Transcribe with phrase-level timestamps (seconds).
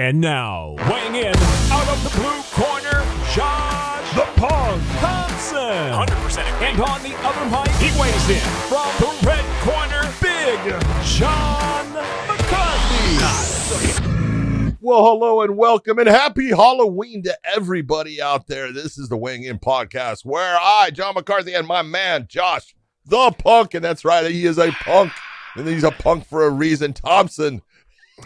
[0.00, 1.36] And now, weighing in
[1.70, 3.04] out of the blue corner,
[3.34, 5.60] Josh the Punk Thompson.
[5.60, 8.40] 100% And on the other mic, he weighs in
[8.70, 10.58] from the red corner, Big
[11.04, 11.92] John
[12.26, 13.18] McCarthy.
[14.80, 18.72] Well, hello and welcome and happy Halloween to everybody out there.
[18.72, 22.74] This is the Weighing In Podcast where I, John McCarthy, and my man, Josh,
[23.04, 25.12] the punk, and that's right, he is a punk.
[25.56, 26.92] And he's a punk for a reason.
[26.92, 27.60] Thompson,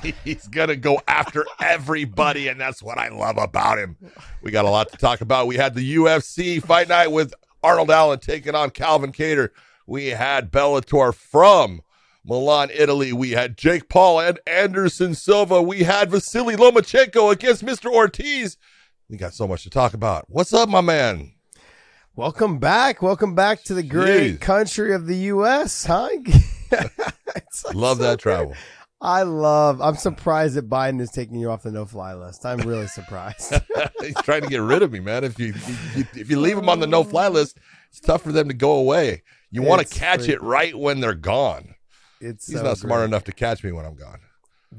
[0.03, 3.97] he's going to go after everybody, and that's what I love about him.
[4.43, 5.47] We got a lot to talk about.
[5.47, 9.51] We had the UFC fight night with Arnold Allen taking on Calvin Kattar.
[9.87, 11.83] We had Bellator from
[12.25, 13.13] Milan, Italy.
[13.13, 15.61] We had Jake Paul and Anderson Silva.
[15.63, 17.93] We had Vasily Lomachenko against Mr.
[17.93, 18.57] Ortiz.
[19.09, 20.25] We got so much to talk about.
[20.29, 21.33] What's up, my man?
[22.17, 23.03] Welcome back.
[23.03, 24.41] Welcome back to the great Jeez.
[24.41, 26.09] country of the U.S., huh?
[27.35, 28.55] Like Love so that travel.
[29.05, 32.47] I love, I'm surprised that Biden is taking you off the no fly list.
[32.47, 33.53] I'm really surprised.
[34.01, 35.25] He's trying to get rid of me, man.
[35.25, 37.59] If you if you, if you leave him on the no fly list,
[37.91, 39.23] it's tough for them to go away.
[39.51, 41.75] You want to catch freak- it right when they're gone.
[42.19, 44.21] It's He's so not smart enough to catch me when I'm gone.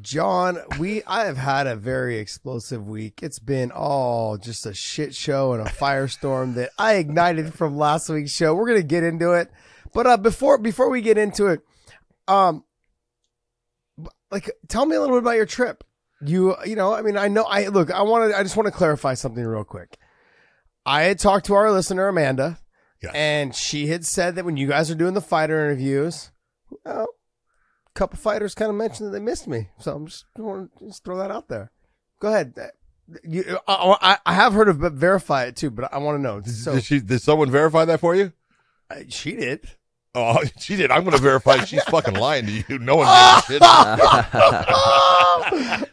[0.02, 3.22] John, we I have had a very explosive week.
[3.22, 8.10] It's been all just a shit show and a firestorm that I ignited from last
[8.10, 8.56] week's show.
[8.56, 9.52] We're gonna get into it,
[9.94, 11.62] but uh, before before we get into it,
[12.28, 12.64] um,
[14.36, 15.84] like tell me a little bit about your trip.
[16.22, 17.92] You you know, I mean, I know I look.
[17.92, 18.38] I want to.
[18.38, 19.98] I just want to clarify something real quick.
[20.86, 22.60] I had talked to our listener Amanda,
[23.02, 23.12] Yes.
[23.16, 26.32] and she had said that when you guys are doing the fighter interviews,
[26.86, 27.08] well,
[27.88, 29.70] a couple fighters kind of mentioned that they missed me.
[29.80, 31.72] So I'm just want to just throw that out there.
[32.20, 32.54] Go ahead.
[32.58, 32.68] Uh,
[33.24, 36.22] You, I, I- I have heard of but verify it too, but I want to
[36.22, 36.40] know.
[36.42, 37.00] Did, So did she?
[37.00, 38.32] Did someone verify that for you?
[38.90, 39.68] uh, she did.
[40.16, 40.92] Oh, she did.
[40.92, 42.80] I'm going to verify she's fucking lying to you.
[42.80, 43.62] No one gave a shit.
[43.64, 45.16] oh,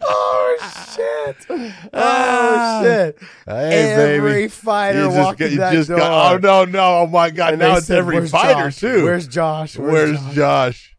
[0.00, 1.36] oh shit!
[1.50, 2.80] Oh ah.
[2.82, 3.18] shit!
[3.46, 4.48] Hey, Every baby.
[4.48, 5.98] fighter You just you that just door.
[5.98, 6.98] got- oh no, no!
[7.00, 7.54] Oh my God!
[7.54, 8.76] And now it's said, every fighter Josh?
[8.78, 9.04] too.
[9.04, 9.76] Where's Josh?
[9.78, 10.34] Where's, Josh?
[10.34, 10.96] Josh?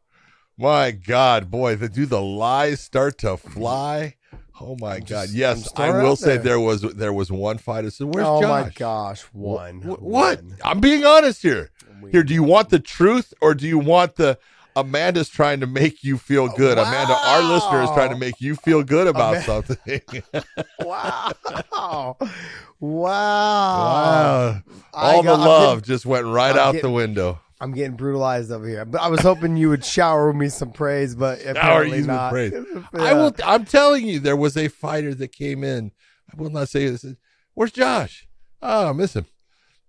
[0.58, 4.16] My God, boy, the, do the lies start to fly?
[4.62, 5.08] Oh my I'm God!
[5.08, 6.44] just- yes, I will say there.
[6.44, 7.90] there was there was one fighter.
[7.90, 8.66] So where's oh Josh?
[8.66, 9.22] my gosh!
[9.34, 9.82] One.
[9.82, 10.44] Wh- what?
[10.44, 10.58] One.
[10.64, 11.72] I'm being honest here.
[12.12, 14.38] Here, do you want the truth or do you want the
[14.76, 16.78] Amanda's trying to make you feel good?
[16.80, 19.78] Amanda, our listener, is trying to make you feel good about something.
[20.80, 21.34] Wow!
[21.72, 22.18] wow!
[22.80, 24.62] wow.
[24.94, 27.40] All got- the love getting- just went right I'm out getting- the window.
[27.62, 31.16] I'm getting brutalized over here, but I was hoping you would shower me some praise,
[31.16, 32.32] but apparently not.
[32.34, 32.52] praise.
[32.52, 32.84] Yeah.
[33.02, 33.34] I will.
[33.46, 35.92] I'm telling you, there was a fighter that came in.
[36.30, 37.06] I will not say this.
[37.54, 38.28] Where's Josh?
[38.62, 39.28] Oh, I miss him.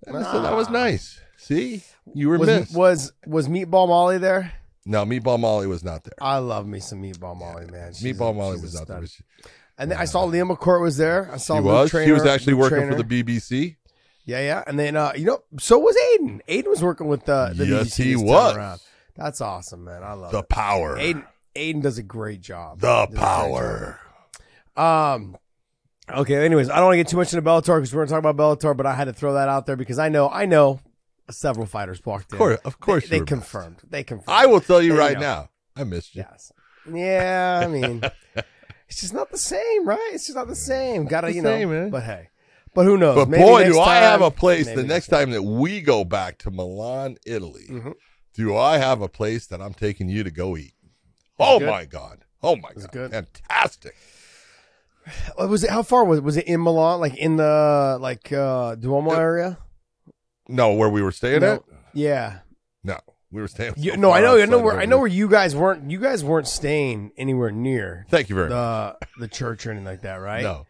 [0.06, 0.42] I miss him.
[0.44, 0.72] That was Ah.
[0.72, 1.20] nice.
[1.46, 1.82] See,
[2.14, 2.74] you were Was, missed.
[2.76, 4.52] was was Meatball Molly there?
[4.86, 6.14] no, Meatball Molly was not there.
[6.20, 7.92] I love me some Meatball Molly, man.
[7.92, 9.04] She's Meatball a- Molly was not there.
[9.06, 9.24] stud.
[9.76, 11.28] And then I saw Liam McCourt was there.
[11.32, 11.90] I saw He was.
[11.90, 12.96] Trainer, he was actually Luke working Trainer.
[12.96, 13.76] for the BBC.
[14.24, 14.64] Yeah, yeah.
[14.66, 16.40] And then uh, you know, so was Aiden.
[16.48, 18.56] Aiden was working with the, the Yes, BBC he was.
[18.56, 18.80] around.
[19.16, 20.02] That's awesome, man.
[20.02, 20.48] I love The it.
[20.48, 20.96] power.
[20.98, 22.80] Aiden Aiden does a great job.
[22.80, 23.98] The power.
[24.76, 24.82] job.
[24.82, 25.36] Um.
[26.10, 26.44] Okay.
[26.44, 28.24] Anyways, I don't want to get too much into Bellator because we're going to talk
[28.24, 30.80] about Bellator, but I had to throw that out there because I know I know
[31.30, 32.36] several fighters walked in.
[32.36, 33.08] Of course, of course.
[33.08, 33.78] they, they confirmed.
[33.88, 34.28] They confirmed.
[34.28, 35.20] I will tell you There you right go.
[35.20, 35.48] now.
[35.76, 36.24] I missed you.
[36.28, 36.52] Yes.
[36.92, 38.02] Yeah, I mean,
[38.88, 40.10] it's just not the same, right?
[40.12, 41.06] It's just not the same.
[41.06, 41.48] Gotta, the you know.
[41.50, 41.90] same, man.
[41.90, 42.28] But hey,
[42.74, 43.16] but who knows?
[43.16, 46.38] But Maybe boy, do I have a place the next time that we go back
[46.38, 47.66] to Milan, Italy.
[47.70, 47.94] Mhm.
[48.34, 50.74] Do I have a place that I'm taking you to go eat?
[51.38, 51.68] Oh good?
[51.70, 52.24] my god!
[52.42, 52.92] Oh my god!
[52.92, 53.10] good?
[53.12, 53.94] Fantastic!
[55.38, 56.24] Was it how far was it?
[56.24, 59.58] Was it in Milan, like in the like uh Duomo Uh, area?
[60.48, 61.52] No, where we were staying No.
[61.54, 61.62] at?
[61.94, 62.38] Yeah.
[62.82, 62.98] No,
[63.30, 63.74] we were staying.
[63.76, 64.38] You, no, I know.
[64.40, 65.90] I know where I know where you guys weren't.
[65.90, 68.96] You guys weren't staying anywhere near Thank you very much.
[69.16, 70.42] the the church or anything like that, right?
[70.42, 70.66] No,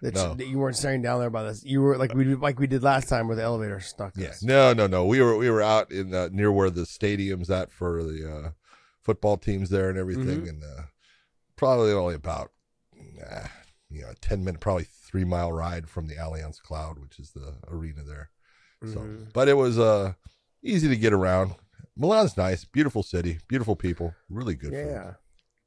[0.00, 0.34] The ch- no.
[0.34, 1.64] that you weren't staying down there by this.
[1.64, 4.12] You were like we did- like we did last time where the elevator stuck.
[4.16, 5.04] yeah, no, no, no.
[5.06, 8.50] We were we were out in uh, near where the stadium's at for the uh,
[9.02, 10.48] football teams there and everything, Mhm.
[10.48, 10.82] and uh,
[11.56, 12.52] probably only about
[13.90, 17.30] you know a ten minute, probably three mile ride from the Allianz Cloud, which is
[17.32, 18.30] the arena there.
[18.82, 19.32] So, Mhm.
[19.32, 20.12] but it was uh
[20.62, 21.54] easy to get around.
[21.96, 25.04] Milan's nice, beautiful city, beautiful people, really good Yeah.
[25.04, 25.14] food.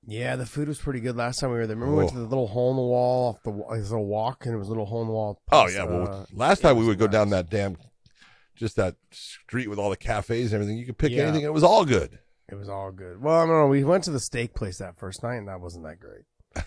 [0.08, 1.76] Yeah, the food was pretty good last time we were there.
[1.76, 2.16] Remember we went Oh.
[2.16, 4.68] to the little hole in the wall off the this little walk, and it was
[4.68, 5.42] a little hole in the wall.
[5.52, 7.78] Oh yeah, well, uh, last time we would go down that damn,
[8.56, 10.78] just that street with all the cafes and everything.
[10.78, 11.24] You could pick Yeah.
[11.24, 12.20] anything; it was all good.
[12.48, 13.22] It was all good.
[13.22, 13.68] Well, I don't know.
[13.68, 16.26] We went to the steak place that first night, and that wasn't that great.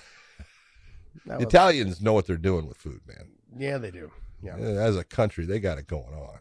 [1.26, 3.32] That Italians know what they're doing with food, man.
[3.56, 4.10] yeah, they do.
[4.42, 4.56] Yeah.
[4.56, 6.38] As a country, they got it going on.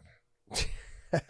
[1.12, 1.20] All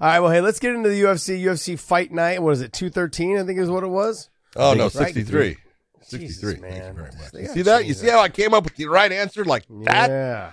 [0.00, 0.20] right.
[0.20, 1.42] Well, hey, let's get into the UFC.
[1.42, 2.42] UFC Fight Night.
[2.42, 2.72] What is it?
[2.72, 4.30] Two thirteen, I think is what it was.
[4.56, 5.56] Oh no, sixty three.
[6.04, 6.54] 63.
[6.54, 7.32] Jesus, Thank you very much.
[7.34, 7.86] You see that?
[7.86, 10.10] You see how I came up with the right answer like that?
[10.10, 10.52] Yeah.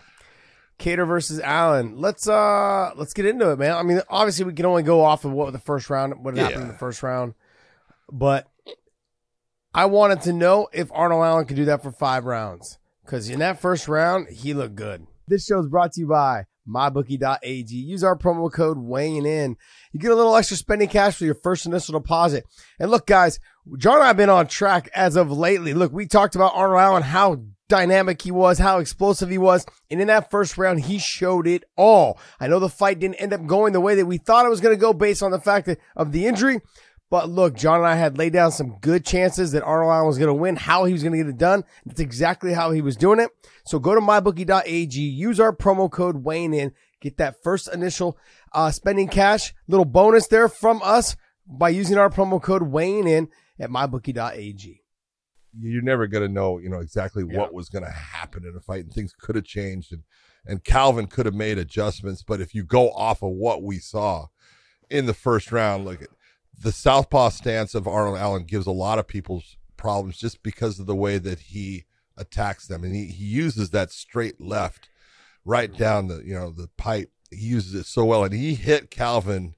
[0.80, 1.98] Kattar versus Allen.
[1.98, 3.76] Let's uh let's get into it, man.
[3.76, 6.62] I mean, obviously we can only go off of what the first round, what happened
[6.62, 7.34] in the first round,
[8.12, 8.48] but
[9.74, 12.79] I wanted to know if Arnold Allen could do that for five rounds
[13.10, 15.08] because in that first round he looked good.
[15.28, 17.76] This show is brought to you by mybookie.ag.
[17.76, 19.58] Use our promo code weighing in.
[19.92, 22.44] You get a little extra spending cash for your first initial deposit.
[22.80, 23.40] And look, guys,
[23.78, 25.74] John and I have been on track as of lately.
[25.74, 29.66] Look, we talked about Arnold Allen, how dynamic he was, how explosive he was.
[29.90, 32.20] And in that first round, he showed it all.
[32.40, 34.62] I know the fight didn't end up going the way that we thought it was
[34.62, 36.62] going to go based on the fact that, of the injury.
[37.12, 40.18] But look, John and I had laid down some good chances that Arnold Allen was
[40.20, 41.64] going to win, how he was going to get it done.
[41.86, 43.32] That's exactly how he was doing it.
[43.66, 46.72] So go to mybookie.ag, use our promo code Wayne in,
[47.02, 48.18] get that first initial
[48.54, 51.16] uh, spending cash, little bonus there from us
[51.48, 53.28] by using our promo code Wayne in
[53.60, 54.82] at mybookie.ag.
[55.60, 57.40] You're never going to know, you know, exactly Yeah.
[57.40, 60.04] what was going to happen in a fight and things could have changed and
[60.46, 64.28] and Calvin could have made adjustments, but if you go off of what we saw
[64.90, 66.02] in the first round, look
[66.62, 70.88] the southpaw stance of Arnold Allen gives a lot of people's problems just because of
[70.88, 71.86] the way that he
[72.18, 72.84] attacks them.
[72.84, 74.90] And he, he uses that straight left
[75.46, 77.12] right down the you know the pipe.
[77.32, 78.24] He uses it so well.
[78.24, 79.56] And he hit calvin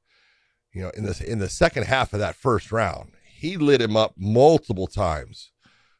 [0.73, 3.11] you know in this in the second half of that first round.
[3.25, 5.51] He lit him up multiple times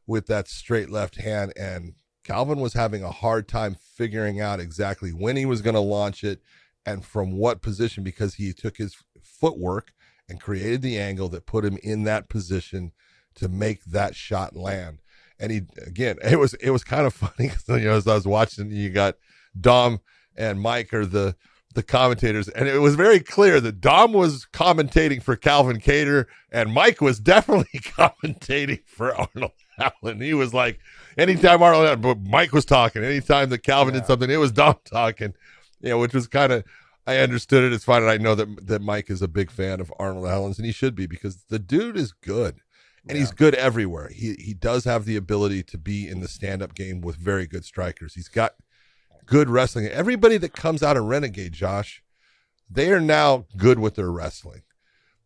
[0.06, 1.53] with that straight left hand.
[1.57, 1.94] And
[2.24, 6.24] calvin was having a hard time figuring out exactly when he was going to launch
[6.24, 6.42] it
[6.86, 9.94] and from what position because he took his footwork
[10.31, 12.94] and created the angle that put him in that position
[13.36, 15.00] to make that shot land.
[15.39, 18.16] And he again it was it was kind of funny because you know as i
[18.16, 19.16] was watching you got
[19.60, 20.00] dom
[20.38, 21.36] and mike are the
[21.74, 26.72] the commentators and it was very clear that dom was commentating for calvin kattar and
[26.74, 30.22] mike was definitely commentating for arnold allen.
[30.22, 30.80] He was like
[31.18, 33.04] anytime arnold Allen- but mike was talking.
[33.04, 34.01] Anytime that calvin Yeah.
[34.01, 35.34] did something it was dom talking
[35.81, 36.63] you know which was kind of
[37.07, 37.74] I understood it.
[37.74, 38.03] It's fine.
[38.03, 40.71] And I know that that Mike is a big fan of Arnold Allen's, and he
[40.71, 42.62] should be because the dude is good
[43.07, 44.09] and he's good everywhere.
[44.13, 47.48] He he does have the ability to be in the stand up game with very
[47.48, 48.13] good strikers.
[48.13, 48.53] He's got
[49.25, 49.88] good wrestling.
[49.88, 52.03] Everybody that comes out of Renegade, Josh,
[52.69, 54.63] they are now good with their wrestling.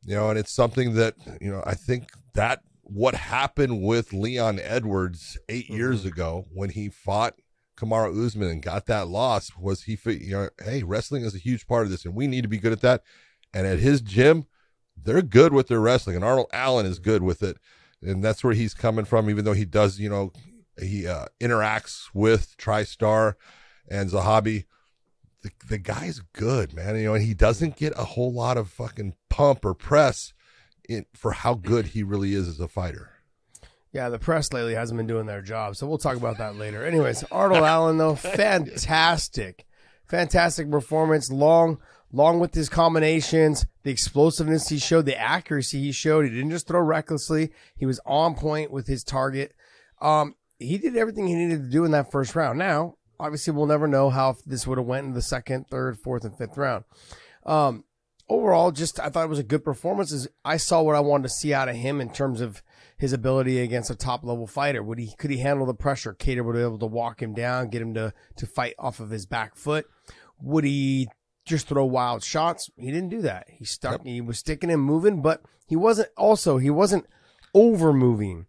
[0.03, 1.63] You know, and it's something that you know.
[1.65, 6.09] I think that what happened with Leon Edwards 8 years mm-hmm.
[6.09, 7.33] ago when he fought
[7.77, 11.67] Kamaru Usman and got that loss was he, you know, hey, wrestling is a huge
[11.67, 13.03] part of this, and we need to be good at that.
[13.53, 14.45] And at his gym,
[14.95, 17.57] they're good with their wrestling, and Arnold Allen is good with it,
[18.01, 19.29] and that's where he's coming from.
[19.29, 20.31] Even though he does, you know,
[20.79, 23.35] he uh, interacts with TriStar
[23.89, 24.65] and Zahabi.
[25.43, 26.95] The, the guy's good, man.
[26.95, 30.33] You know, and he doesn't get a whole lot of fucking pump or press
[30.89, 33.14] in for how good he really is as a fighter.
[33.95, 36.85] Yeah, the press lately hasn't been doing their job, so we'll talk about that later.
[36.85, 39.65] Anyways, Arnold Allen though, fantastic,
[40.05, 41.31] fantastic performance.
[41.31, 41.77] Long,
[42.11, 46.25] long with his combinations, the explosiveness he showed, the accuracy he showed.
[46.25, 49.53] He didn't just throw recklessly; he was on point with his target.
[50.01, 52.59] Um, he did everything he needed to do in that first round.
[52.59, 56.25] Now, obviously, we'll never know how this would have went in the second, third, fourth,
[56.25, 56.83] and fifth round.
[57.45, 57.85] Um,
[58.27, 60.27] overall, just I thought it was a good performance.
[60.43, 62.61] I saw what I wanted to see out of him in terms of
[62.97, 64.81] his ability against a top level fighter.
[64.81, 66.13] Would he could he handle the pressure?
[66.13, 69.09] Kattar would be able to walk him down, get him to to fight off of
[69.09, 69.85] his back foot.
[70.41, 71.07] Would he
[71.45, 72.69] just throw wild shots?
[72.77, 73.47] He didn't do that.
[73.49, 74.03] He stuck.
[74.05, 76.09] He was sticking and moving, but he wasn't.
[76.17, 77.05] Also, he wasn't
[77.53, 78.47] over moving.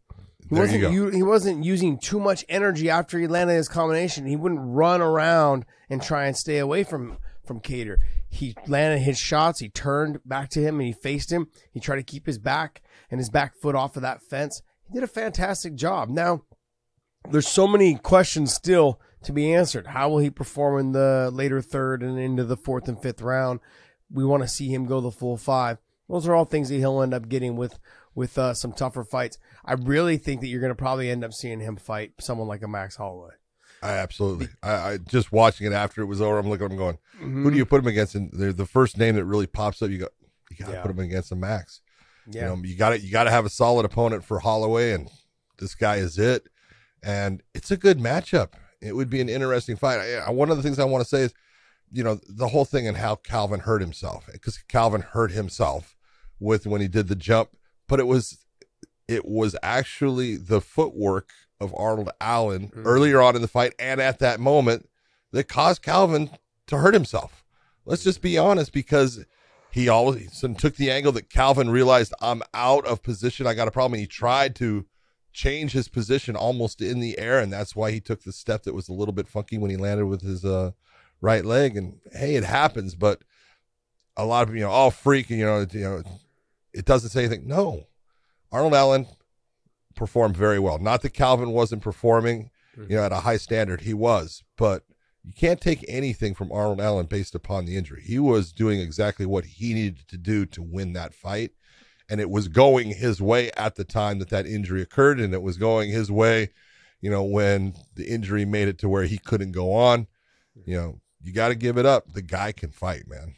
[0.49, 4.26] He There wasn't u- he wasn't using too much energy after he landed his combination.
[4.26, 7.97] He wouldn't run around and try and stay away from from Kattar.
[8.28, 9.61] He landed his shots.
[9.61, 11.49] He turned back to him and he faced him.
[11.73, 14.62] He tried to keep his back and his back foot off of that fence.
[14.88, 16.08] He did a fantastic job.
[16.08, 16.42] Now,
[17.30, 19.88] there's so many questions still to be answered.
[19.88, 23.60] How will he perform in the later third and into the fourth and fifth round?
[24.12, 25.78] We want to see him go the full five.
[26.08, 27.78] Those are all things that he'll end up getting with
[28.14, 29.38] with uh, some tougher fights.
[29.64, 32.62] I really think that you're going to probably end up seeing him fight someone like
[32.62, 33.32] a Max Holloway.
[33.82, 34.48] I absolutely.
[34.62, 36.38] I, I just watching it after it was over.
[36.38, 36.70] I'm looking.
[36.70, 36.98] I'm going.
[37.16, 37.42] Mm-hmm.
[37.42, 38.14] Who do you put him against?
[38.14, 39.90] And the first name that really pops up.
[39.90, 40.08] You go.
[40.50, 40.82] You got to Yeah.
[40.82, 41.80] put him against a Max.
[42.28, 42.50] Yeah.
[42.50, 45.09] You know, you got to you got to have a solid opponent for Holloway, and
[45.59, 46.49] this guy is it.
[47.02, 48.50] And it's a good matchup.
[48.80, 50.00] It would be an interesting fight.
[50.00, 51.35] I, one of the things I want to say is,
[51.92, 55.97] you know, the whole thing and how Calvin hurt himself because Calvin hurt himself
[56.40, 57.50] with when he did the jump,
[57.88, 58.38] but it was
[59.09, 61.30] it was actually the footwork
[61.61, 62.83] of Arnold Allen Mhm.
[62.85, 64.88] earlier on in the fight and at that moment
[65.33, 66.30] that caused Calvin
[66.66, 67.45] to hurt himself.
[67.85, 69.25] Let's just be honest because
[69.76, 73.47] he always took the angle that Calvin realized I'm out of position.
[73.47, 73.92] I got a problem.
[73.92, 74.87] And he tried to
[75.35, 78.75] change his position almost in the air, and that's why he took the step that
[78.75, 80.71] was a little bit funky when he landed with his uh,
[81.21, 81.76] right leg.
[81.76, 83.21] And hey, it happens, but
[84.16, 86.02] a lot of you know, all freak, you know, you know,
[86.73, 87.47] it doesn't say anything.
[87.47, 87.85] No,
[88.50, 89.06] Arnold Allen
[89.95, 90.78] performed very well.
[90.78, 93.83] Not that Calvin wasn't performing, you know, at a high standard.
[93.83, 94.85] He was, but
[95.26, 98.00] you can't take anything from Arnold Allen based upon the injury.
[98.00, 101.50] He was doing exactly what he needed to do to win that fight.
[102.09, 105.18] And it was going his way at the time that that injury occurred.
[105.18, 106.50] And it was going his way,
[107.00, 110.06] you know, when the injury made it to where he couldn't go on.
[110.64, 112.12] You know, you got to give it up.
[112.12, 113.35] The guy can fight, man.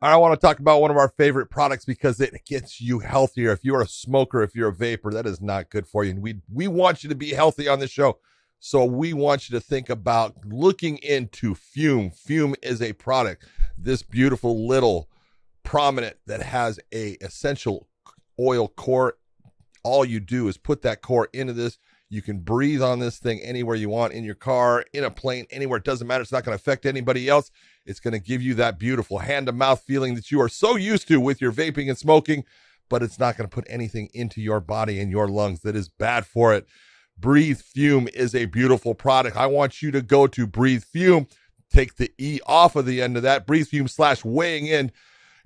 [0.00, 3.50] I want to talk about one of our favorite products because it gets you healthier.
[3.50, 6.12] If you're a smoker, if you're a vapor, that is not good for you.
[6.12, 8.20] And we we want you to be healthy on this show.
[8.60, 12.10] So we want you to think about looking into Fume.
[12.10, 13.46] Fume is a product,
[13.76, 15.08] this beautiful little
[15.62, 17.86] prominent that has a essential
[18.38, 19.14] oil core.
[19.84, 21.78] All you do is put that core into this.
[22.10, 25.46] You can breathe on this thing anywhere you want in your car, in a plane,
[25.50, 25.78] anywhere.
[25.78, 26.22] It doesn't matter.
[26.22, 27.50] It's not going to affect anybody else.
[27.84, 30.76] It's going to give you that beautiful hand to mouth feeling that you are so
[30.76, 32.44] used to with your vaping and smoking,
[32.88, 35.88] but it's not going to put anything into your body and your lungs that is
[35.88, 36.66] bad for it.
[37.20, 39.36] Breathe Fume is a beautiful product.
[39.36, 41.26] I want you to go to Breathe Fume,
[41.70, 44.92] take the E off of the end of that, Breathe Fume slash weighing in,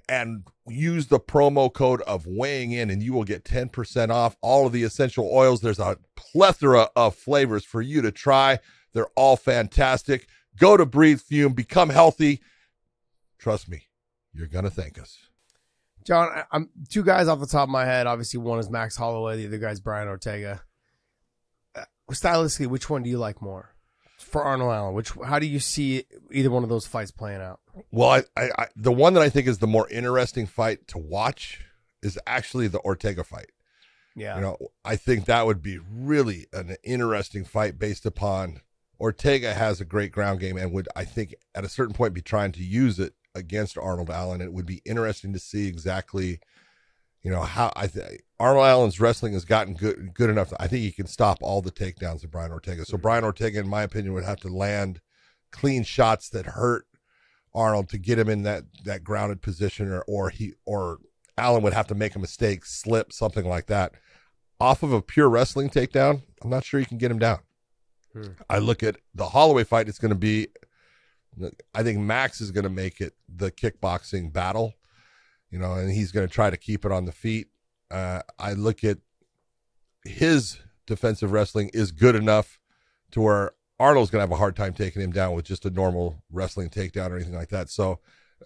[0.09, 4.67] and use the promo code of weighing in, and you will get 10% off all
[4.67, 5.61] of the essential oils.
[5.61, 8.59] There's a plethora of flavors for you to try.
[8.93, 10.29] They're all fantastic.
[10.59, 12.43] Go to Breathe Fume, become healthy.
[13.38, 13.88] Trust me,
[14.35, 15.17] you're going to thank us.
[16.05, 18.07] John, I'm two guys off the top of my head.
[18.07, 20.62] Obviously, one is Max Holloway, the other guy's Brian Ortega.
[22.14, 23.75] Stylistically, which one do you like more
[24.19, 24.95] for Arnold Allen?
[24.95, 27.61] Which how do you see either one of those fights playing out?
[27.90, 30.99] Well, I, I, I the one that I think is the more interesting fight to
[30.99, 31.61] watch
[32.02, 33.50] is actually the Ortega fight.
[34.14, 38.61] Yeah, You know, I think that would be really an interesting fight based upon
[39.00, 42.21] Ortega has a great ground game and would I think at a certain point be
[42.21, 44.40] trying to use it against Arnold Allen.
[44.40, 46.40] It would be interesting to see exactly,
[47.23, 50.52] you know, how I think Arnold Allen's wrestling has gotten good good enough.
[50.59, 52.85] I think he can stop all the takedowns of Brian Ortega.
[52.85, 55.00] So Brian Ortega, in my opinion, would have to land
[55.50, 56.87] clean shots that hurt
[57.55, 60.99] Arnold to get him in that that grounded position, or or he or
[61.38, 63.93] Allen would have to make a mistake, slip, something like that.
[64.61, 67.41] Off of a pure wrestling takedown, I'm not sure you can get him down.
[68.12, 68.33] Hmm.
[68.49, 70.49] I look at the Holloway fight, it's going to be,
[71.75, 74.75] I think Max is going to make it the kickboxing battle,
[75.53, 77.49] you know, and he's going to try to keep it on the feet.
[77.91, 78.99] Uh, I look at
[80.05, 82.59] his defensive wrestling is good enough
[83.13, 85.71] to where Arnold's going to have a hard time taking him down with just a
[85.71, 87.69] normal wrestling takedown or anything like that.
[87.69, 88.01] So,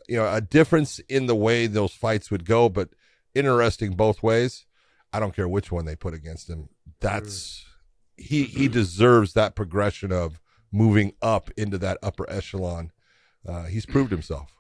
[0.09, 2.91] you know, a difference in the way those fights would go, but
[3.35, 4.67] interesting both ways.
[5.13, 6.69] I don't care which one they put against him.
[7.01, 7.65] That's
[8.17, 10.41] he he deserves that progression of
[10.73, 12.91] moving up into that upper echelon.
[13.47, 14.56] Uh, he's proved himself.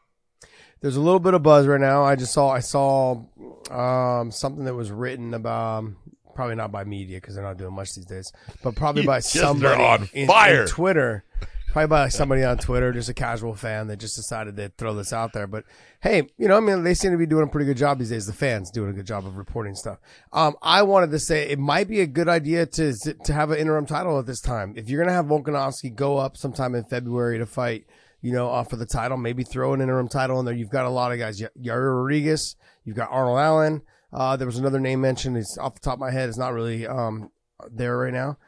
[0.80, 2.04] There's a little bit of buzz right now.
[2.04, 3.22] I just saw I saw
[3.70, 5.96] um, something that was written about um,
[6.34, 9.82] probably not by media because they're not doing much these days, but probably by somebody
[9.82, 10.66] on in, in.
[10.68, 11.24] Twitter.
[11.72, 15.12] Probably by somebody on Twitter, just a casual fan that just decided to throw this
[15.12, 15.46] out there.
[15.46, 15.64] But
[16.00, 18.08] hey, you know, I mean, they seem to be doing a pretty good job these
[18.08, 18.26] days.
[18.26, 19.98] The fans doing a good job of reporting stuff.
[20.32, 23.58] Um, I wanted to say it might be a good idea to to have an
[23.58, 24.72] interim title at this time.
[24.76, 27.84] If you're gonna have Volkanovski go up sometime in February to fight,
[28.20, 30.54] you know, uh, for the title, maybe throw an interim title in there.
[30.54, 31.40] You've got a lot of guys.
[31.40, 33.82] Yair Rodriguez, you've got Arnold Allen.
[34.12, 35.36] Uh, there was another name mentioned.
[35.36, 36.28] It's off the top of my head.
[36.28, 37.30] It's not really um,
[37.70, 38.38] there right now.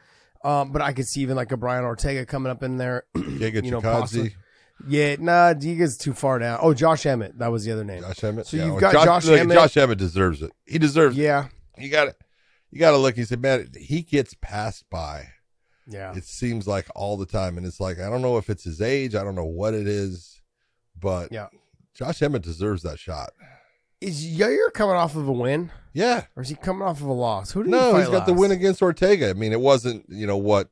[0.43, 3.03] Um, but I could see even like a Brian Ortega coming up in there.
[3.15, 4.35] Giga You know, possibly-
[4.87, 6.59] Yeah, nah, Giga's too far down.
[6.61, 7.37] Oh, Josh Emmett.
[7.37, 8.01] That was the other name.
[8.01, 8.47] Josh Emmett.
[8.47, 9.55] So Yeah, you've got Josh look, Emmett.
[9.57, 10.51] Josh Emmett deserves it.
[10.65, 11.21] He deserves it.
[11.21, 11.47] Yeah.
[11.77, 12.15] You got to
[12.71, 13.15] You got to look.
[13.15, 15.27] He said, "Man, he gets passed by."
[15.91, 16.15] Yeah.
[16.15, 18.79] It seems like all the time, and it's like I don't know if it's his
[18.81, 19.15] age.
[19.15, 20.41] I don't know what it is,
[20.99, 21.47] but Yeah.
[21.95, 23.31] Josh Emmett deserves that shot.
[23.99, 25.71] Is Yair coming off of a win?
[25.93, 26.25] Yeah.
[26.35, 27.51] Or is he coming off of a loss?
[27.51, 29.29] Who did he No, he's got the win against Ortega.
[29.29, 30.69] I mean, it wasn't you know what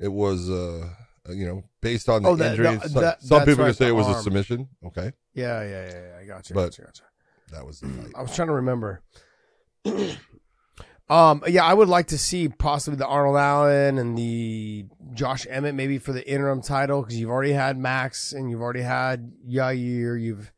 [0.00, 0.48] it was.
[0.50, 0.88] uh
[1.28, 2.76] You know, based on the Oh, that- injury.
[2.76, 4.68] that- some that- some people right, can say it was a submission.
[4.86, 6.18] Okay, Yeah, yeah, yeah, yeah.
[6.20, 6.54] I got you.
[6.54, 7.04] But- got you, got you.
[7.56, 8.12] that was the fight.
[8.16, 9.02] I was trying to remember.
[11.08, 15.74] um, yeah, I would like to see possibly the Arnold Allen and the Josh Emmett
[15.74, 20.20] maybe for the interim title because you've already had Max and you've already had Yair.
[20.20, 20.50] You've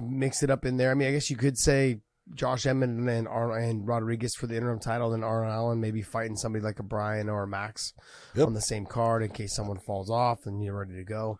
[0.00, 0.90] mixed it up in there.
[0.90, 2.00] I mean, I guess you could say
[2.34, 6.00] Josh Emmett and then Arnold and Rodriguez for the interim title, then Arnold Allen maybe
[6.00, 7.92] fighting somebody like a Brian or a Max
[8.34, 8.46] Yep.
[8.46, 11.38] on the same card in case someone falls off and you're ready to go.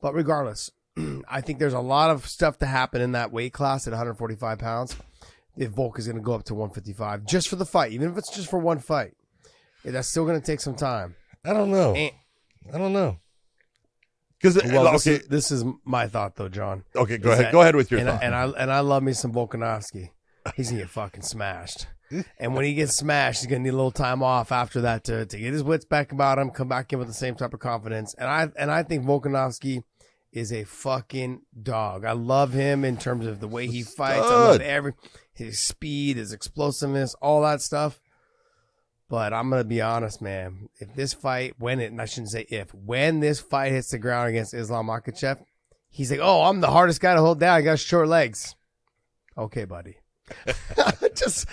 [0.00, 0.70] But regardless,
[1.28, 4.58] I think there's a lot of stuff to happen in that weight class at 145
[4.58, 4.96] pounds.
[5.60, 8.16] If Volk is going to go up to 155 just for the fight, even if
[8.18, 9.12] it's just for one fight.
[9.84, 11.14] Yeah, that's still going to take some time.
[11.44, 11.92] I don't know.
[11.94, 12.10] Eh.
[12.74, 13.18] I don't know.
[14.40, 16.84] Because Well, okay, this, is, this is my thought though, John.
[16.96, 17.46] okay, go is ahead.
[17.46, 18.22] that- Go ahead with your and, I- thought.
[18.24, 20.10] and I and I love me some Volkanovski.
[20.56, 21.86] He's gonna get fucking smashed.
[22.38, 25.26] And when he gets smashed, he's gonna need a little time off after that to,
[25.26, 27.60] to get his wits back about him, come back in with the same type of
[27.60, 28.14] confidence.
[28.14, 29.84] And I and I think Volkanovski
[30.32, 32.04] is a fucking dog.
[32.06, 34.20] I love him in terms of the way he fights.
[34.24, 34.94] I love every
[35.32, 38.00] his speed, his explosiveness, all that stuff.
[39.08, 40.68] But I'm gonna be honest, man.
[40.78, 43.98] If this fight, when it, and I shouldn't say if, when this fight hits the
[43.98, 45.44] ground against Islam Makhachev,
[45.88, 47.56] he's like, "Oh, I'm the hardest guy to hold down.
[47.56, 48.54] I got short legs."
[49.36, 49.96] Okay, buddy.
[51.16, 51.46] Just,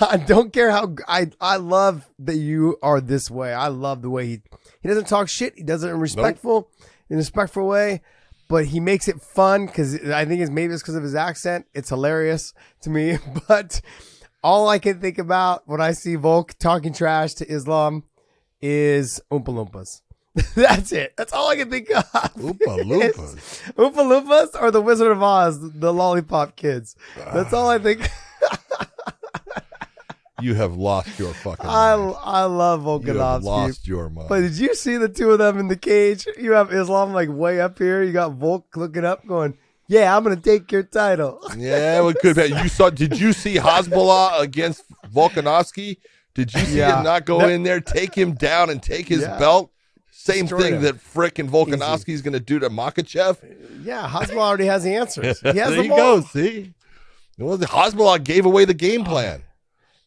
[0.00, 3.52] I don't care how I I love that you are this way.
[3.52, 4.42] I love the way he
[4.82, 5.54] he doesn't talk shit.
[5.56, 6.70] He does it in respectful,
[7.08, 8.02] in a respectful way,
[8.50, 11.66] but he makes it fun because I think it's maybe it's because of his accent.
[11.72, 12.52] It's hilarious
[12.82, 13.80] to me, but
[14.42, 18.02] all I can think about when I see Volk talking trash to Islam
[18.60, 20.02] is Oompa Loompas.
[20.54, 21.14] That's it.
[21.16, 22.04] That's all I can think of.
[22.12, 23.72] Oompa Loompas.
[23.74, 26.96] Oompa Loompas or the Wizard of Oz, the lollipop kids.
[27.16, 28.10] That's all I think.
[30.42, 32.16] You have lost your fucking I, mind.
[32.22, 33.06] I love Volkanovski.
[33.06, 34.28] You have lost your mind.
[34.28, 36.26] But did you see the two of them in the cage?
[36.38, 38.02] You have Islam like way up here.
[38.02, 39.56] You got Volk looking up, going,
[39.88, 42.46] "Yeah, I'm gonna take your title." yeah, it could be.
[42.46, 42.90] You saw?
[42.90, 45.98] Did you see Hezbollah against Volkanovski?
[46.34, 46.98] Did you see Yeah.
[46.98, 49.38] him not go in there, take him down, and take his Yeah.
[49.38, 49.70] belt?
[50.12, 50.82] Same Destroy thing him.
[50.82, 53.38] that frickin' Volkanovski is going to do to Makhachev.
[53.82, 55.40] Yeah, Hezbollah already has the answers.
[55.42, 56.20] He has there them you all.
[56.20, 56.26] go.
[56.26, 56.74] See,
[57.38, 59.42] well, the Hezbollah gave away the game oh, plan.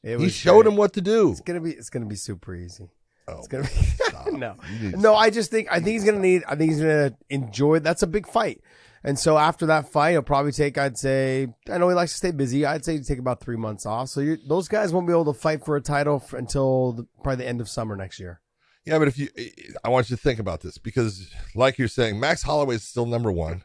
[0.04, 0.72] It He showed great.
[0.74, 1.32] him what to do.
[1.32, 1.72] It's gonna be.
[1.72, 2.90] It's gonna be super easy.
[3.28, 4.32] Oh, It's gonna be.
[4.38, 5.16] no, You need to no.
[5.16, 5.70] I just think.
[5.72, 6.44] I think he's gonna need.
[6.48, 7.80] I think he's gonna enjoy.
[7.80, 8.62] That's a big fight.
[9.06, 10.78] And so after that fight, he'll probably take.
[10.78, 11.48] I'd say.
[11.70, 12.66] I know he likes to stay busy.
[12.66, 14.10] I'd say take about three months off.
[14.10, 17.44] So those guys won't be able to fight for a title f until the, probably
[17.44, 18.42] the end of summer next year.
[18.86, 21.78] Yeah, but if you, eh, eh, I want you to think about this because, like
[21.78, 23.64] you're saying, Max Holloway is still number one.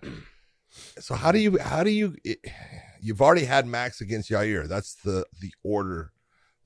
[1.00, 2.34] So how do you, how do you, eh,
[3.00, 4.68] you've already had Max against Yair.
[4.68, 6.12] That's the the order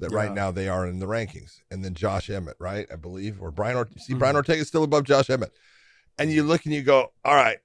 [0.01, 2.87] that right now they are in the rankings, and then Josh Emmett, right?
[2.93, 3.77] I believe, or Brian.
[3.77, 4.19] Or- see, Mhm.
[4.19, 5.53] Brian Ortega is still above Josh Emmett,
[6.19, 7.59] and you look and you go, all right,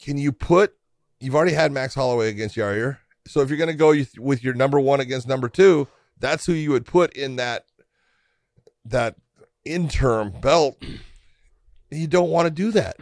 [0.00, 0.74] can you put?
[1.20, 2.98] You've already had Max Holloway against Yair.
[3.26, 5.86] So if you're going to go with your number one against number two,
[6.18, 7.66] that's who you would put in that
[8.84, 9.14] that
[9.64, 10.82] interim belt.
[11.90, 12.96] You don't want to do that.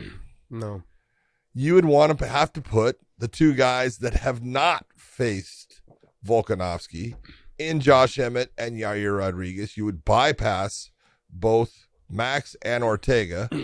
[0.50, 0.82] No.
[1.54, 5.80] You would want to have to put the two guys that have not faced
[6.26, 7.14] Volkanovski
[7.60, 9.76] in Josh Emmett and Yair Rodriguez.
[9.76, 10.90] You would bypass
[11.28, 13.48] both Max and Ortega.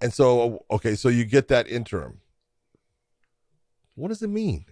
[0.00, 2.20] And so, okay, so you get that interim.
[3.96, 4.66] What does it mean?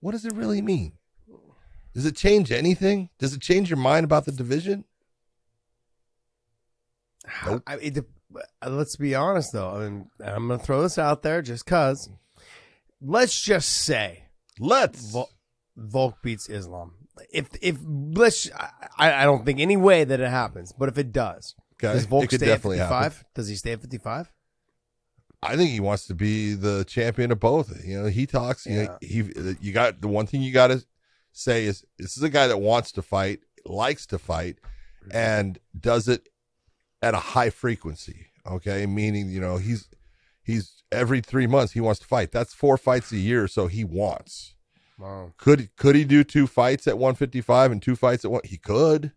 [0.00, 0.92] What does it really mean?
[1.94, 3.08] Does it change anything?
[3.18, 4.84] Does it change your mind about the division?
[7.46, 7.62] Nope.
[7.66, 9.70] I, it, uh, let's be honest though.
[9.70, 12.10] I mean, I'm gonna throw this out there just cause.
[13.00, 14.24] Let's just say
[14.58, 15.12] Let's.
[15.12, 15.30] Vol-
[15.76, 16.95] Volk beats Islam.
[17.32, 18.50] If if let's,
[18.98, 22.06] I, I don't think any way that it happens, but if it does, Okay, does
[22.06, 23.24] Volk stay at 55?
[23.34, 24.32] Does he stay at 55?
[25.42, 27.84] I think he wants to be the champion of both.
[27.84, 28.66] You know, he talks.
[28.66, 30.84] You know, he you got the one thing you got to
[31.32, 34.56] say is this is a guy that wants to fight, likes to fight,
[35.02, 35.16] mm-hmm.
[35.16, 36.28] and does it
[37.02, 38.28] at a high frequency.
[38.46, 39.88] Okay, meaning you know he's
[40.42, 42.32] he's every three months he wants to fight.
[42.32, 44.55] That's four fights a year, so he wants.
[44.98, 45.32] Wow.
[45.36, 48.40] Could could he do two fights at 155 and two fights at one?
[48.44, 49.12] He could.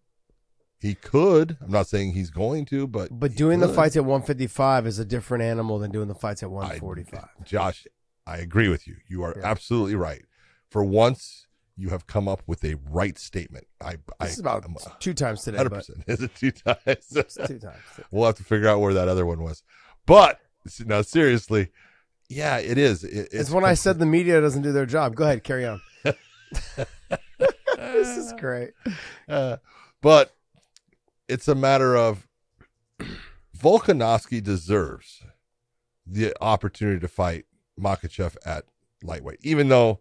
[0.80, 1.58] He could.
[1.62, 5.06] I'm not saying he's going to, but But doing the fights at 155 is a
[5.06, 7.28] different animal than doing the fights at I- 145.
[7.46, 7.86] Josh,
[8.26, 8.96] I agree with you.
[9.08, 9.46] You are Yeah.
[9.46, 10.24] absolutely right.
[10.70, 13.66] For once, you have come up with a right statement.
[13.82, 16.04] I, I this is about I'm two times today, 100%.
[16.08, 16.78] Is it two times?
[16.86, 17.80] it's two times.
[18.12, 19.64] we'll have to figure out where that other one was.
[20.06, 20.40] But
[20.86, 21.72] now, seriously,
[22.30, 23.04] yeah, it is.
[23.04, 25.16] It- It's, it's when I said the media doesn't do their job.
[25.16, 25.82] Go ahead, carry on.
[27.78, 28.72] this is great.
[29.28, 29.58] Uh,
[30.02, 30.34] but
[31.28, 32.28] it's a matter of
[33.58, 35.22] Volkanovski deserves
[36.06, 37.46] the opportunity to fight
[37.80, 38.66] Makhachev at
[39.04, 40.00] lightweight, even though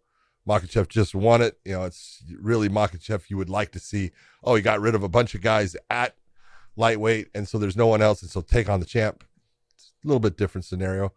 [0.48, 1.58] Makhachev just won it.
[1.64, 4.10] You know, it's really Makhachev you would like to see.
[4.42, 6.14] Oh, he got rid of a bunch of guys at
[6.76, 9.24] lightweight, and so there's no one else, and so take on the champ.
[9.74, 11.12] It's a little bit different scenario.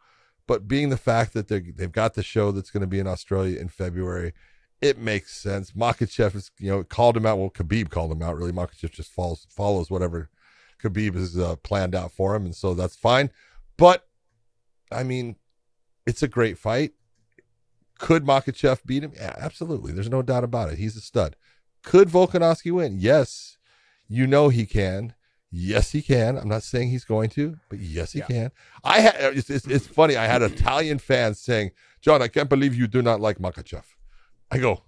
[0.51, 3.07] But being the fact that they they've got the show that's going to be in
[3.07, 4.33] Australia in February,
[4.81, 5.71] it makes sense.
[5.71, 7.37] Makhachev is, you know, called him out.
[7.37, 8.35] Well, Khabib called him out.
[8.35, 10.29] Really, Makhachev just follows follows whatever
[10.83, 13.29] Khabib has uh, planned out for him, and so that's fine.
[13.77, 14.05] But
[14.91, 15.37] I mean,
[16.05, 16.95] it's a great fight.
[17.97, 19.13] Could Makhachev beat him?
[19.15, 19.93] Yeah, absolutely.
[19.93, 20.79] There's no doubt about it.
[20.79, 21.37] He's a stud.
[21.81, 22.97] Could Volkanovski win?
[22.99, 23.57] Yes.
[24.09, 25.13] You know he can.
[25.51, 26.37] Yes, he can.
[26.37, 28.25] I'm not saying he's going to, but yes, he Yeah.
[28.27, 28.51] can.
[28.83, 29.15] I had.
[29.37, 30.15] It's, it's, it's funny.
[30.15, 33.83] I had Italian fans saying, "John, I can't believe you do not like Makhachev."
[34.49, 34.81] I go,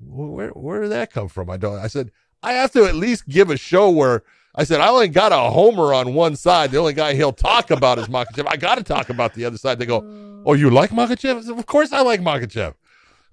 [0.00, 1.78] "Where where did that come from?" I don't.
[1.78, 2.10] I said,
[2.42, 4.22] "I have to at least give a show where."
[4.58, 6.70] I said, I only got a homer on one side.
[6.70, 8.46] The only guy he'll talk about is Makhachev.
[8.48, 9.78] I got to talk about the other side.
[9.78, 9.98] They go,
[10.46, 11.36] Oh, you like Makhachev?
[11.36, 12.72] I said, Of course I like Makhachev.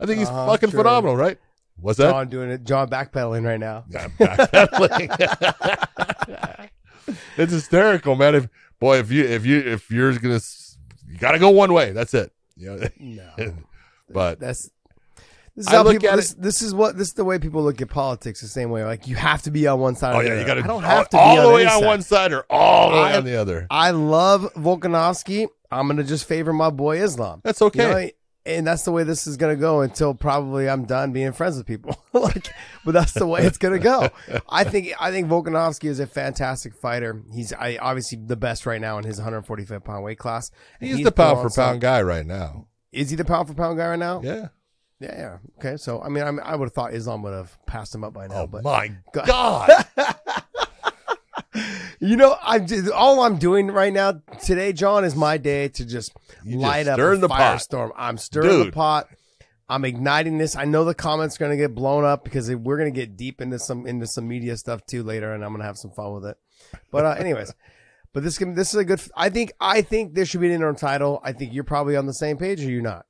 [0.01, 0.81] I think he's Uh-huh, fucking sure.
[0.81, 1.37] phenomenal, right?
[1.79, 2.11] What's that?
[2.11, 2.63] John doing it.
[2.63, 3.85] John backpedaling right now.
[3.89, 6.69] Yeah, backpedaling.
[7.37, 8.35] it's hysterical, man.
[8.35, 8.47] If
[8.79, 10.39] boy, if you if you if you're gonna,
[11.07, 11.91] you gotta go one way.
[11.91, 12.31] That's it.
[12.55, 13.53] You know, No,
[14.09, 14.69] but that's
[15.55, 16.09] this is I how look people.
[16.09, 18.41] at This, this is what this is the way people look at politics.
[18.41, 20.15] The same way, like you have to be on one side.
[20.15, 21.85] oh yeah, you gotta I don't have to all be the on way on side.
[21.85, 23.67] one side or all the way I- on the other.
[23.69, 25.47] I love Volkanovski.
[25.71, 27.41] I'm gonna just favor my boy Islam.
[27.43, 27.91] That's You okay.
[27.91, 28.09] know,
[28.45, 31.65] and that's the way this is gonna go until probably I'm done being friends with
[31.65, 31.97] people.
[32.13, 32.49] like,
[32.83, 34.09] but that's the way it's gonna go.
[34.49, 37.23] I think I think Volkanovski is a fantastic fighter.
[37.33, 40.51] He's I, obviously the best right now in his 145 pound weight class.
[40.79, 42.67] And he's, the pound for pound guy right now.
[42.91, 44.21] Is he the pound for pound guy right now?
[44.23, 44.47] Yeah.
[44.99, 45.17] yeah.
[45.17, 45.37] yeah.
[45.59, 48.13] Okay, so I mean, I'm, I would have thought Islam would have passed him up
[48.13, 49.69] by now, Oh but my God.
[52.03, 55.85] You know, I'm just, all I'm doing right now today, John, is my day to
[55.85, 56.11] just
[56.43, 57.39] You just light up stirring a the pot.
[57.39, 57.91] firestorm.
[57.95, 59.07] I'm stirring the pot.
[59.69, 60.57] I'm igniting this.
[60.57, 63.15] I know the comments are going to get blown up because we're going to get
[63.15, 65.91] deep into some into some media stuff too later, and I'm going to have some
[65.91, 66.37] fun with it.
[66.91, 67.53] But uh, anyways,
[68.11, 69.01] but this can this is a good.
[69.15, 71.21] I think I think there should be an interim title.
[71.23, 73.05] I think you're probably on the same page, or you're not.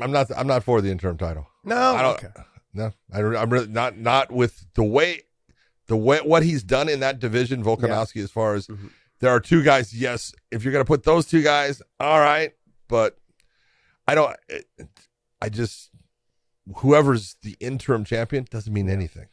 [0.00, 0.28] I'm not.
[0.34, 1.46] I'm not for the interim title.
[1.62, 2.24] No, I don't.
[2.24, 2.42] okay.
[2.72, 3.98] No, I, am really not.
[3.98, 5.24] Not with the way,
[5.90, 8.22] the way what he's done in that division, Volkanovski.
[8.22, 8.90] As far as Mhm.
[9.18, 9.92] there are two guys.
[9.92, 12.52] Yes, if you're gonna put those two guys, all right.
[12.88, 13.18] But
[14.06, 14.34] I don't.
[14.48, 14.66] It,
[15.42, 15.90] I just
[16.76, 19.26] whoever's the interim champion doesn't mean anything.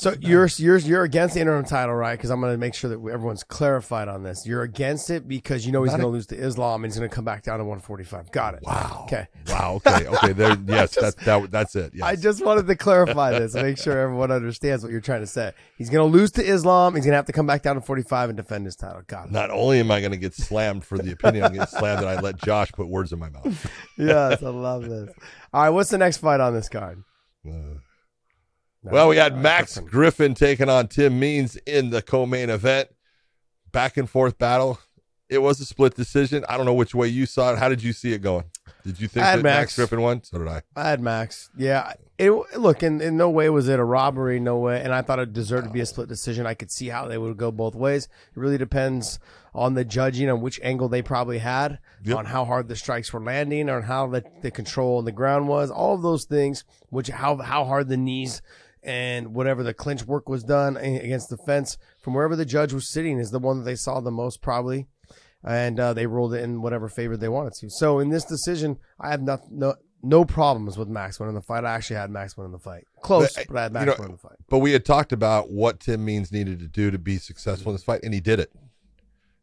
[0.00, 2.14] So you're you're you're against the interim title, right?
[2.16, 4.46] Because I'm going to make sure that everyone's clarified on this.
[4.46, 7.10] You're against it because you know he's going to lose to Islam and he's going
[7.10, 8.32] to come back down to 145.
[8.32, 8.60] Got it.
[8.62, 9.02] Wow.
[9.04, 9.26] Okay.
[9.48, 9.80] Wow.
[9.86, 10.06] Okay.
[10.06, 10.32] Okay.
[10.32, 10.56] There.
[10.66, 10.94] Yes.
[10.94, 11.50] just- that, that.
[11.50, 11.92] That's it.
[11.94, 12.02] Yes.
[12.04, 15.52] I just wanted to clarify this, make sure everyone understands what you're trying to say.
[15.76, 16.94] He's going to lose to Islam.
[16.94, 19.02] He's going to have to come back down to 45 and defend his title.
[19.06, 19.32] Got it.
[19.32, 21.78] Not only am I going to get slammed for the opinion, I'm going to get
[21.78, 23.70] slammed that I let Josh put words in my mouth.
[23.98, 25.10] Yes, I love this.
[25.52, 27.02] All right, what's the next fight on this card?
[27.46, 27.74] Uh,
[28.82, 29.90] No, Well, we had uh, Max Griffin.
[29.90, 32.88] Griffin taking on Tim Means in the co-main event.
[33.72, 34.78] Back and forth battle.
[35.28, 36.44] It was a split decision.
[36.48, 37.58] I don't know which way you saw it.
[37.58, 38.44] How did you see it going?
[38.84, 39.44] Did you think that Max.
[39.44, 39.76] Max.
[39.76, 40.24] Griffin won?
[40.24, 40.62] So did I.
[40.74, 41.50] I had Max.
[41.56, 41.92] Yeah.
[42.18, 44.80] It look in, in no way was it a robbery, no way.
[44.82, 46.46] And I thought it deserved to be a split decision.
[46.46, 48.06] I could see how they would go both ways.
[48.34, 49.20] It really depends
[49.54, 52.16] on the judging on which angle they probably had, Yep.
[52.16, 55.46] on how hard the strikes were landing, on how the, the control on the ground
[55.48, 58.42] was, all of those things, which how how hard the knees
[58.82, 62.90] and whatever the clinch work was done against the fence from wherever the judge was
[62.90, 64.86] sitting is the one that they saw the most probably
[65.44, 67.70] and uh, they ruled it in whatever favor they wanted to.
[67.70, 71.64] So in this decision, I have not, no no problems with Max winning the fight.
[71.64, 73.94] I actually had Max winning the fight, close, But, but, I had you Max know,
[73.98, 74.36] winning the fight.
[74.48, 77.76] But we had talked about what Tim Means needed to do to be successful in
[77.76, 78.50] this fight, and he did it.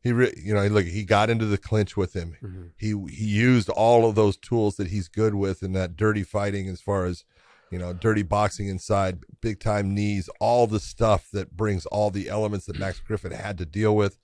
[0.02, 2.38] He, re- you know, look, he got into the clinch with him.
[2.42, 2.70] Mhm.
[2.78, 6.68] He he used all of those tools that he's good with in that dirty fighting,
[6.70, 7.24] as far as
[7.72, 12.30] you know, dirty boxing inside, big time knees, all the stuff that brings all the
[12.30, 14.18] elements that Max Griffin had to deal with.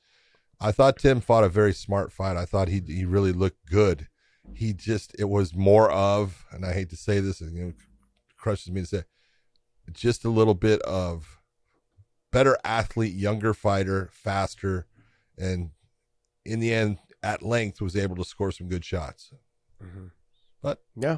[0.59, 2.37] I thought Tim fought a very smart fight.
[2.37, 4.07] I thought he he really looked good.
[4.53, 7.69] He just it was more of, and I hate to say this, and you know,
[7.69, 7.75] it
[8.37, 9.03] crushes me to say,
[9.91, 11.39] just a little bit of
[12.31, 14.87] better athlete, younger fighter, faster,
[15.37, 15.71] and
[16.45, 19.33] in the end, at length, was able to score some good shots.
[19.81, 20.07] Mm-hmm.
[20.61, 21.17] But Yeah.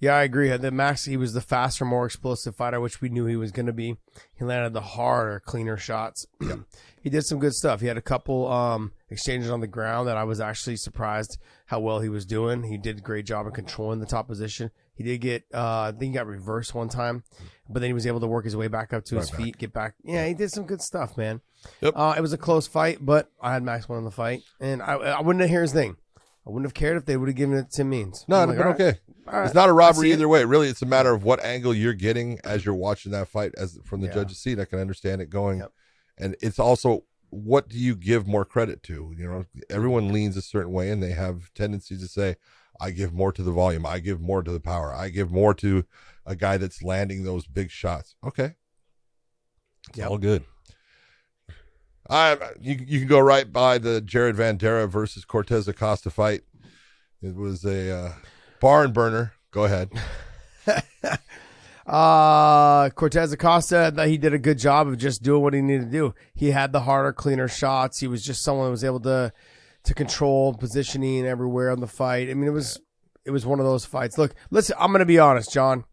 [0.00, 0.48] Yeah, I agree.
[0.56, 3.66] The Max, he was the faster, more explosive fighter, which we knew he was going
[3.66, 3.98] to be.
[4.34, 6.26] He landed the harder, cleaner shots.
[7.02, 7.82] he did some good stuff.
[7.82, 11.36] He had a couple um, exchanges on the ground that I was actually surprised
[11.66, 12.62] how well he was doing.
[12.62, 14.70] He did a great job of controlling the top position.
[14.94, 17.22] He did get, uh, I think he got reversed one time,
[17.68, 19.38] but then he was able to work his way back up to his back.
[19.38, 19.94] feet, get back.
[20.02, 21.42] Yeah, he did some good stuff, man.
[21.82, 21.92] Yep.
[21.94, 24.94] Uh, it was a close fight, but I had Max winning the fight, and I,
[24.94, 25.50] I wouldn't have.
[25.50, 25.96] Here's the thing.
[26.46, 28.24] I wouldn't have cared if they would have given it to Means.
[28.26, 28.98] no, like, all right, okay.
[29.26, 30.44] All It's not a robbery either way.
[30.44, 33.52] Really, it's a matter of what angle you're getting as you're watching that fight.
[33.56, 34.14] As from the Yeah.
[34.14, 35.72] judge's seat, I can understand it going, Yep.
[36.18, 39.14] and it's also what do you give more credit to?
[39.16, 42.36] You know, everyone leans a certain way, and they have tendencies to say,
[42.80, 43.86] "I give more to the volume.
[43.86, 44.92] I give more to the power.
[44.92, 45.84] I give more to
[46.26, 48.56] a guy that's landing those big shots." Okay,
[49.90, 50.10] it's Yep.
[50.10, 50.44] all good.
[52.08, 56.42] I you you can go right by the Jared Vanderaa versus Cortes Acosta fight.
[57.22, 58.12] It was a uh,
[58.60, 59.32] barn burner.
[59.50, 59.90] Go ahead.
[61.90, 65.86] Uh, Cortes Acosta, that he did a good job of just doing what he needed
[65.86, 66.14] to do.
[66.32, 67.98] He had the harder, cleaner shots.
[67.98, 69.32] He was just someone that was able to
[69.82, 72.30] to control positioning everywhere on the fight.
[72.30, 72.80] I mean, it was
[73.24, 74.18] it was one of those fights.
[74.18, 75.84] Look, listen, I'm gonna be honest, John,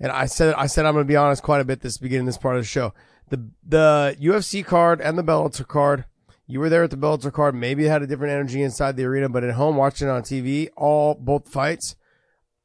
[0.00, 2.38] and I said I said I'm gonna be honest quite a bit this beginning this
[2.38, 2.92] part of the show.
[3.28, 6.04] The the UFC card and the Bellator card.
[6.46, 7.54] You were there at the Bellator card.
[7.54, 10.22] Maybe it had a different energy inside the arena, but at home watching it on
[10.22, 11.94] TV, all both fights,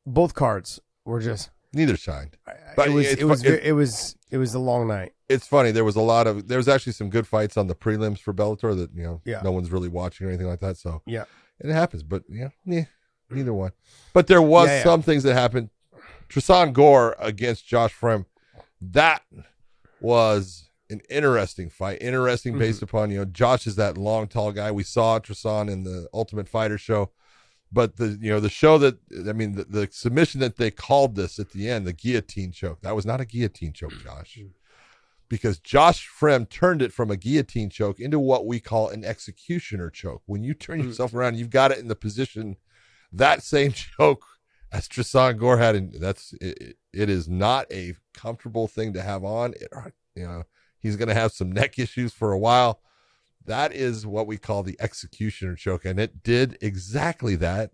[0.06, 2.36] both cards were just Neither shined.
[2.76, 5.14] But it was it was it- it was it was a long night.
[5.28, 5.70] It's funny.
[5.72, 6.48] There was a lot of.
[6.48, 9.42] There was actually some good fights on the prelims for Bellator that you know Yeah.
[9.44, 10.78] no one's really watching or anything like that.
[10.78, 11.26] So Yeah.
[11.60, 12.02] it happens.
[12.02, 12.86] But yeah, yeah,
[13.30, 13.72] neither one.
[14.14, 14.84] But there was Yeah, yeah.
[14.84, 15.70] some things that happened.
[16.28, 18.26] Tristan Gore against Josh Fremd.
[18.82, 19.22] That
[20.02, 22.02] was an interesting fight.
[22.02, 22.60] Interesting Mm-hmm.
[22.60, 24.72] based upon you know Josh is that long tall guy.
[24.72, 27.12] We saw Tristan in the Ultimate Fighter show.
[27.72, 31.16] But the you know the show that I mean the, the submission that they called
[31.16, 34.04] this at the end the guillotine choke that was not a guillotine choke mm.
[34.04, 34.50] Josh mm.
[35.28, 39.92] because Josh Fremd turned it from a guillotine choke into what we call an executioner
[39.92, 40.24] choke.
[40.26, 40.86] When you turn mm.
[40.86, 42.58] yourself around, you've got it in the position
[43.12, 44.26] that same choke
[44.72, 49.24] as Tristan Gore had, and that's it, it is not a comfortable thing to have
[49.24, 49.54] on.
[49.54, 49.72] It,
[50.16, 50.44] you know,
[50.80, 52.80] he's going to have some neck issues for a while.
[53.50, 57.72] That is what we call the executioner choke, and it did exactly that.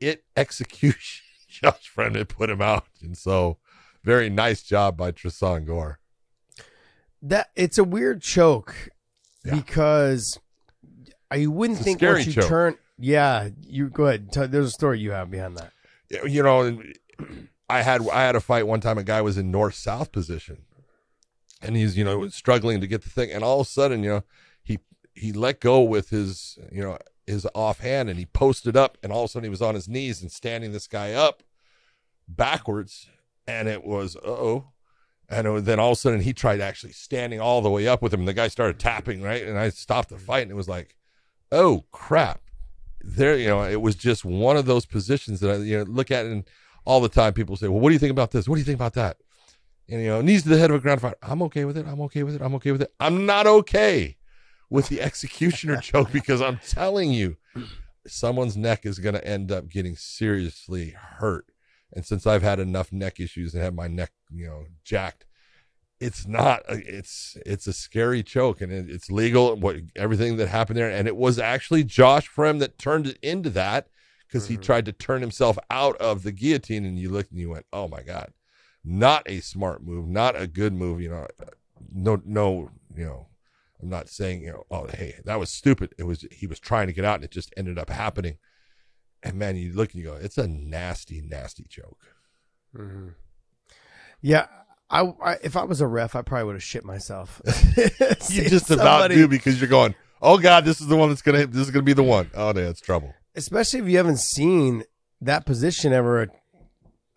[0.00, 3.58] It execution Josh it put him out, and so
[4.02, 5.98] very nice job by Tristan Gore.
[7.20, 8.88] That it's a weird choke
[9.44, 9.56] Yeah.
[9.56, 10.38] because
[11.30, 12.48] I wouldn't think once you choke.
[12.48, 12.78] turn.
[12.98, 14.32] Yeah, you go ahead.
[14.32, 15.72] Tell, there's a story you have behind that.
[16.26, 16.82] you know
[17.68, 20.64] i had i had a fight one time a guy was in north south position
[21.62, 24.10] and he's you know struggling to get the thing and all of a sudden you
[24.10, 24.22] know
[25.14, 29.24] he let go with his you know his offhand and he posted up and all
[29.24, 31.42] of a sudden he was on his knees and standing this guy up
[32.26, 33.08] backwards
[33.46, 34.68] and it was uh-oh.
[35.28, 38.02] And was, then all of a sudden he tried actually standing all the way up
[38.02, 39.46] with him and the guy started tapping right?
[39.46, 40.96] And i stopped the fight and it was like
[41.50, 42.40] oh crap.
[43.00, 46.10] There you know it was just one of those positions that i you know look
[46.10, 46.44] at and
[46.84, 48.48] all the time people say well what do you think about this?
[48.48, 49.18] What do you think about that?
[49.88, 51.14] And you know knees to the head of a ground fight.
[51.22, 51.86] I'm okay with it.
[51.86, 52.42] I'm okay with it.
[52.42, 52.92] I'm okay with it.
[52.98, 54.16] I'm not okay
[54.72, 57.36] with the executioner choke because i'm telling you
[58.06, 61.46] someone's neck is going to end up getting seriously hurt.
[61.92, 65.26] And since i've had enough neck issues and had my neck you know jacked
[66.00, 70.76] it's not it's it's a scary choke and it, it's legal what everything that happened
[70.76, 70.90] there.
[70.90, 73.88] And it was actually josh fremd that turned it into that
[74.26, 74.62] because he mm-hmm.
[74.62, 77.86] tried to turn himself out of the guillotine and you looked and you went oh
[77.88, 78.32] my god
[78.82, 81.26] not a smart move not a good move you know
[81.92, 83.26] no no you know
[83.82, 85.94] i'm not saying you know oh hey that was stupid.
[85.98, 88.38] It was he was trying to get out and it just ended up happening.
[89.22, 91.98] And man you look and you go it's a nasty nasty choke
[92.76, 93.08] mm-hmm.
[94.20, 94.46] Yeah,
[94.88, 97.42] I, I if I was a ref, I probably would have shit myself.
[97.76, 97.88] you
[98.20, 101.22] Seeing just about somebody- do because you're going oh god this is the one that's
[101.22, 102.30] gonna this is gonna be the one.
[102.34, 103.12] Oh no it's trouble.
[103.34, 104.84] Especially if you haven't seen
[105.20, 106.28] that position ever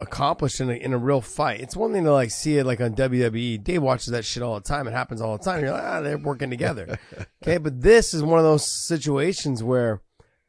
[0.05, 1.59] accomplished in a, in a real fight.
[1.61, 3.63] It's one thing to like see it like on WWE.
[3.63, 4.87] Dave watches that shit all the time.
[4.87, 5.61] It happens all the time.
[5.63, 6.97] You're like, ah, they're working together.
[7.43, 10.01] okay, but this is one of those situations where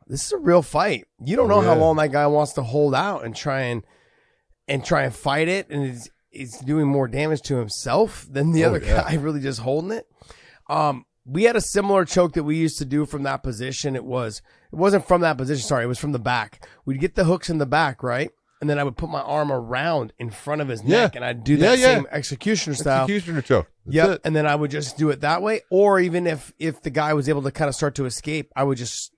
[0.06, 1.06] this is a real fight.
[1.24, 3.82] You don't know Oh, how long that guy wants to hold out and try and
[4.68, 8.64] and try and fight it, and it's it's doing more damage to himself than the
[8.64, 9.02] Oh, other yeah.
[9.02, 10.06] guy really just holding it.
[10.68, 13.96] Um, we had a similar choke that we used to do from that position.
[13.96, 14.42] It was
[14.72, 15.64] it wasn't from that position.
[15.66, 16.66] Sorry, it was from the back.
[16.84, 18.30] We'd get the hooks in the back, right?
[18.60, 21.02] And then I would put my arm around in front of his Yeah.
[21.02, 21.94] neck, and I'd do that Yeah, yeah.
[21.96, 23.02] same executioner style.
[23.04, 24.20] executioner choke Yep.
[24.24, 25.60] And then I would just do it that way.
[25.70, 28.64] Or even if if the guy was able to kind of start to escape, I
[28.64, 29.12] would just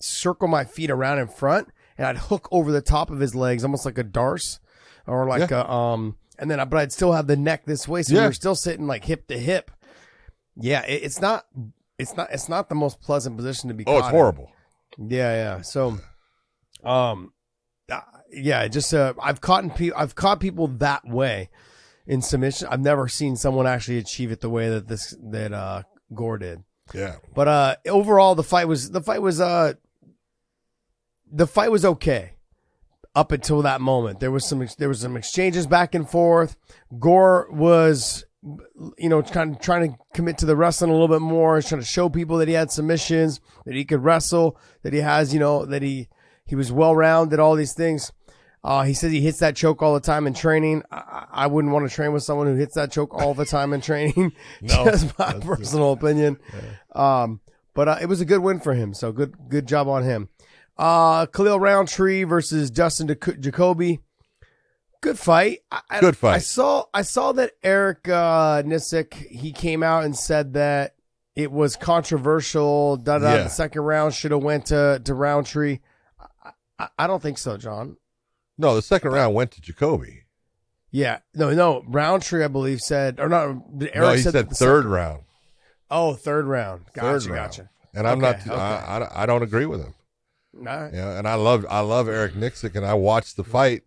[0.00, 3.64] circle my feet around in front and I'd hook over the top of his legs,
[3.64, 4.60] almost like a darce
[5.06, 6.16] or like a um.
[6.38, 8.26] And then, I, but I'd still have the neck this way, so we Yeah.
[8.26, 9.70] were still sitting like hip to hip.
[10.56, 11.46] Yeah, it, it's not.
[11.98, 12.28] It's not.
[12.32, 13.84] It's not the most pleasant position to be.
[13.86, 14.14] oh it's caught in.
[14.18, 14.50] horrible
[14.98, 15.60] Yeah, yeah.
[15.62, 15.98] So,
[16.82, 17.32] um,
[17.90, 19.98] uh, yeah, just uh, I've caught people.
[19.98, 21.50] I've caught people that way
[22.06, 22.68] in submission.
[22.70, 25.82] I've never seen someone actually achieve it the way that this that uh
[26.14, 26.62] Gore did.
[26.92, 29.74] yeah But uh, overall, the fight was the fight was uh,
[31.30, 32.34] the fight was okay
[33.14, 34.20] up until that moment.
[34.20, 36.56] There was some there was some exchanges back and forth.
[36.98, 38.24] Gore was
[38.98, 41.80] you know kind of trying to commit to the wrestling a little bit more, trying
[41.80, 45.40] to show people that he had submissions, that he could wrestle, that he has you
[45.40, 46.08] know that he
[46.46, 48.12] he was well rounded, all these things.
[48.62, 50.82] Uh, he says he hits that choke all the time in training.
[50.90, 53.74] I, I wouldn't want to train with someone who hits that choke all the time
[53.74, 54.32] in training.
[54.62, 56.38] No, just my personal opinion.
[56.94, 57.40] Um,
[57.74, 58.94] but uh, it was a good win for him.
[58.94, 60.30] So good, good job on him.
[60.78, 64.00] Uh, Khalil Rountree versus Dustin Jac- Jacoby.
[65.02, 65.58] Good fight.
[65.70, 66.36] I, Good fight.
[66.36, 68.62] I saw I saw that Eric uh,
[69.28, 70.94] he came out and said that
[71.36, 72.96] it was controversial.
[72.96, 73.34] Da da.
[73.34, 73.42] Yeah.
[73.42, 75.80] The second round should have went to to Rountree.
[76.78, 77.96] I, don't think so, John.
[78.58, 80.22] No, the second round went to Jacoby.
[80.90, 81.84] Yeah, no, no.
[81.88, 83.56] Rountree, I believe, said or not.
[83.80, 85.22] Eric no, he said, the third round.
[85.90, 86.84] oh, third round.
[86.94, 87.50] Gotcha, third round.
[87.50, 87.70] gotcha.
[87.94, 88.46] And I'm Okay, not.
[88.46, 88.54] okay.
[88.54, 89.94] I, I, I don't agree with him.
[90.52, 90.90] Right.
[90.92, 93.82] Yeah, and I love I love Eric Nicksick, and I watched the fight,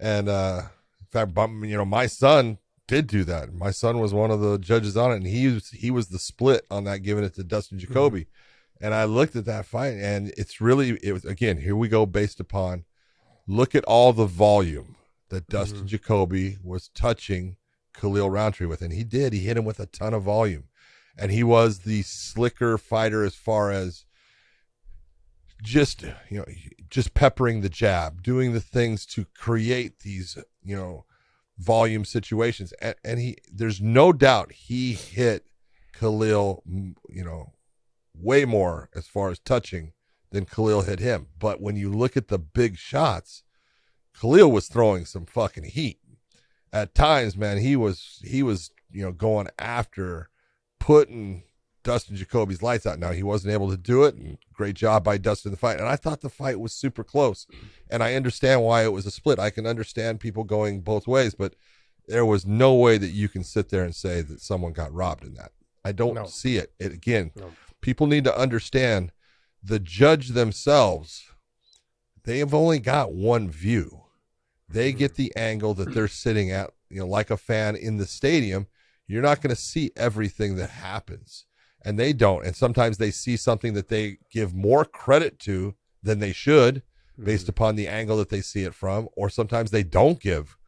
[0.00, 0.62] and uh,
[1.00, 3.52] in fact, you know, my son did do that.
[3.54, 6.18] My son was one of the judges on it, and he was he was the
[6.18, 8.26] split on that, giving it to Dustin Jacoby.
[8.80, 12.06] And I looked at that fight, and it's really it was again here we go
[12.06, 12.84] based upon
[13.46, 14.96] look at all the volume
[15.30, 15.86] that Dustin mm-hmm.
[15.86, 17.56] Jacoby was touching
[17.94, 19.32] Khalil Rountree with, and he did.
[19.32, 20.64] He hit him with a ton of volume,
[21.18, 24.04] and he was the slicker fighter as far as
[25.62, 26.44] just you know
[26.88, 31.04] just peppering the jab doing the things to create these you know
[31.58, 32.72] volume situations.
[32.80, 35.46] And, and he there's no doubt he hit
[35.92, 37.52] khalil you know
[38.20, 39.92] way more as far as touching
[40.30, 43.42] than khalil hit him but when you look at the big shots
[44.18, 45.98] khalil was throwing some fucking heat
[46.72, 50.28] at times man he was he was you know going after
[50.80, 51.42] putting
[51.84, 52.98] Dustin Jacoby's lights out.
[52.98, 55.78] Now he wasn't able to do it, and great job by Dustin in the fight.
[55.78, 57.46] And I thought the fight was super close,
[57.88, 59.38] and I understand why it was a split.
[59.38, 61.54] I can understand people going both ways, but
[62.06, 65.24] there was no way that you can sit there and say that someone got robbed
[65.24, 65.52] in that.
[65.82, 66.26] I don't No.
[66.26, 66.72] see it.
[66.78, 67.52] It again, No.
[67.88, 69.10] People need to understand
[69.62, 71.32] the judge themselves.
[72.22, 74.02] They have only got one view.
[74.68, 74.98] They mm-hmm.
[74.98, 78.66] get the angle that they're sitting at, you know, like a fan in the stadium.
[79.06, 81.46] You're not going to see everything that happens
[81.82, 82.44] and they don't.
[82.44, 86.82] And sometimes they see something that they give more credit to than they should
[87.18, 87.50] based mm-hmm.
[87.52, 90.58] upon the angle that they see it from, or sometimes they don't give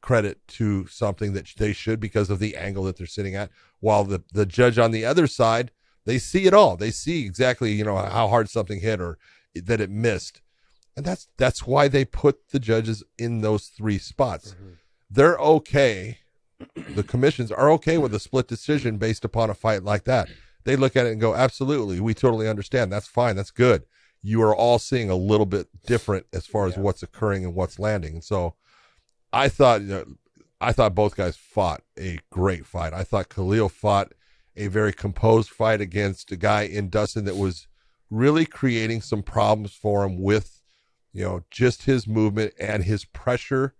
[0.00, 3.50] credit to something that they should because of the angle that they're sitting at.
[3.80, 5.70] While the, the judge on the other side,
[6.04, 6.76] they see it all.
[6.76, 9.18] They see exactly, you know, how hard something hit or
[9.54, 10.40] that it missed.
[10.96, 14.54] And that's that's why they put the judges in those three spots.
[14.54, 14.70] Mm-hmm.
[15.10, 16.18] They're okay.
[16.94, 20.28] The commissions are okay with a split decision based upon a fight like that
[20.64, 22.92] they look at it and go, absolutely, we totally understand.
[22.92, 23.36] That's fine.
[23.36, 23.84] That's good.
[24.22, 27.78] You are all seeing a little bit different as far as what's occurring and what's
[27.78, 28.14] landing.
[28.14, 28.54] And so
[29.32, 30.04] I thought, you know,
[30.60, 32.92] I thought both guys fought a great fight.
[32.92, 34.12] I thought Khalil fought
[34.56, 37.66] a very composed fight against a guy in Dustin that was
[38.10, 40.60] really creating some problems for him with,
[41.12, 43.74] you know, just his movement and his pressure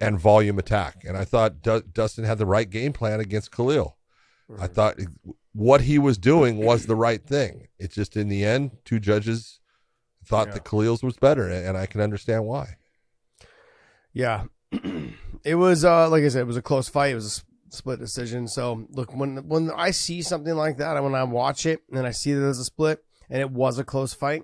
[0.00, 1.04] and volume attack.
[1.06, 3.96] And I thought Du- Dustin had the right game plan against Khalil.
[4.58, 4.96] I thought
[5.52, 7.68] what he was doing was the right thing.
[7.78, 9.60] It's just in the end, two judges
[10.24, 10.54] thought Yeah.
[10.54, 12.76] that Khalil's was better, and I can understand why.
[14.12, 14.44] Yeah.
[15.44, 17.12] it was uh like I said, it was a close fight.
[17.12, 18.48] It was split decision.
[18.48, 22.06] So look, when when I see something like that, and when I watch it and
[22.06, 24.42] I see that there's a split and it was a close fight,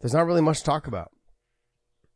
[0.00, 1.10] there's not really much to talk about.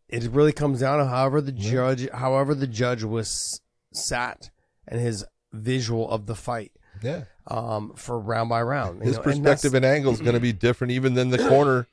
[0.09, 1.71] It really comes down to however the Yeah.
[1.71, 3.61] judge, however the judge was
[3.93, 4.51] sat
[4.89, 6.73] and his visual of the fight
[7.03, 9.03] Yeah, um for round by round.
[9.03, 11.87] his know, perspective that's- and angle is going to be different, even than the corner,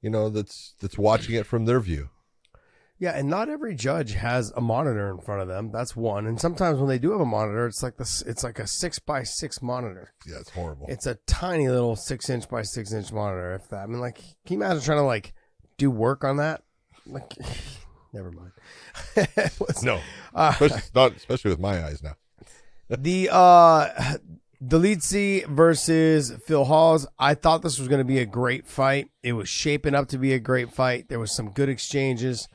[0.00, 2.10] you know, that's that's watching it from their view.
[3.00, 5.70] Yeah, and not every judge has a monitor in front of them.
[5.70, 6.26] That's one.
[6.26, 8.22] And sometimes when they do have a monitor, it's like this.
[8.22, 10.12] It's like a six by six monitor.
[10.26, 10.86] Yeah, it's horrible.
[10.88, 13.54] It's a tiny little six inch by six inch monitor.
[13.54, 15.32] If that, I mean, like, can you imagine trying to like
[15.76, 16.62] do work on that?
[17.06, 17.34] Like,
[18.12, 18.50] never mind.
[19.60, 20.00] Was- no,
[20.34, 22.16] uh, especially not especially with my eyes now.
[22.90, 24.16] the uh,
[24.60, 27.06] Dolidze versus Phil Hawes.
[27.16, 29.08] I thought this was going to be a great fight.
[29.22, 31.08] It was shaping up to be a great fight.
[31.08, 32.48] There was some good exchanges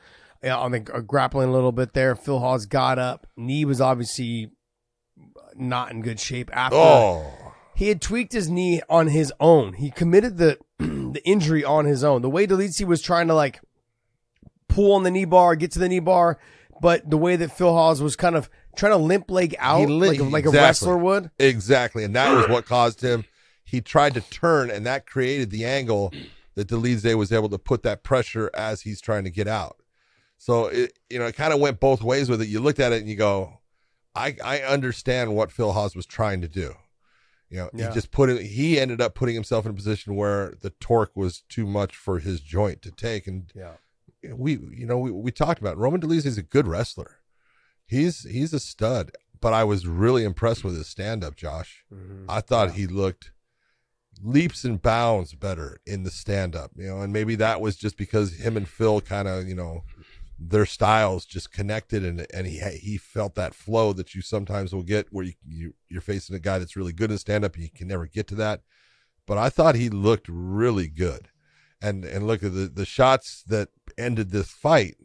[0.50, 2.14] on the uh, grappling a little bit there.
[2.14, 3.26] Phil Hawes got up.
[3.36, 4.50] Knee was obviously
[5.54, 9.74] not in good shape after Oh, he had tweaked his knee on his own.
[9.74, 12.22] He committed the the injury on his own.
[12.22, 13.60] The way Dolidze was trying to like
[14.68, 16.38] pull on the knee bar, get to the knee bar,
[16.80, 20.18] but the way that Phil Hawes was kind of trying to limp leg out li-
[20.18, 20.58] like, like a exactly.
[20.58, 21.30] wrestler would.
[21.38, 23.24] exactly, and that was what caused him.
[23.64, 26.12] He tried to turn, and that created the angle
[26.54, 29.76] that Dolidze was able to put that pressure as he's trying to get out.
[30.44, 32.48] So it, you know, it kind of went both ways with it.
[32.48, 33.60] You looked at it and you go,
[34.14, 36.74] I, I understand what Phil Hawes was trying to do.
[37.48, 37.88] You know, Yeah.
[37.88, 41.16] he just put it, he ended up putting himself in a position where the torque
[41.16, 43.26] was too much for his joint to take.
[43.26, 43.72] And Yeah.
[44.34, 45.78] we, you know, we, we talked about it.
[45.78, 47.20] Roman Dolidze is a good wrestler.
[47.86, 51.86] He's, he's a stud, but I was really impressed with his stand up, Josh.
[51.90, 52.26] Mm-hmm.
[52.28, 53.30] I thought he looked
[54.22, 57.96] leaps and bounds better in the stand up, you know, and maybe that was just
[57.96, 59.84] because him and Phil kind of, you know,
[60.38, 64.82] their styles just connected and and he he felt that flow that you sometimes will
[64.82, 67.68] get where you, you you're facing a guy that's really good in stand up, you
[67.74, 68.62] can never get to that.
[69.26, 71.28] But I thought he looked really good.
[71.80, 73.68] And and look at the the shots that
[73.98, 74.96] ended this fight,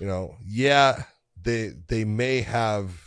[0.00, 1.04] you know, yeah,
[1.40, 3.00] they they may have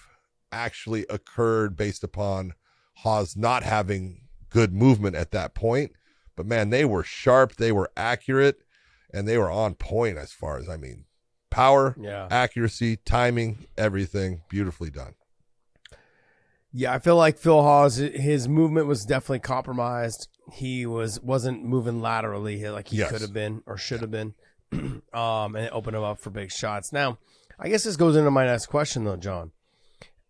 [0.51, 2.53] actually occurred based upon
[2.95, 5.91] Hawes not having good movement at that point.
[6.35, 8.63] But man, they were sharp, they were accurate,
[9.13, 11.05] and they were on point as far as I mean,
[11.57, 12.27] power, Yeah.
[12.31, 15.15] accuracy, timing, everything beautifully done.
[16.73, 20.27] Yeah, I feel like Phil Hawes, his movement was definitely compromised.
[20.53, 23.11] He was wasn't moving laterally like he Yes.
[23.11, 24.33] could have been or should have been,
[24.71, 25.01] um,
[25.55, 26.91] and it opened him up for big shots.
[26.93, 27.17] Now,
[27.59, 29.51] I guess this goes into my next question though, John,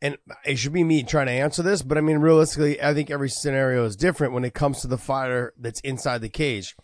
[0.01, 3.09] and it should be me trying to answer this, but I mean realistically, I think
[3.11, 6.75] every scenario is different when it comes to the fighter that's inside the cage.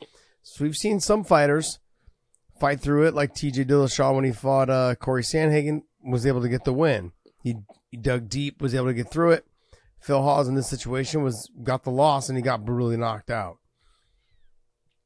[0.41, 1.80] So we've seen some fighters
[2.60, 3.66] fight through it, like T.J.
[3.66, 7.12] Dillashaw when he fought uh, Corey Sandhagen, was able to get the win.
[7.43, 7.56] He,
[7.91, 9.45] he dug deep, was able to get through it.
[10.01, 13.58] Phil Hawes in this situation was got the loss and he got brutally knocked out.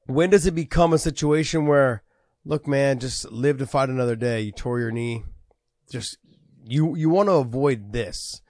[0.08, 2.04] When does it become a situation where,
[2.46, 4.42] look, man, just live to fight another day?
[4.42, 5.24] You tore your knee,
[5.92, 6.18] just
[6.66, 8.42] you you want to avoid this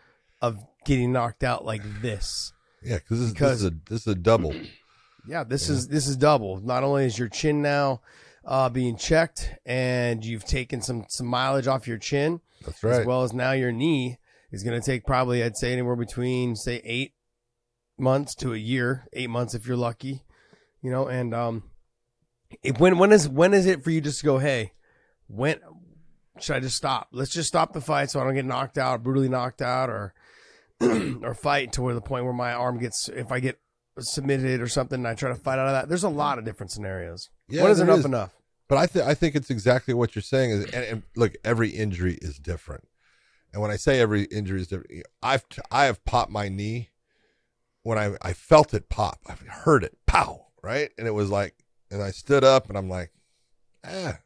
[0.42, 2.54] of getting knocked out like this.
[2.84, 4.54] Yeah, this, is- Because- this is a this is a double.
[5.28, 6.62] Yeah, this is this is double.
[6.62, 8.02] Not only is your chin now
[8.48, 13.02] uh, being checked, and you've taken some some mileage off your chin, That's right.
[13.02, 14.18] as well as now your knee
[14.52, 17.14] is going to take probably I'd say anywhere between say eight
[18.00, 20.24] months to a year, eight months if you're lucky,
[20.82, 21.08] you know.
[21.08, 21.64] And um,
[22.64, 24.72] it, when when is when is it for you just to go, hey,
[25.28, 25.60] when
[26.40, 27.10] should I just stop?
[27.12, 30.14] Let's just stop the fight so I don't get knocked out, brutally knocked out, or
[30.82, 33.60] or fight to where the point where my arm gets if I get
[34.00, 35.90] submitted or something and I try to fight out of that.
[35.90, 37.30] There's a lot of different scenarios.
[37.50, 38.06] Yeah, when is enough is.
[38.06, 38.37] enough?
[38.68, 40.52] But I think I think it's exactly what you're saying.
[40.52, 42.88] Is and, and look, every injury is different.
[43.54, 46.90] And when I say every injury is different, I've I have popped my knee
[47.84, 49.20] when I I felt it pop.
[49.28, 51.56] I heard it, pow, right, and it was like,
[51.90, 53.12] and I stood up and I'm like,
[53.86, 54.20] ah,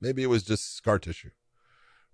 [0.00, 1.30] maybe it was just scar tissue,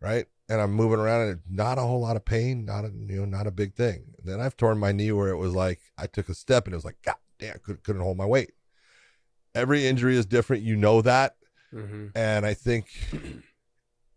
[0.00, 0.26] right?
[0.48, 3.24] And I'm moving around and not a whole lot of pain, not a you know
[3.24, 4.14] not a big thing.
[4.22, 6.76] then I've torn my knee where it was like I took a step and it
[6.76, 8.50] was like, God damn, couldn't couldn't hold my weight.
[9.55, 10.64] Every injury is different.
[10.64, 11.36] You know that.
[11.75, 12.07] Mm-hmm.
[12.14, 12.87] And I think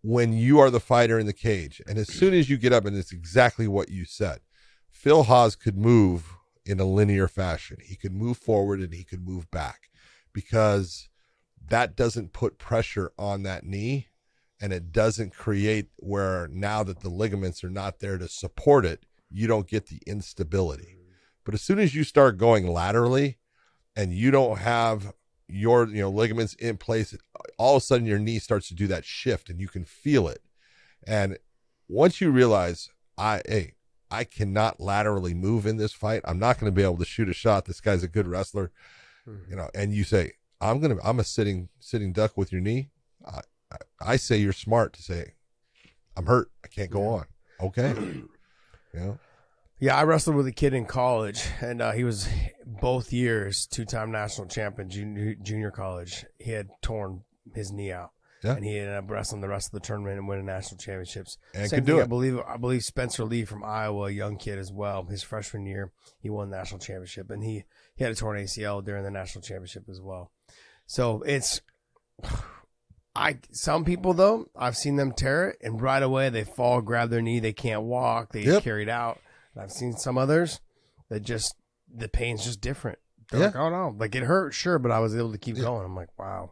[0.02, 2.86] when you are the fighter in the cage, and as soon as you get up,
[2.86, 4.40] and it's exactly what you said,
[4.90, 6.34] Phil Hawes could move
[6.66, 7.78] in a linear fashion.
[7.84, 9.90] He could move forward and he could move back
[10.34, 11.10] because
[11.70, 14.08] that doesn't put pressure on that knee
[14.60, 19.06] and it doesn't create where now that the ligaments are not there to support it,
[19.30, 20.98] you don't get the instability.
[21.44, 23.38] But as soon as you start going laterally
[23.96, 25.14] and you don't have
[25.48, 27.16] your you know ligaments in place
[27.58, 30.28] all of a sudden your knee starts to do that shift and you can feel
[30.28, 30.42] it.
[31.06, 31.38] And
[31.88, 33.74] once you realize i hey
[34.12, 36.22] i cannot laterally move in this fight.
[36.26, 37.66] I'm not going to be able to shoot a shot.
[37.66, 38.72] This guy's a good wrestler
[39.26, 39.38] hmm.
[39.50, 42.62] you know and you say i'm going to i'm a sitting sitting duck with your
[42.62, 42.90] knee.
[43.26, 43.42] I,
[43.72, 45.34] I i say you're smart to say
[46.16, 46.52] i'm hurt.
[46.64, 47.26] I can't go on.
[47.62, 47.94] Okay.
[48.94, 49.20] You know
[49.80, 52.28] Yeah, I wrestled with a kid in college, and uh, he was
[52.66, 56.26] both years two-time national champion junior, junior college.
[56.40, 57.22] He had torn
[57.54, 58.12] his knee out,
[58.44, 58.56] Yeah.
[58.56, 61.38] and he ended up wrestling the rest of the tournament and winning national championships.
[61.54, 62.04] And Same could do it.
[62.04, 62.40] I believe.
[62.40, 65.04] I believe Spencer Lee from Iowa, a young kid as well.
[65.06, 67.64] His freshman year, he won the national championship, and he
[67.96, 70.32] he had a torn ACL during the national championship as well.
[70.88, 71.62] So it's.
[73.16, 77.10] I some people though I've seen them tear it and right away they fall, grab
[77.10, 78.48] their knee, they can't walk, they Yep.
[78.58, 79.20] get carried out.
[79.60, 80.60] I've seen some others
[81.10, 81.56] that just
[81.94, 83.00] the pain's just different.
[83.32, 83.46] They're Yeah.
[83.48, 85.64] like, oh no, like it hurt, sure, but I was able to keep Yeah.
[85.64, 85.86] going.
[85.86, 86.52] I'm like, wow,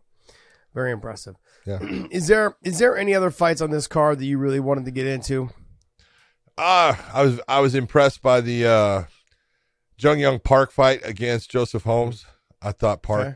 [0.73, 1.35] very impressive.
[1.65, 1.79] Yeah.
[2.11, 4.91] is there is there any other fights on this card that you really wanted to
[4.91, 5.49] get into?
[6.57, 9.03] Uh, I was I was impressed by the uh
[9.97, 12.25] Jun Yong Park fight against Joseph Holmes.
[12.61, 13.35] I thought Park Okay.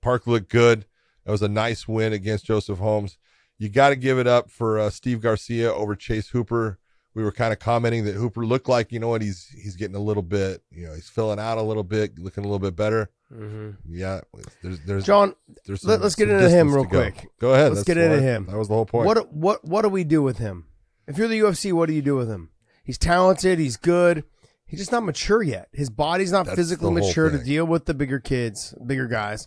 [0.00, 0.86] Park looked good.
[1.24, 3.18] That was a nice win against Joseph Holmes.
[3.58, 6.80] You got to give it up for uh, Steve Garcia over Chase Hooper.
[7.14, 9.96] We were kind of commenting that Hooper looked like you know what he's he's getting
[9.96, 12.74] a little bit you know he's filling out a little bit, looking a little bit
[12.76, 13.10] better.
[13.32, 13.70] Mm-hmm.
[13.88, 14.20] Yeah,
[14.62, 15.34] there's there's John,
[15.66, 17.00] there's let- let's get into him real go.
[17.00, 17.28] quick.
[17.38, 17.72] Go ahead.
[17.72, 18.46] Let's get into him.
[18.46, 19.06] That was the whole point.
[19.06, 20.66] what what what do we do with him?
[21.06, 22.50] If you're the UFC, what do you do with him?
[22.84, 24.24] He's talented, he's good.
[24.66, 25.68] He's just not mature yet.
[25.72, 29.46] His body's not That's physically mature to deal with the bigger kids, bigger guys.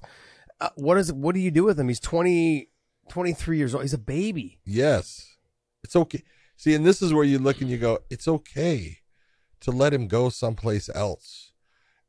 [0.61, 1.87] Uh, what is what do you do with him?
[1.87, 2.69] He's 20
[3.09, 3.83] 23 years old.
[3.83, 4.59] He's a baby.
[4.65, 5.35] Yes.
[5.83, 6.23] It's okay.
[6.57, 8.99] See, and this is where you look and you go, it's okay
[9.61, 11.51] to let him go someplace else.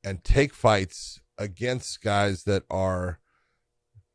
[0.04, 3.18] and take fights against guys that are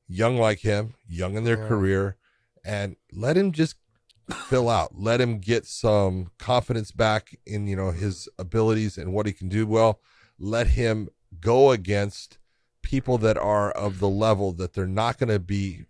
[0.07, 1.67] young like him, young in their Yeah.
[1.67, 2.15] career,
[2.63, 3.75] and let him just
[4.47, 4.97] fill out.
[4.97, 9.49] Let him get some confidence back in you know his abilities and what he can
[9.49, 9.99] do well.
[10.39, 11.09] Let him
[11.41, 12.37] go against
[12.81, 15.85] people that are of the level that they're not going to be.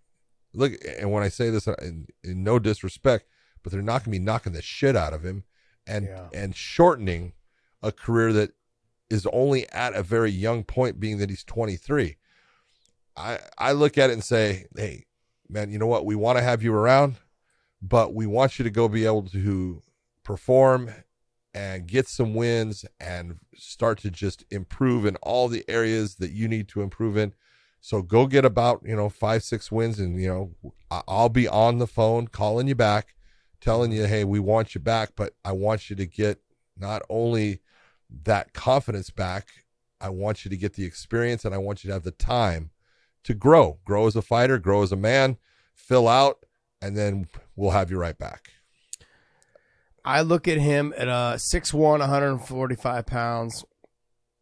[0.52, 3.26] Look, and when I say this in, in no disrespect,
[3.62, 5.44] but they're not going to be knocking the shit out of him
[5.86, 6.28] and Yeah.
[6.32, 7.32] and shortening
[7.82, 8.52] a career that
[9.10, 12.16] is only at a very young point, being that he's 23.
[13.16, 15.06] I I look at it and say, hey,
[15.48, 16.06] man, you know what?
[16.06, 17.16] We want to have you around,
[17.80, 19.82] but we want you to go be able to
[20.24, 20.90] perform
[21.54, 26.48] and get some wins and start to just improve in all the areas that you
[26.48, 27.34] need to improve in.
[27.82, 30.72] So go get about, you know, five, six wins and, you know,
[31.06, 33.14] I'll be on the phone calling you back,
[33.62, 36.40] telling you, hey, we want you back, but I want you to get
[36.76, 37.60] not only
[38.24, 39.48] that confidence back,
[40.00, 42.70] I want you to get the experience and I want you to have the time
[43.24, 45.38] to grow, grow as a fighter, grow as a man,
[45.74, 46.44] fill out,
[46.80, 48.50] and then we'll have you right back.
[50.04, 53.64] I look at him at a 6'1", 145 pounds.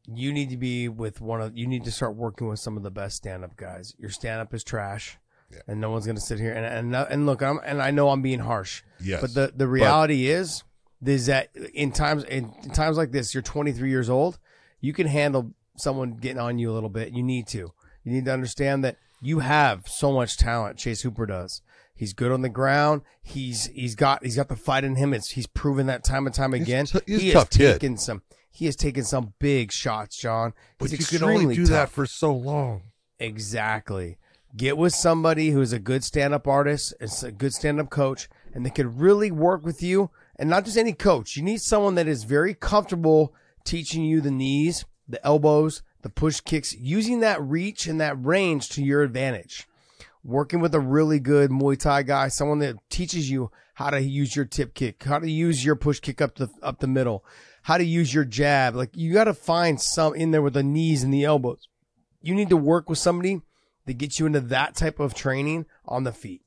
[0.07, 1.57] You need to be with one of.
[1.57, 3.95] You need to start working with some of the best stand up guys.
[3.99, 5.19] Your stand up is trash,
[5.53, 5.59] Yeah.
[5.67, 7.43] and no one's gonna sit here and and and look.
[7.43, 9.21] I'm and I know I'm being harsh, Yes.
[9.21, 10.63] but the the reality is
[11.05, 14.39] is that in times in, times like this, you're 23 years old.
[14.81, 17.13] You can handle someone getting on you a little bit.
[17.13, 17.73] You need to.
[18.05, 20.79] You need to understand that you have so much talent.
[20.79, 21.63] Chase Hooper does.
[21.95, 23.03] He's good on the ground.
[23.23, 25.13] He's he's got he's got the fight in him.
[25.13, 26.87] It's he's proven that time and time He's again.
[26.87, 27.73] t- he's he tough has kid.
[27.73, 30.53] taken some he has taken some big shots, John.
[30.79, 32.83] but He's you can only do that for so long.
[33.19, 34.17] Exactly.
[34.57, 38.29] Get with somebody who's a good stand up artist, is a good stand up coach,
[38.53, 40.11] and they could really work with you.
[40.37, 41.37] And not just any coach.
[41.37, 43.35] You need someone that is very comfortable
[43.65, 48.71] teaching you the knees, the elbows, the push kicks, using that reach and that range
[48.71, 49.69] to your advantage.
[50.25, 54.35] Working with a really good Muay Thai guy, someone that teaches you how to use
[54.35, 57.25] your tip kick, how to use your push kick up the up the middle,
[57.63, 58.75] how to use your jab.
[58.75, 61.69] Like you got to find some in there with the knees and the elbows
[62.23, 63.41] you need to work with somebody
[63.91, 66.43] that gets you into that type of training on the feet.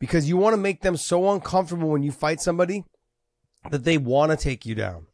[0.00, 2.82] Because you want to make them so uncomfortable when you fight somebody
[3.70, 5.06] that they want to take you down.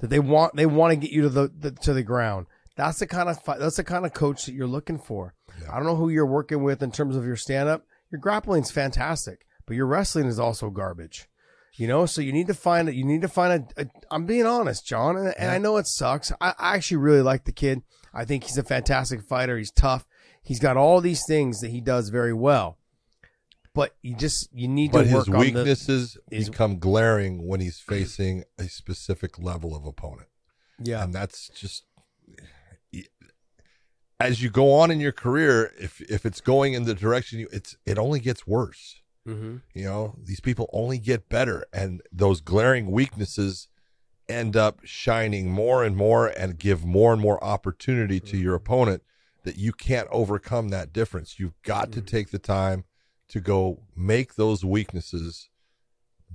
[0.00, 2.46] That they want they want to get you to the, the to the ground.
[2.74, 5.34] That's the kind of fight that's the kind of coach that you're looking for.
[5.60, 5.72] Yeah.
[5.72, 8.70] i don't know who you're working with in terms of your stand up your grappling's
[8.70, 11.28] fantastic but your wrestling is also garbage.
[11.74, 14.24] You know so you need to find it you need to find a, a i'm
[14.24, 16.32] being honest john and, and i know it sucks.
[16.40, 17.82] I, I actually really like the kid.
[18.14, 19.58] I think he's a fantastic fighter.
[19.58, 20.06] He's tough
[20.44, 22.78] he's got all these things that he does very well.
[23.74, 27.44] But you just you need But to his work on the weaknesses his- become glaring
[27.46, 30.28] when he's facing a specific level of opponent.
[30.78, 31.02] yeah.
[31.02, 31.82] And that's just
[34.20, 37.48] as you go on in your career if if it's going in the direction you
[37.52, 39.00] it's it only gets worse.
[39.26, 39.56] Mm-hmm.
[39.74, 43.68] you know these people only get better and those glaring weaknesses
[44.28, 49.02] end up shining more and more and give more and more opportunity to your opponent
[49.44, 52.06] that you can't overcome that difference you've got to mm.
[52.06, 52.84] take the time
[53.28, 55.48] to go make those weaknesses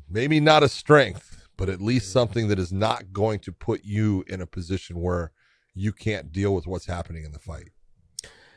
[0.09, 2.13] maybe not a strength but at least mm.
[2.13, 5.31] something that is not going to put you in a position where
[5.73, 7.69] you can't deal with what's happening in the fight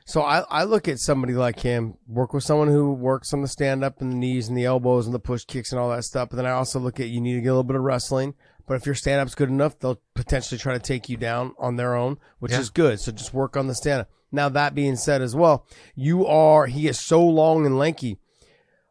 [0.04, 3.48] So I, I look at somebody like him, work with someone who works on the
[3.48, 6.02] stand up and the knees and the elbows and the push kicks and all that
[6.04, 6.30] stuff.
[6.30, 8.34] But then I also look at you need to get a little bit of wrestling.
[8.66, 11.76] But if your stand up's good enough, they'll potentially try to take you down on
[11.76, 12.60] their own, which Yeah.
[12.60, 13.00] is good.
[13.00, 14.10] So just work on the stand up.
[14.32, 18.18] Now that being said as well, you are he is so long and lanky.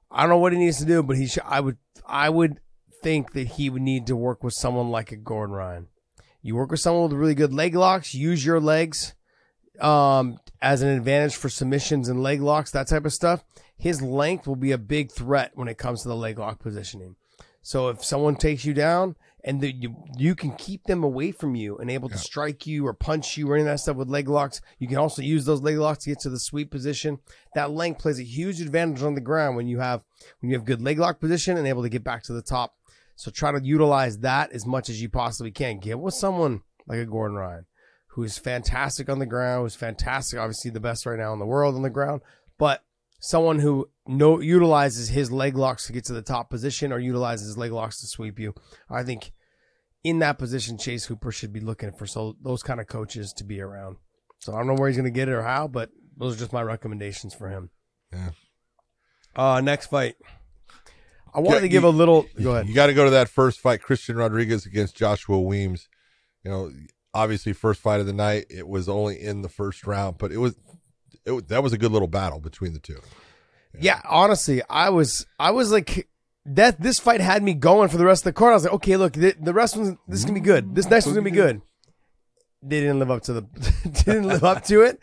[0.10, 2.60] I don't know what he needs to do, but he should I would I would
[3.02, 5.88] think that he would need to work with someone like a Gordon Ryan.
[6.42, 9.16] You work with someone with really good leg locks, use your legs
[9.82, 13.44] um, as an advantage for submissions and leg locks, that type of stuff,
[13.78, 17.16] his length will be a big threat when it comes to the leg lock positioning.
[17.64, 21.56] So if someone takes you down and the, you you can keep them away from
[21.56, 22.22] you and able to Yeah.
[22.22, 24.98] strike you or punch you or any of that stuff with leg locks, you can
[24.98, 27.20] also use those leg locks to get to the sweep position.
[27.56, 30.04] That length plays a huge advantage on the ground when you have
[30.39, 32.76] when you have good leg lock position and able to get back to the top.
[33.16, 35.80] So try to utilize that as much as you possibly can.
[35.80, 37.66] Get with someone like a Gordon Ryan
[38.08, 41.46] who is fantastic on the ground, who's fantastic, obviously the best right now in the
[41.46, 42.22] world on the ground,
[42.58, 42.84] but
[43.22, 47.47] someone who no utilizes his leg locks to get to the top position or utilizes
[47.47, 48.53] his leg locks to sweep you.
[48.89, 49.32] I think
[50.03, 53.43] in that position, Chase Hooper should be looking for so those kind of coaches to
[53.43, 53.97] be around.
[54.39, 56.39] So I don't know where he's going to get it or how, but those are
[56.39, 57.69] just my recommendations for him.
[58.11, 58.32] Yeah.
[59.36, 60.15] Uh, next fight.
[61.34, 62.26] I wanted Yeah, to give you- a little.
[62.41, 62.67] Go ahead.
[62.67, 65.88] You got to go to that first fight, Christian Rodriguez against Joshua Weems.
[66.43, 66.72] You know,
[67.13, 68.47] obviously first fight of the night.
[68.49, 70.55] It was only in the first round, but it was
[71.26, 72.99] it that was a good little battle between the two.
[73.80, 76.07] Yeah, honestly, I was I was like
[76.45, 76.82] that.
[76.82, 78.51] This fight had me going for the rest of the card.
[78.51, 80.76] I was like, okay, look, the, the rest one's this is gonna be good.
[80.76, 81.61] This next one's gonna be good.
[82.61, 83.41] They didn't live up to the
[84.05, 84.99] didn't live up to it,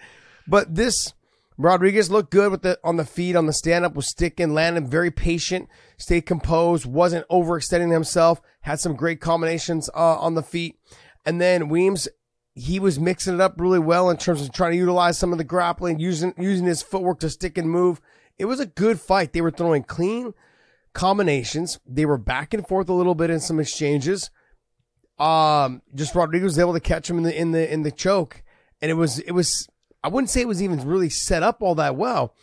[0.46, 1.14] but this
[1.56, 4.86] Rodriguez looked good with the on the feet on the stand up was sticking, landing
[4.86, 10.78] very patient, stayed composed, wasn't overextending himself, had some great combinations uh, on the feet,
[11.26, 12.08] and then Weems
[12.58, 15.38] he was mixing it up really well in terms of trying to utilize some of
[15.38, 18.00] the grappling, using using his footwork to stick and move.
[18.38, 19.32] It was a good fight.
[19.32, 20.34] They were throwing clean
[20.92, 21.78] combinations.
[21.86, 24.30] They were back and forth a little bit in some exchanges.
[25.18, 28.42] Um, just Rodriguez was able to catch him in the in the in the choke,
[28.82, 29.68] and it was it was
[30.02, 32.34] I wouldn't say it was even really set up all that well.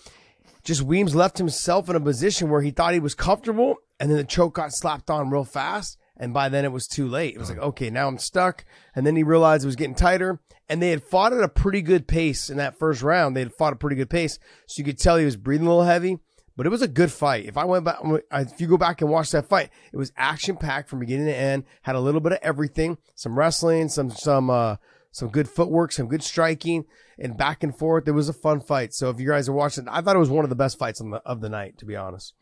[0.63, 4.18] Just Weems left himself in a position where he thought he was comfortable, and then
[4.18, 7.36] the choke got slapped on real fast, and by then it was too late.
[7.36, 8.66] It was like, okay, now I'm stuck.
[8.95, 10.39] And then he realized it was getting tighter,
[10.70, 13.36] and they had fought at a pretty good pace in that first round.
[13.36, 15.70] They had fought a pretty good pace, so you could tell he was breathing a
[15.70, 16.20] little heavy.
[16.57, 17.45] But it was a good fight.
[17.45, 17.99] If I went back,
[18.32, 21.36] if you go back and watch that fight, it was action packed from beginning to
[21.36, 21.66] end.
[21.82, 24.78] Had a little bit of everything, some wrestling, some some uh,
[25.11, 26.86] some good footwork, some good striking,
[27.20, 28.07] and back and forth.
[28.07, 28.93] It was a fun fight.
[28.93, 30.99] So if you guys are watching, I thought it was one of the best fights
[30.99, 32.34] the, of the night, to be honest.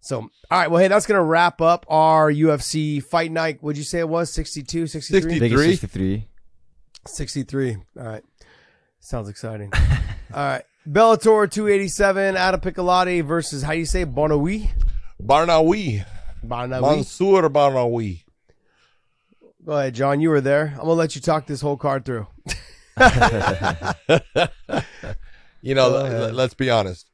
[0.00, 0.70] So, all right.
[0.70, 3.62] Well, hey, that's going to wrap up our UFC fight night.
[3.62, 5.38] Would you say it was 62, 63?
[5.38, 5.76] 63.
[5.76, 6.28] 63.
[7.06, 7.76] 63.
[7.98, 8.24] All right.
[9.00, 9.72] Sounds exciting.
[10.34, 10.62] all right.
[10.88, 14.70] Bellator 287, Adam Piccolotti versus, how do you say, Bonawi?
[15.22, 16.04] Barnaoui.
[16.44, 16.80] Bonawi.
[16.80, 18.24] Mansour Barnaoui.
[19.64, 20.20] Go ahead, John.
[20.20, 20.68] You were there.
[20.68, 22.26] I'm going to let you talk this whole card through.
[25.60, 27.10] you know, let, let's be honest.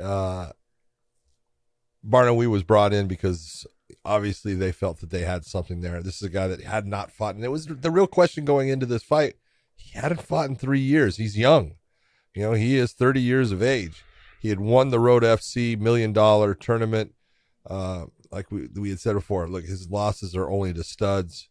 [0.00, 0.50] Uh,
[2.06, 3.66] Barnaoui was brought in because
[4.04, 6.02] obviously they felt that they had something there.
[6.02, 8.68] This is a guy that had not fought, and it was the real question going
[8.68, 9.34] into this fight.
[9.76, 11.16] He hadn't fought in three years.
[11.16, 11.74] He's young.
[12.34, 14.04] You know, he is 30 years of age.
[14.40, 17.14] He had won the Road FC million dollar tournament.
[17.68, 21.48] Uh, like we, we had said before, look, his losses are only to studs.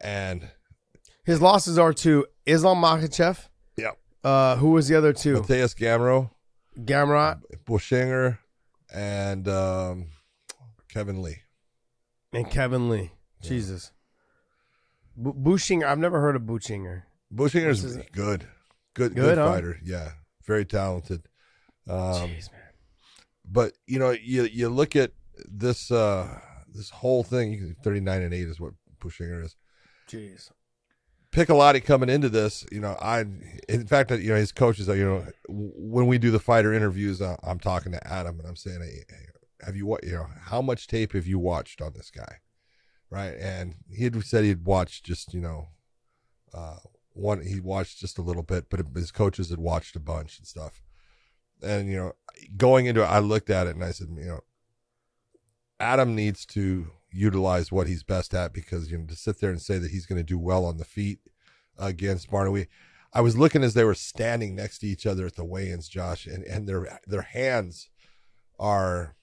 [0.00, 0.50] And
[1.24, 3.48] His losses are to Islam Makhachev.
[3.76, 3.92] Yeah.
[4.22, 5.36] Uh, who was the other two?
[5.40, 6.30] Mateusz Gamro,
[6.78, 8.38] Gamrot Bushinger,
[8.92, 10.08] and um,
[10.88, 11.38] Kevin Lee.
[12.32, 13.10] and Kevin Lee.
[13.42, 13.92] Jesus.
[15.16, 15.84] Bu Bushinger.
[15.86, 17.02] I've never heard of Bushinger.
[17.34, 18.46] Bushinger's is- good, good,
[18.94, 19.52] good, Good, huh?
[19.52, 19.78] fighter.
[19.84, 20.12] Yeah,
[20.44, 21.22] very talented.
[21.88, 21.96] Um,
[22.28, 22.60] Jeez, man.
[23.44, 25.12] but you know, you you look at
[25.48, 26.38] this uh,
[26.72, 27.76] this whole thing.
[27.82, 29.56] Thirty nine and eight is what Bushinger is.
[30.08, 30.50] Jeez.
[31.32, 33.20] Piccolotti coming into this, you know, I,
[33.68, 37.36] in fact, you know, his coaches, you know, when we do the fighter interviews, uh,
[37.44, 39.16] I'm talking to Adam and I'm saying, hey,
[39.64, 42.38] have you, what, you know, how much tape have you watched on this guy?
[43.10, 43.34] Right.
[43.38, 45.68] And he had said he'd watched just, you know,
[46.52, 46.78] uh,
[47.12, 50.46] one, he watched just a little bit, but his coaches had watched a bunch and
[50.46, 50.82] stuff.
[51.62, 52.12] And, you know,
[52.56, 54.40] going into it, I looked at it and I said, you know,
[55.78, 59.60] Adam needs to utilize what he's best at because you know to sit there and
[59.60, 61.18] say that he's going to do well on the feet
[61.78, 62.66] against Barnaoui.
[63.12, 66.26] I was looking as they were standing next to each other at the weigh-ins, Josh,
[66.26, 67.88] and and their their hands
[68.58, 69.16] are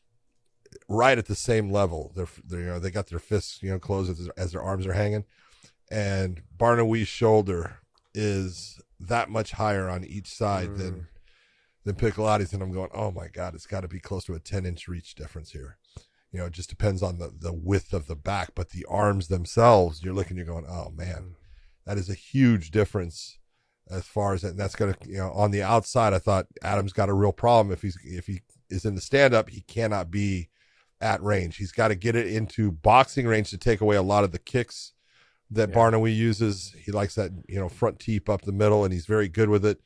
[0.89, 2.11] right at the same level.
[2.15, 4.85] They're, they're you know they got their fists you know closed as, as their arms
[4.85, 5.25] are hanging,
[5.89, 7.79] and Barnaoui's shoulder
[8.13, 10.77] is that much higher on each side Mm.
[10.77, 11.07] than
[11.85, 14.39] than Piccolotti's, and I'm going, oh my god, it's got to be close to a
[14.39, 15.77] 10 inch reach difference here
[16.32, 19.28] you know, it just depends on the, the width of the back, but the arms
[19.28, 21.34] themselves, you're looking, you're going, oh man, mm.
[21.86, 23.39] that is a huge difference
[23.89, 24.49] as far as that.
[24.49, 27.32] And that's going to, you know, on the outside, I thought Adam's got a real
[27.32, 27.71] problem.
[27.71, 30.49] If he's, if he is in the stand up, he cannot be
[30.99, 31.57] at range.
[31.57, 34.39] He's got to get it into boxing range to take away a lot of the
[34.39, 34.93] kicks
[35.51, 35.75] that Yeah.
[35.75, 36.75] Barnaoui uses.
[36.78, 39.65] He likes that, you know, front teep up the middle and he's very good with
[39.65, 39.80] it.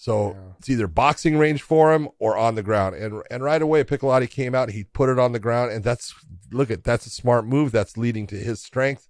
[0.00, 0.52] So Yeah.
[0.58, 2.96] it's either boxing range for him or on the ground.
[2.96, 6.14] And and right away Piccolotti came out, he put it on the ground, and that's
[6.50, 7.70] look at that's a smart move.
[7.70, 9.08] That's leading to his strength.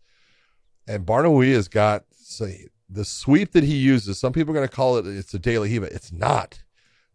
[0.89, 2.51] And Barnaoui has got so
[2.89, 4.19] the sweep that he uses.
[4.19, 5.87] Some people are going to call it it's a La Hiva.
[5.95, 6.61] It's not.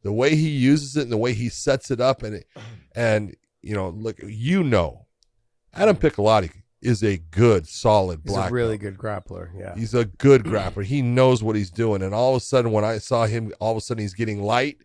[0.04, 2.48] The way he uses it and the way he sets it up, and it,
[2.96, 5.06] and you know, look, you know,
[5.74, 6.52] Adam Piccolotti
[6.86, 8.94] is a good, solid He's black a really belt.
[8.94, 9.50] good grappler.
[9.58, 9.76] Yeah.
[9.76, 10.84] He's a good grappler.
[10.86, 12.02] He knows what he's doing.
[12.02, 14.42] And all of a sudden, when I saw him, all of a sudden he's getting
[14.42, 14.78] light,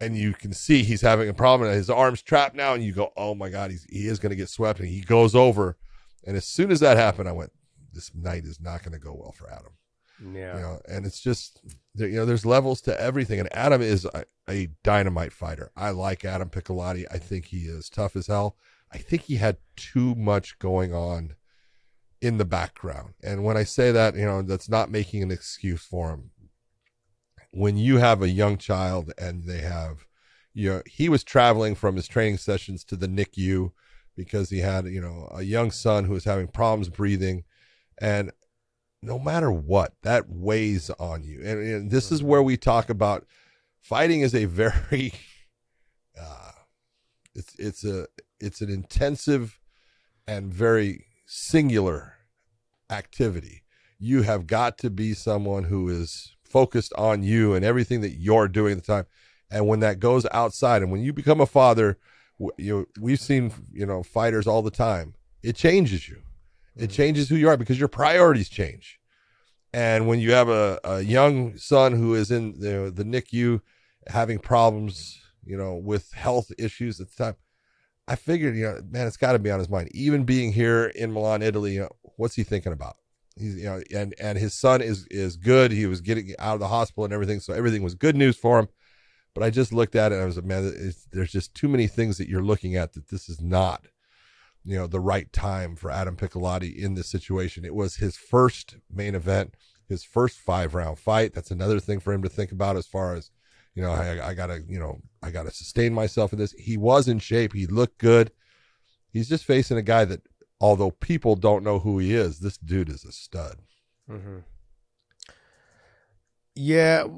[0.00, 1.70] and you can see he's having a problem.
[1.72, 4.36] His arms trapped now, and you go, "Oh my god, he's he is going to
[4.36, 5.76] get swept." And he goes over,
[6.26, 7.52] and as soon as that happened, I went,
[7.92, 9.72] "This night is not going to go well for Adam."
[10.34, 10.56] Yeah.
[10.56, 11.60] You know, and it's just
[11.94, 13.40] you know, there's levels to everything.
[13.40, 15.70] And Adam is a, a dynamite fighter.
[15.76, 17.06] I like Adam Piccolotti.
[17.10, 18.56] I think he is tough as hell.
[18.92, 21.34] I think he had too much going on
[22.20, 23.14] in the background.
[23.22, 26.30] And when I say that, you know, that's not making an excuse for him.
[27.52, 30.06] When you have a young child and they have,
[30.52, 33.70] you know, he was traveling from his training sessions to the NICU
[34.16, 37.44] because he had, you know, a young son who was having problems breathing.
[38.00, 38.32] And
[39.02, 41.40] no matter what, that weighs on you.
[41.44, 43.26] And, and this is where we talk about
[43.80, 45.12] fighting is a very,
[46.20, 46.50] uh,
[47.34, 48.06] it's, it's a,
[48.40, 49.58] it's an intensive
[50.26, 52.14] and very singular
[52.90, 53.62] activity.
[53.98, 58.48] You have got to be someone who is focused on you and everything that you're
[58.48, 59.06] doing at the time.
[59.50, 61.98] And when that goes outside, and when you become a father,
[62.56, 65.14] you know, we've seen you know fighters all the time.
[65.42, 66.22] It changes you.
[66.76, 66.92] It mm-hmm.
[66.92, 68.98] changes who you are because your priorities change.
[69.72, 73.60] And when you have a, a young son who is in the, the NICU
[74.06, 77.36] having problems, you know, with health issues at the time,
[78.08, 79.90] I figured, you know, man, it's got to be on his mind.
[79.92, 82.96] Even being here in Milan, Italy, you know, what's he thinking about?
[83.36, 85.70] He's, you know, and and his son is is good.
[85.70, 88.58] He was getting out of the hospital and everything, so everything was good news for
[88.58, 88.68] him.
[89.34, 91.86] But I just looked at it and I was like, man, there's just too many
[91.86, 93.86] things that you're looking at that this is not,
[94.64, 97.64] you know, the right time for Adam Piccolotti in this situation.
[97.64, 99.54] It was his first main event,
[99.86, 101.34] his first five round fight.
[101.34, 103.30] That's another thing for him to think about as far as,
[103.78, 106.50] you know, I, I gotta, you know, I gotta sustain myself in this.
[106.50, 107.52] He was in shape.
[107.52, 108.32] He looked good.
[109.12, 110.22] He's just facing a guy that,
[110.60, 113.58] although people don't know who he is, this dude is a stud.
[114.10, 114.38] Mm-hmm.
[116.56, 117.04] Yeah.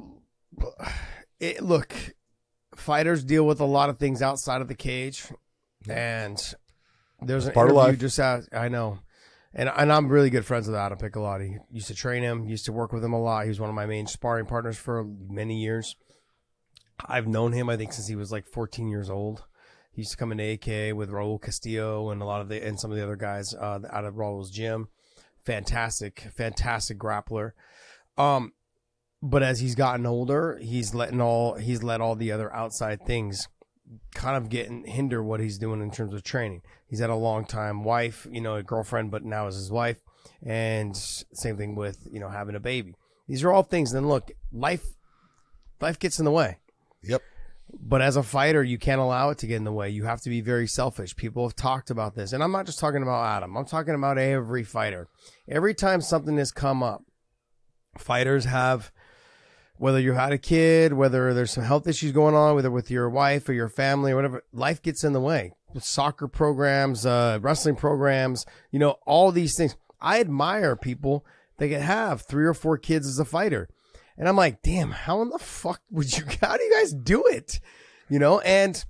[1.42, 1.96] It, look,
[2.76, 5.24] fighters deal with a lot of things outside of the cage,
[5.88, 6.36] and
[7.22, 7.98] there's an part of interview life.
[7.98, 8.42] just out.
[8.52, 8.98] I know,
[9.54, 11.56] and and I'm really good friends with Adam Piccolotti.
[11.70, 12.44] Used to train him.
[12.44, 13.44] Used to work with him a lot.
[13.44, 15.96] He was one of my main sparring partners for many years.
[17.06, 19.44] I've known him, I think, since he was like 14 years old.
[19.92, 22.78] He used to come into AK with Raul Castillo and a lot of the and
[22.78, 24.88] some of the other guys uh, out of Raul's gym.
[25.44, 27.52] Fantastic, fantastic grappler.
[28.16, 28.52] Um,
[29.22, 33.48] but as he's gotten older, he's letting all he's let all the other outside things
[34.14, 36.62] kind of get and hinder what he's doing in terms of training.
[36.86, 40.00] He's had a long time wife, you know, a girlfriend, but now is his wife,
[40.42, 42.94] and same thing with you know having a baby.
[43.26, 43.92] These are all things.
[43.92, 44.84] Then look, life
[45.80, 46.58] life gets in the way.
[47.02, 47.22] Yep.
[47.72, 49.90] But as a fighter, you can't allow it to get in the way.
[49.90, 51.14] You have to be very selfish.
[51.14, 52.32] People have talked about this.
[52.32, 53.56] And I'm not just talking about Adam.
[53.56, 55.08] I'm talking about every fighter.
[55.48, 57.04] Every time something has come up,
[57.96, 58.90] fighters have
[59.80, 63.08] whether you had a kid, whether there's some health issues going on, whether with your
[63.08, 65.52] wife or your family or whatever, life gets in the way.
[65.78, 69.76] Soccer programs, uh, wrestling programs, you know, all these things.
[69.98, 71.24] I admire people
[71.56, 73.70] that can have three or four kids as a fighter.
[74.20, 77.24] And I'm like, damn, how in the fuck would you, how do you guys do
[77.26, 77.58] it?
[78.10, 78.84] You know, and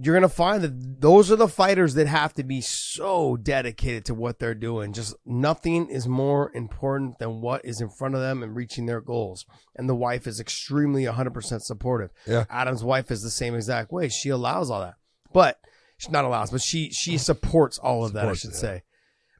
[0.00, 4.04] you're going to find that those are the fighters that have to be so dedicated
[4.04, 4.92] to what they're doing.
[4.92, 9.00] Just nothing is more important than what is in front of them and reaching their
[9.00, 9.46] goals.
[9.74, 12.10] And the wife is extremely 100% supportive.
[12.24, 12.44] Yeah.
[12.48, 14.08] Adam's wife is the same exact way.
[14.08, 14.94] She allows all that,
[15.32, 15.58] but
[15.96, 18.60] she not allows, but she, she supports all of that, I should it, yeah.
[18.60, 18.82] say.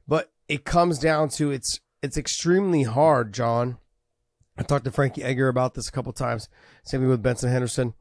[0.05, 3.77] But it comes down to it's, it's extremely hard, John.
[4.59, 6.49] I talked to Frankie Edgar about this a couple times.
[6.83, 7.93] Same thing with Benson Henderson.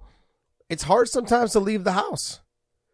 [0.68, 2.40] It's hard sometimes to leave the house.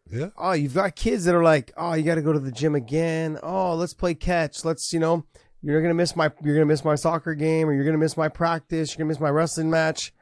[0.07, 0.29] Yeah.
[0.37, 2.75] Oh, you've got kids that are like, oh, you got to go to the gym
[2.75, 3.39] again.
[3.41, 4.63] Oh, let's play catch.
[4.63, 5.25] Let's, you know,
[5.63, 8.29] you're gonna miss my, you're gonna miss my soccer game, or you're gonna miss my
[8.29, 8.91] practice.
[8.91, 10.13] You're gonna miss my wrestling match.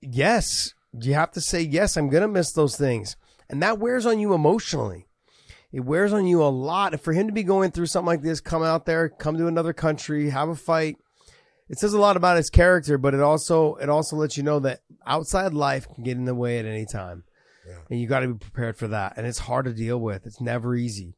[0.00, 1.96] Yes, you have to say yes.
[1.96, 3.16] I'm gonna miss those things,
[3.50, 5.08] and that wears on you emotionally.
[5.72, 6.92] It wears on you a lot.
[6.92, 9.48] And for him to be going through something like this, come out there, come to
[9.48, 10.96] another country, have a fight.
[11.68, 14.60] It says a lot about his character, but it also it also lets you know
[14.60, 17.24] that outside life can get in the way at any time
[17.90, 19.14] and you got to be prepared for that.
[19.16, 20.26] And it's hard to deal with.
[20.26, 21.14] It's never easy.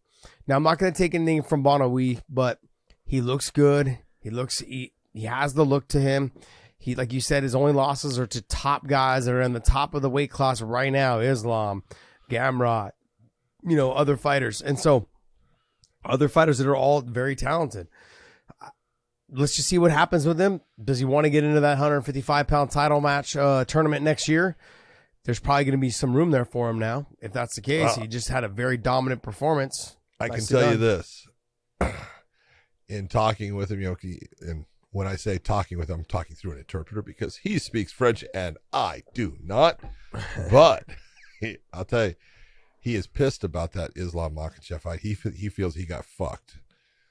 [0.46, 2.60] Now I'm not going to take anything from Bonawi, but
[3.04, 3.98] he looks good.
[4.20, 6.32] He looks he, he has the look to him.
[6.76, 9.60] He like you said, his only losses are to top guys that are in the
[9.60, 11.82] top of the weight class right now: Islam,
[12.30, 12.92] Gamrot,
[13.64, 15.08] you know, other fighters, and so
[16.04, 17.88] other fighters that are all very talented.
[19.30, 20.60] Let's just see what happens with him.
[20.82, 24.56] Does he want to get into that 155 pound title match uh, tournament next year?
[25.28, 27.06] there's probably going to be some room there for him now.
[27.20, 29.94] If that's the case, he just had a very dominant performance.
[30.18, 31.28] I can tell you this.
[32.88, 36.52] In talking with him, Yoki, and when I say talking with him, I'm talking through
[36.52, 39.78] an interpreter because he speaks French and I do not.
[40.50, 40.84] But
[41.40, 42.14] he, I'll tell you,
[42.80, 45.00] he is pissed about that Islam Makhachev fight.
[45.00, 46.60] He he feels he got fucked.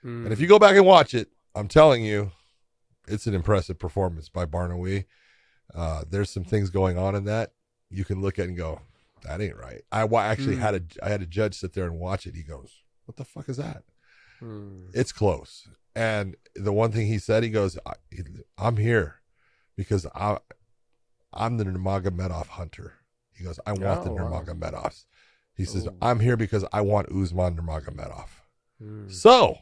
[0.01, 2.31] And if you go back and watch it, I'm telling you,
[3.07, 5.05] it's an impressive performance by Barnaoui.
[5.73, 7.53] Uh, there's some things going on in that
[7.89, 8.81] you can look at and go,
[9.23, 9.81] that ain't right.
[9.91, 10.59] I actually Mm.
[10.59, 12.35] had a I had a judge sit there and watch it.
[12.35, 13.83] He goes, what the fuck is that?
[14.93, 15.67] It's close.
[15.95, 17.93] And the one thing he said, he goes, I,
[18.57, 19.21] "I'm here
[19.75, 20.37] because I,
[21.33, 22.93] I'm the Nurmagomedov hunter."
[23.33, 24.91] He goes, "I want the Oh, wow.
[25.55, 25.97] He says, Ooh.
[26.01, 28.27] "I'm here because I want Usman Nurmagomedov."
[28.79, 29.09] Hmm.
[29.09, 29.57] So,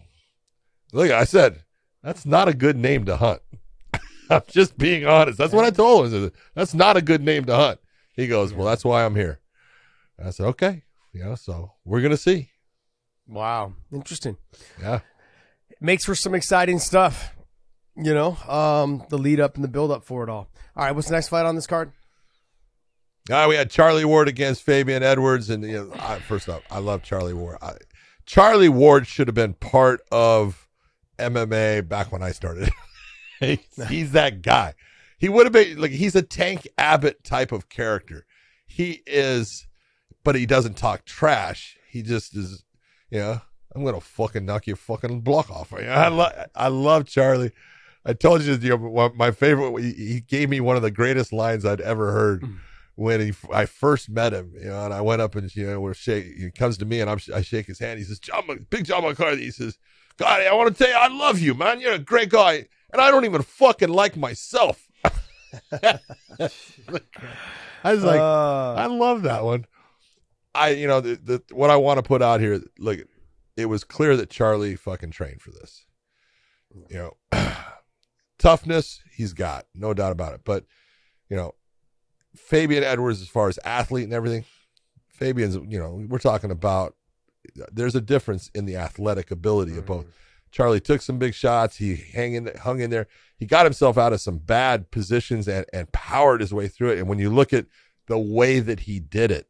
[0.91, 1.63] look, I said
[2.05, 3.41] that's not a good name to hunt.
[4.29, 5.39] I'm just being honest.
[5.39, 6.13] That's what I told him.
[6.13, 7.79] I said, That's not a good name to hunt.
[8.13, 9.39] He goes, "Well, that's why I'm here."
[10.23, 12.51] I said, "Okay, you know, so we're gonna see."
[13.27, 14.37] Wow, interesting.
[14.79, 14.99] Yeah.
[15.69, 17.35] It makes for some exciting stuff.
[17.97, 20.47] You know, um, the lead up and the build up for it all.
[20.75, 21.91] All right, what's the next fight on this card?
[23.31, 26.79] Uh, we had Charlie Ward against Fabian Edwards, and you know, I, first off, I
[26.79, 27.57] love Charlie Ward.
[27.61, 27.73] I,
[28.25, 30.64] Charlie Ward should have been part of
[31.17, 32.69] MMA back when I started.
[33.39, 34.73] He's- he's that guy.
[35.17, 38.25] He would have been like he's a Tank Abbott type of character.
[38.65, 39.67] He is,
[40.23, 41.77] but he doesn't talk trash.
[41.89, 42.63] He just is.
[43.09, 43.41] You know,
[43.73, 45.73] I'm gonna fucking knock your fucking block off.
[45.73, 47.51] I love, I love Charlie.
[48.05, 49.81] I told you, you know, my favorite.
[49.81, 52.53] He, he gave me one of the greatest lines I'd ever heard hmm.
[52.95, 54.53] when he I first met him.
[54.55, 56.25] You know, and I went up and you know we're shake.
[56.25, 57.99] He comes to me and I'm I shake his hand.
[57.99, 59.77] He says, "John, Mc- Big John McCarthy." He says,
[60.17, 61.79] "God, I want to tell you, I love you, man.
[61.79, 64.81] You're a great guy, and I don't even fucking like myself."
[65.71, 65.99] I
[67.93, 69.65] was like, Uh, I love that one.
[70.53, 72.99] I, you know, the, the what I want to put out here, look,
[73.57, 75.85] it was clear that Charlie fucking trained for this.
[76.89, 77.31] You know,
[78.39, 80.41] toughness he's got, no doubt about it.
[80.43, 80.65] But
[81.29, 81.53] you know,
[82.35, 84.45] Fabian Edwards, as far as athlete and everything,
[85.07, 86.95] Fabian's, you know, we're talking about.
[87.71, 90.05] There's a difference in the athletic ability of both.
[90.05, 90.11] Mm-hmm.
[90.51, 91.77] Charlie took some big shots.
[91.77, 93.07] He hang in, hung in there.
[93.37, 96.99] He got himself out of some bad positions and, and powered his way through it.
[96.99, 97.65] And when you look at
[98.07, 99.49] the way that he did it,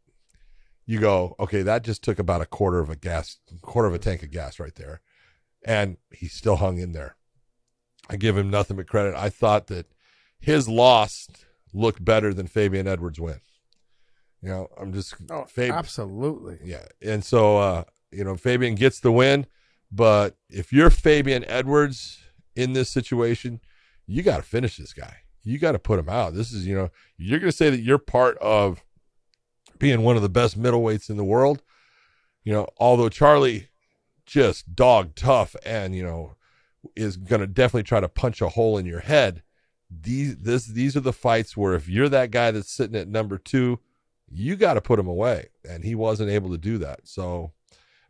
[0.87, 3.99] you go, okay, that just took about a quarter of a gas, quarter of a
[3.99, 5.01] tank of gas right there.
[5.63, 7.17] And he still hung in there.
[8.09, 9.15] I give him nothing but credit.
[9.15, 9.87] I thought that
[10.39, 11.27] his loss
[11.73, 13.41] looked better than Fabian Edwards' win.
[14.41, 16.59] You know, I'm just oh, absolutely.
[16.63, 16.85] yeah.
[17.01, 19.47] And so uh, you know, Fabian gets the win,
[19.91, 22.19] but if you're Fabian Edwards
[22.55, 23.59] in this situation,
[24.07, 25.17] you got to finish this guy.
[25.43, 26.33] You got to put him out.
[26.33, 28.83] This is, you know, you're going to say that you're part of
[29.77, 31.61] being one of the best middleweights in the world.
[32.43, 33.69] You know, although Charlie
[34.25, 36.35] just dog tough and, you know,
[36.95, 39.43] is going to definitely try to punch a hole in your head.
[39.89, 43.37] These this these are the fights where if you're that guy that's sitting at number
[43.37, 43.79] 2,
[44.29, 47.01] you got to put him away and he wasn't able to do that.
[47.03, 47.51] So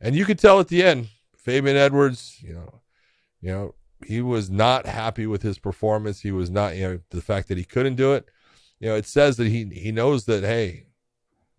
[0.01, 2.81] and you could tell at the end Fabian Edwards, you know,
[3.41, 6.21] you know, he was not happy with his performance.
[6.21, 8.25] He was not, you know, the fact that he couldn't do it.
[8.79, 10.87] You know, it says that he he knows that hey,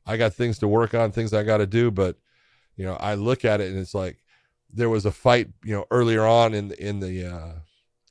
[0.04, 2.16] I got things to work on, things I got to do, but
[2.76, 4.18] you know, I look at it and it's like
[4.72, 7.52] there was a fight, you know, earlier on in the in the uh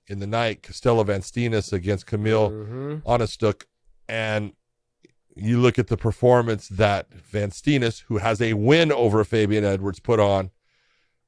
[0.08, 3.02] in the night, Costello Van Steenis against Kamil Mhm.
[3.04, 3.64] Oniszczuk,
[4.08, 4.54] and
[5.36, 10.00] you look at the performance that Van Steenis, who has a win over Fabian Edwards,
[10.00, 10.52] put on.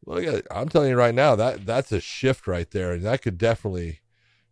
[0.06, 3.22] Look at, I'm telling you right now that that's a shift right there, and that
[3.22, 4.00] could definitely,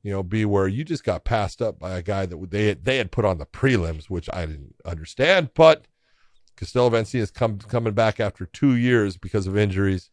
[0.04, 2.84] you know, be where you just got passed up by a guy that they had,
[2.84, 5.52] they had put on the prelims, which I didn't understand.
[5.54, 5.86] But
[6.58, 10.10] Costello Van Steenis come coming back after two years because of injuries,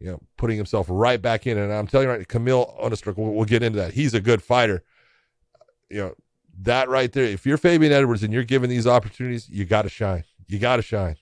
[0.00, 1.56] you know, putting himself right back in.
[1.56, 3.94] And I'm telling you right, Kamil Oniszczuk, we'll, we'll get into that.
[3.94, 4.82] He's a good fighter.
[5.88, 6.14] You know,
[6.60, 7.24] that right there.
[7.24, 10.24] If you're Fabian Edwards and you're given these opportunities, you got to shine.
[10.48, 11.16] You got to shine.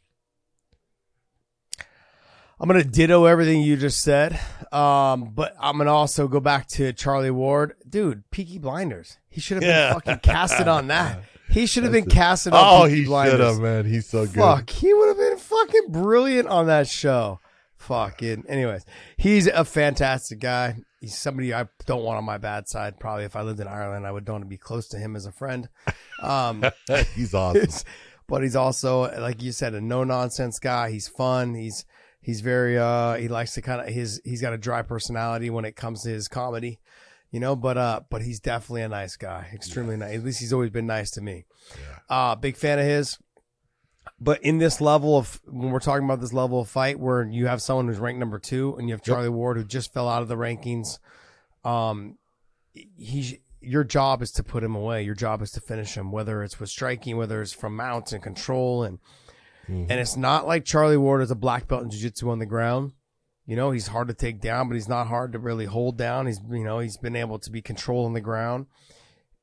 [2.62, 4.38] I'm gonna ditto everything you just said,
[4.70, 8.30] um, but I'm gonna also go back to Charlie Ward, dude.
[8.30, 9.16] Peaky Blinders.
[9.30, 9.94] He should have been Yeah.
[9.94, 11.22] fucking casted on that.
[11.48, 12.62] He should have been casted on.
[12.62, 13.32] Oh, Peaky he Blinders.
[13.32, 13.84] should have, man.
[13.86, 14.34] He's so good.
[14.34, 17.40] Fuck, he would have been fucking brilliant on that show.
[17.78, 18.44] Fucking.
[18.46, 18.84] Anyways,
[19.16, 20.76] he's a fantastic guy.
[21.00, 23.00] He's somebody I don't want on my bad side.
[23.00, 25.26] Probably if I lived in Ireland, I would want to be close to him as
[25.26, 25.68] a friend.
[26.22, 26.64] Um,
[27.14, 27.86] He's awesome.
[28.26, 31.84] But he's also like you said a no nonsense guy he's fun he's
[32.20, 35.64] he's very uh he likes to kind of his he's got a dry personality when
[35.64, 36.78] it comes to his comedy
[37.32, 40.52] you know but uh but he's definitely a nice guy extremely nice at least he's
[40.52, 41.44] always been nice to me
[42.08, 43.18] uh big fan of his
[44.20, 47.46] but in this level of when we're talking about this level of fight where you
[47.46, 50.22] have someone who's ranked number two and you have charlie ward who just fell out
[50.22, 50.98] of the rankings
[51.64, 52.16] um
[52.72, 55.02] he's your job is to put him away.
[55.02, 58.22] Your job is to finish him, whether it's with striking, whether it's from mounts and
[58.22, 58.98] control, and
[59.68, 62.92] and it's not like Charlie Ward is a black belt in jiu-jitsu on the ground.
[63.46, 66.26] You know, he's hard to take down, but he's not hard to really hold down.
[66.26, 68.66] He's you know he's been able to be controlled on the ground.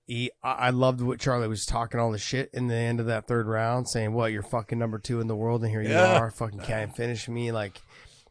[0.08, 3.28] He, I loved what Charlie was talking all the shit in the end of that
[3.28, 6.18] third round, saying, "What you're fucking number two in the world, and here you Yeah.
[6.20, 7.82] are, fucking can't finish me." Like,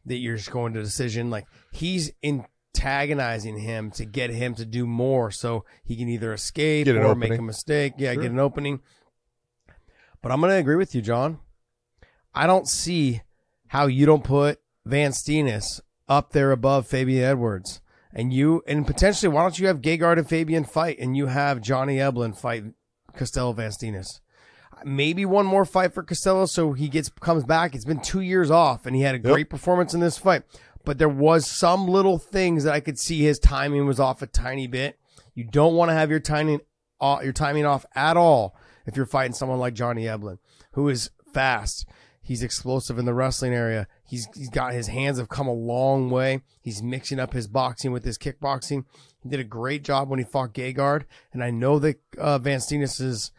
[0.07, 1.29] that you're just going to decision.
[1.29, 6.89] Like he's antagonizing him to get him to do more, so he can either escape
[6.89, 7.95] or make a mistake.
[7.99, 8.23] Yeah, Sure.
[8.23, 8.81] get an opening.
[10.23, 11.41] But I'm going to agree with you, John.
[12.35, 13.21] I don't see
[13.69, 17.81] how you don't put Van Steenis up there above Fabian Edwards.
[18.17, 21.61] And you and potentially why don't you have Gegard and Fabian fight and you have
[21.61, 22.65] Johnny Eblen fight
[23.15, 24.21] Costello Van Steenis?
[24.85, 27.75] Maybe one more fight for Costello so he gets comes back.
[27.75, 30.45] It's been two years off and he had a great performance in this fight.
[30.83, 34.27] But there was some little things that I could see his timing was off a
[34.27, 34.99] tiny bit.
[35.35, 36.61] You don't want to have your timing
[36.99, 38.57] uh, your timing off at all
[38.87, 40.39] if you're fighting someone like Johnny Eblen,
[40.73, 41.85] who is fast.
[42.27, 43.87] He's explosive in the wrestling area.
[44.05, 46.41] He's he's got his hands have come a long way.
[46.61, 48.85] He's mixing up his boxing with his kickboxing.
[49.23, 52.59] He did a great job when he fought Gegard, and I know that uh, Van
[52.59, 53.31] Steenis is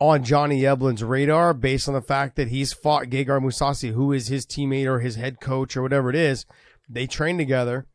[0.00, 4.26] on Johnny Eblen's radar based on the fact that he's fought Gegard Mousasi, who is
[4.26, 6.46] his teammate or his head coach or whatever it is.
[6.88, 7.86] They train together.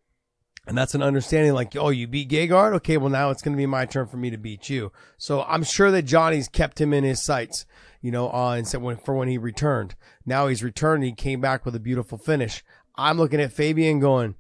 [0.65, 2.73] And that's an understanding like, oh, you beat Gegard?
[2.75, 4.93] Okay, well, now it's going to be my turn for me to beat you.
[5.17, 7.65] So I'm sure that Johnny's kept him in his sights,
[8.01, 9.95] you know, uh, and said when, for when he returned.
[10.25, 11.03] Now he's returned.
[11.03, 12.63] He came back with a beautiful finish.
[12.95, 14.35] I'm looking at Fabian going,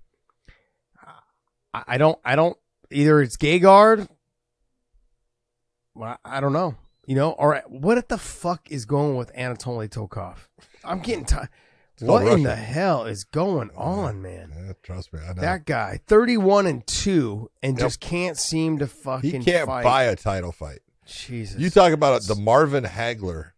[1.73, 2.57] I, I don't, I don't,
[2.91, 4.07] either it's Gegard.
[5.93, 10.37] Well, I don't know, you know, or what the fuck is going with Anatoly Tokov?
[10.83, 11.49] I'm getting tired.
[11.99, 14.51] What in the hell is going on, man?
[14.55, 15.41] Yeah, trust me, I know.
[15.41, 17.85] That guy, 31 and 2, and Yep.
[17.85, 19.83] just can't seem to fucking he can't fight.
[19.83, 20.79] buy a title fight.
[21.05, 21.59] Jesus.
[21.59, 23.51] You talk about the Marvin Hagler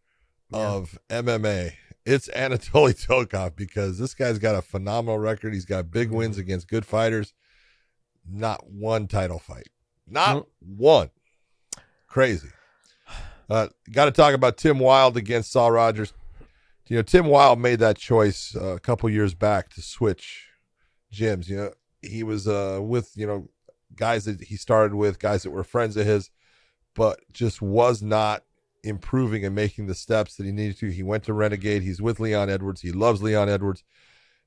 [0.51, 0.59] Yeah.
[0.59, 1.73] of MMA.
[2.05, 5.53] It's Anatoly Tokov because this guy's got a phenomenal record.
[5.53, 7.33] He's got big wins against good fighters.
[8.29, 9.69] Not one title fight.
[10.07, 10.51] Not Nope.
[10.59, 11.09] one.
[12.07, 12.49] Crazy.
[13.49, 16.13] Uh, got to talk about Tim Wilde against Saul Rogers.
[16.87, 20.47] You know, Tim Wilde made that choice uh, a couple years back to switch
[21.11, 21.47] gyms.
[21.47, 21.71] You know,
[22.01, 23.49] he was uh, with you know
[23.95, 26.29] guys that he started with, guys that were friends of his,
[26.95, 28.43] but just was not
[28.83, 30.89] improving and making the steps that he needed to.
[30.89, 31.83] He went to Renegade.
[31.83, 32.81] He's with Leon Edwards.
[32.81, 33.83] He loves Leon Edwards.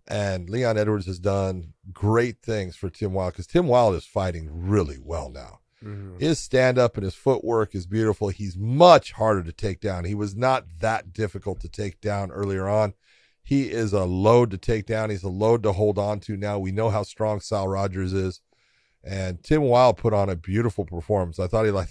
[0.09, 4.49] And Leon Edwards has done great things for Tim Wilde because Tim Wilde is fighting
[4.53, 5.61] really well now.
[5.83, 6.21] Mhm.
[6.21, 8.29] His stand up and his footwork is beautiful.
[8.29, 10.05] He's much harder to take down.
[10.05, 12.95] He was not that difficult to take down earlier on.
[13.43, 15.11] He is a load to take down.
[15.11, 16.59] He's a load to hold on to now.
[16.59, 18.41] We know how strong Sal Rogers is.
[19.07, 21.39] And Tim Wilde put on a beautiful performance.
[21.39, 21.89] I thought he like,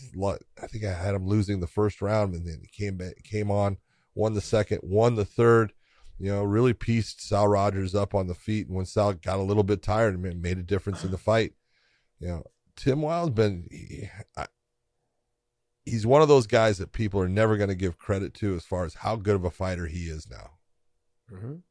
[0.61, 3.49] I think I had him losing the first round, and then he came back, came
[3.49, 3.77] on,
[4.15, 5.71] won the second, won the third.
[6.19, 8.67] You know, really pieced Sal Rogers up on the feet.
[8.67, 11.53] And when Sal got a little bit tired, it made a difference in the fight.
[12.19, 12.43] You know,
[12.75, 14.47] Tim Wilde's been, he, I,
[15.85, 18.65] he's one of those guys that people are never going to give credit to as
[18.65, 20.51] far as how good of a fighter he is now.
[21.31, 21.61] Mhm.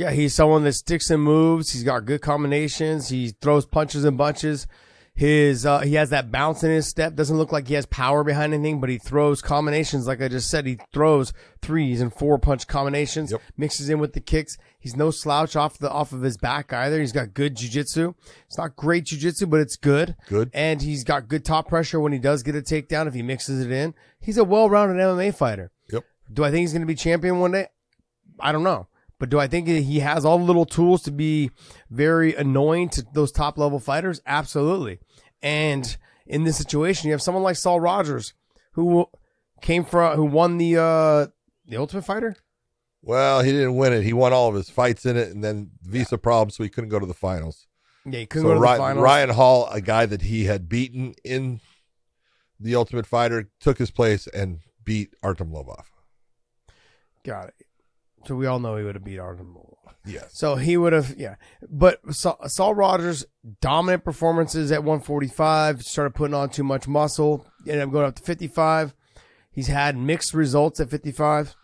[0.00, 1.72] Yeah, he's someone that sticks and moves.
[1.72, 3.10] He's got good combinations.
[3.10, 4.66] He throws punches and bunches.
[5.14, 7.16] His uh, he has that bounce in his step.
[7.16, 10.06] Doesn't look like he has power behind anything, but he throws combinations.
[10.06, 13.30] Like I just said, he throws threes and four punch combinations.
[13.30, 13.42] Yep.
[13.58, 14.56] Mixes in with the kicks.
[14.78, 16.98] He's no slouch off the off of his back either.
[16.98, 18.14] He's got good jujitsu.
[18.46, 20.16] It's not great jujitsu, but it's good.
[20.30, 20.50] Good.
[20.54, 23.06] And he's got good top pressure when he does get a takedown.
[23.06, 25.72] If he mixes it in, he's a well-rounded MMA fighter.
[25.92, 26.04] Yep.
[26.32, 27.66] Do I think he's going to be champion one day?
[28.40, 28.86] I don't know.
[29.20, 31.50] But do I think he has all the little tools to be
[31.90, 34.22] very annoying to those top level fighters?
[34.26, 34.98] Absolutely.
[35.42, 35.94] And
[36.26, 38.32] in this situation, you have someone like Saul Rogers,
[38.72, 39.06] who
[39.60, 41.26] came from, who won the uh
[41.66, 42.34] the Ultimate Fighter.
[43.02, 44.04] Well, he didn't win it.
[44.04, 46.90] He won all of his fights in it, and then visa problems, so he couldn't
[46.90, 47.66] go to the finals.
[48.06, 49.04] Yeah, he couldn't So go to Ryan, the finals.
[49.04, 51.60] Ryan Hall, a guy that he had beaten in
[52.58, 55.84] the Ultimate Fighter, took his place and beat Artem Lobov.
[57.22, 57.66] Got it.
[58.26, 59.56] So we all know he would have beat Artem.
[60.06, 60.24] Yeah.
[60.30, 61.36] So he would have, yeah.
[61.68, 63.24] But Saul, Saul Rogers,
[63.60, 68.22] dominant performances at 145, started putting on too much muscle, ended up going up to
[68.22, 68.94] 55.
[69.50, 71.54] He's had mixed results at 55.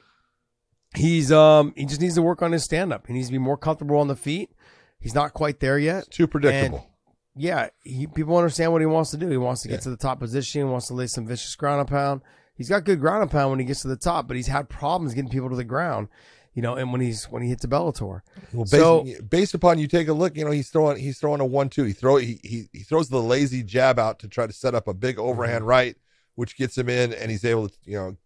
[0.95, 3.07] He's um he just needs to work on his stand up.
[3.07, 4.51] He needs to be more comfortable on the feet.
[4.99, 6.11] He's not quite there yet.
[6.11, 6.91] Too predictable.
[7.35, 9.29] Yeah, he, people understand what he wants to do.
[9.29, 9.81] He wants to get Yeah.
[9.81, 10.61] to the top position.
[10.63, 12.23] He wants to lay some vicious ground and pound.
[12.55, 14.71] He's got good ground and pound when he gets to the top, but he's had
[14.71, 16.09] problems getting people to the ground.
[16.57, 18.23] You know, and when he's when he hits a Bellator.
[18.53, 21.41] Well, based, So- based upon you take a look, you know he's throwing he's throwing
[21.41, 21.85] a one two.
[21.85, 24.89] He throw he, he he throws the lazy jab out to try to set up
[24.89, 25.69] a big overhand Mm-hmm.
[25.69, 25.97] right,
[26.35, 28.17] which gets him in, and he's able to you know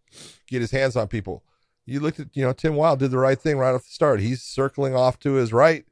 [0.47, 1.43] get his hands on people.
[1.85, 4.21] You looked at you know Tim Wilde did the right thing right off the start.
[4.21, 5.83] He's circling off to his right,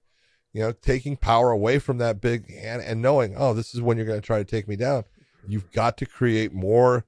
[0.53, 3.97] you know, taking power away from that big hand and knowing, oh, this is when
[3.97, 5.03] you're going to try to take me down.
[5.45, 7.03] You've got to create more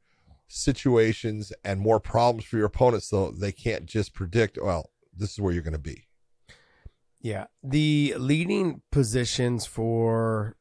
[0.65, 5.39] situations and more problems for your opponents so they can't just predict, well, this is
[5.39, 6.07] where you're going to be.
[7.19, 7.45] Yeah.
[7.63, 10.55] The leading positions for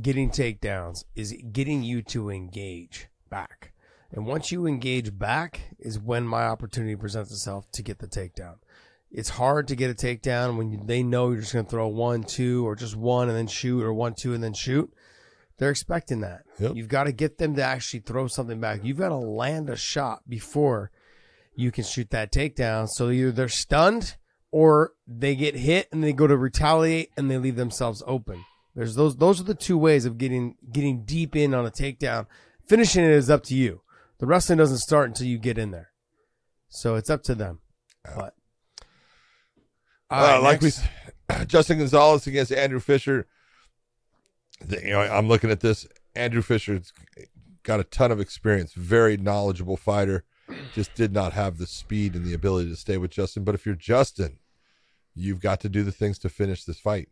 [0.00, 3.72] getting takedowns is getting you to engage back.
[4.10, 8.56] And once you engage back is when my opportunity presents itself to get the takedown.
[9.10, 12.24] It's hard to get a takedown when they know you're just going to throw one,
[12.24, 14.92] two, or just one and then shoot, or one, two, and then shoot.
[15.58, 16.42] They're expecting that.
[16.58, 16.74] Yep.
[16.74, 18.80] You've got to get them to actually throw something back.
[18.82, 20.90] You've got to land a shot before
[21.56, 22.88] you can shoot that takedown.
[22.88, 24.16] So either they're stunned
[24.50, 28.44] or they get hit and they go to retaliate and they leave themselves open.
[28.74, 32.26] There's those those are the two ways of getting getting deep in on a takedown.
[32.68, 33.82] Finishing it is up to you.
[34.18, 35.90] The wrestling doesn't start until you get in there.
[36.68, 37.60] So it's up to them.
[38.04, 38.34] But
[40.10, 40.82] All Uh, right, like next.
[41.30, 43.26] we, Justin Gonzalez against Andrew Fisher.
[44.60, 45.86] The- you know, I'm looking at this.
[46.16, 46.92] Andrew Fisher's
[47.62, 50.24] got a ton of experience, very knowledgeable fighter.
[50.72, 53.44] Just did not have the speed and the ability to stay with Justin.
[53.44, 54.38] But if you're Justin,
[55.14, 57.08] you've got to do the things to finish this fight.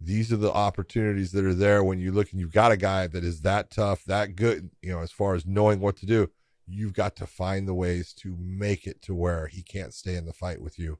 [0.00, 3.06] These are the opportunities that are there when you look and you've got a guy
[3.06, 6.30] that is that tough, that good, you know, as far as knowing what to do.
[6.66, 10.26] You've got to find the ways to make it to where he can't stay in
[10.26, 10.98] the fight with you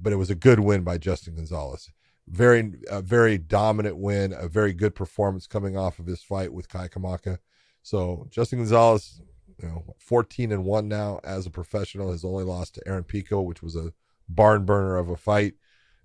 [0.00, 1.90] but it was a good win by Justin Gonzalez.
[2.26, 6.68] Very, a very dominant win, a very good performance coming off of his fight with
[6.68, 7.38] Kai Kamaka.
[7.82, 9.20] So Justin Gonzalez,
[9.60, 13.40] you know, 14 and one now as a professional, His only loss to Aaron Pico,
[13.40, 13.92] which was a
[14.28, 15.54] barn burner of a fight.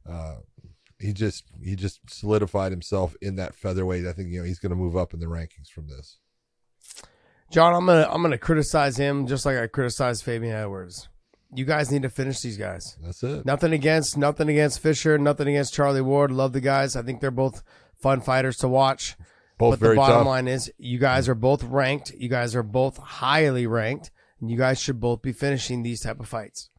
[0.08, 0.38] Uh,
[1.00, 4.06] he just he just solidified himself in that featherweight.
[4.06, 6.18] I think you know he's going to move up in the rankings from this.
[7.52, 11.10] John, I'm gonna I'm gonna criticize him just like I criticized Fabian Edwards.
[11.56, 12.97] You guys need to finish these guys.
[13.02, 13.45] That's it.
[13.45, 16.32] Nothing against nothing against Fisher, nothing against Charlie Ward.
[16.32, 16.95] Love the guys.
[16.95, 17.64] I think they're both
[17.95, 19.16] fun fighters to watch.
[19.60, 20.26] Both but the bottom tough.
[20.26, 22.12] line is you guys are both ranked.
[22.18, 26.20] You guys are both highly ranked, and you guys should both be finishing these type
[26.20, 26.70] of fights.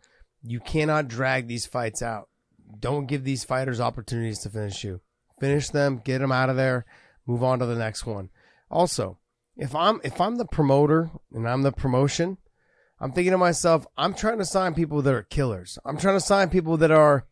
[0.42, 2.30] You cannot drag these fights out.
[2.78, 5.02] Don't give these fighters opportunities to finish you.
[5.38, 6.86] Finish them, get them out of there,
[7.26, 8.30] move on to the next one.
[8.70, 9.18] Also,
[9.56, 12.38] if I'm if I'm the promoter and I'm the promotion,
[12.98, 15.78] I'm thinking to myself, I'm trying to sign people that are killers.
[15.84, 17.26] I'm trying to sign people that are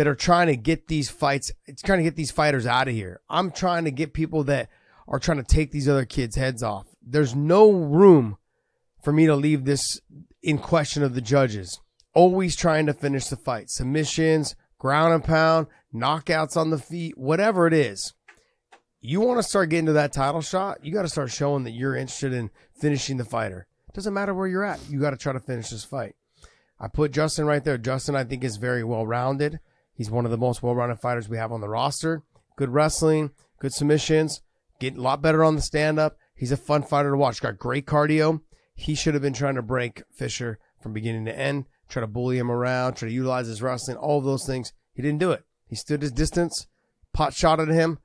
[0.00, 2.94] that are trying to get these fights, it's trying to get these fighters out of
[2.94, 3.20] here.
[3.28, 4.70] I'm trying to get people that
[5.06, 6.86] are trying to take these other kids' heads off.
[7.02, 8.38] There's no room
[9.04, 10.00] for me to leave this
[10.42, 11.80] in question of the judges.
[12.14, 13.68] Always trying to finish the fight.
[13.68, 18.14] Submissions, ground and pound, knockouts on the feet, whatever it is.
[19.02, 21.72] You want to start getting to that title shot, you got to start showing that
[21.72, 23.66] you're interested in finishing the fighter.
[23.92, 24.80] Doesn't matter where you're at.
[24.88, 26.14] You got to try to finish this fight.
[26.80, 27.76] I put Justin right there.
[27.76, 29.60] Justin, I think, is very well rounded.
[30.00, 32.22] He's one of the most well rounded fighters we have on the roster.
[32.56, 34.40] Good wrestling, good submissions,
[34.78, 36.16] getting a lot better on the stand up.
[36.34, 37.42] He's a fun fighter to watch.
[37.42, 38.40] Got great cardio.
[38.74, 42.38] He should have been trying to break Fisher from beginning to end, try to bully
[42.38, 44.72] him around, try to utilize his wrestling, all of those things.
[44.94, 45.44] He didn't do it.
[45.66, 46.66] He stood his distance,
[47.12, 47.98] pot shot at him,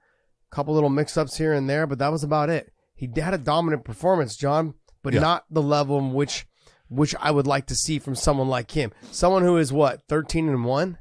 [0.51, 2.73] a couple little mix ups here and there, but that was about it.
[2.93, 5.21] He had a dominant performance, John, but Yeah.
[5.21, 6.45] not the level in which
[6.89, 8.91] which I would like to see from someone like him.
[9.11, 10.97] Someone who is what, 13 and 1?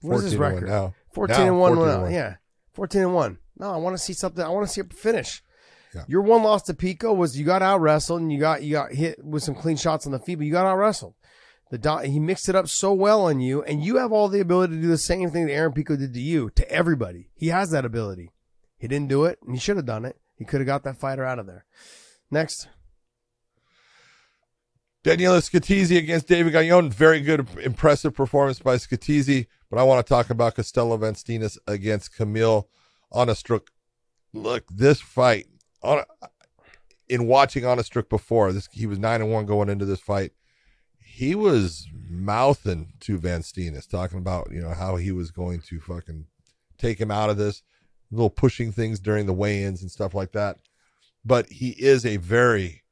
[0.00, 0.68] What is his 14 and one record?
[0.68, 0.94] now.
[1.12, 2.12] 14 Now, and 1 14 and one.
[2.12, 2.34] Yeah.
[2.74, 3.38] 14 and 1.
[3.58, 4.44] No, I want to see something.
[4.44, 5.42] I want to see a finish.
[5.94, 6.04] Yeah.
[6.08, 8.92] Your one loss to Pico was you got out wrestled and you got you got
[8.92, 11.14] hit with some clean shots on the feet, but you got out wrestled.
[11.70, 14.40] The do- he mixed it up so well on you, and you have all the
[14.40, 17.30] ability to do the same thing that Aaron Pico did to you, to everybody.
[17.34, 18.30] He has that ability.
[18.78, 20.16] He didn't do it, and he should have done it.
[20.36, 21.64] He could have got that fighter out of there.
[22.30, 22.68] Next,
[25.04, 26.90] Daniela Scatizzi against David Gagnon.
[26.90, 29.46] Very good, impressive performance by Scatizzi.
[29.70, 32.68] But I want to talk about Costello van Steenis against Kamil
[33.12, 33.68] Oniszczuk.
[34.32, 35.46] Look, this fight,
[35.82, 36.04] on
[37.08, 40.32] in watching Oniszczuk before, this he was nine and one going into this fight.
[40.98, 45.80] He was mouthing to van Steenis, talking about you know how he was going to
[45.80, 46.26] fucking
[46.78, 47.62] take him out of this,
[48.10, 50.58] little pushing things during the weigh-ins and stuff like that.
[51.24, 52.82] But he is a very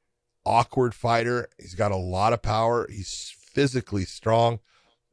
[0.44, 1.48] awkward fighter.
[1.58, 2.88] He's got a lot of power.
[2.90, 4.60] He's physically strong.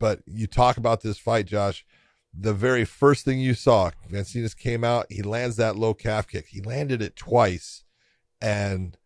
[0.02, 1.86] But you talk about this fight, Josh.
[2.34, 5.06] The very first thing you saw, van Steenis came out.
[5.10, 6.48] He lands that low calf kick.
[6.48, 7.84] He landed it twice,
[8.42, 8.98] and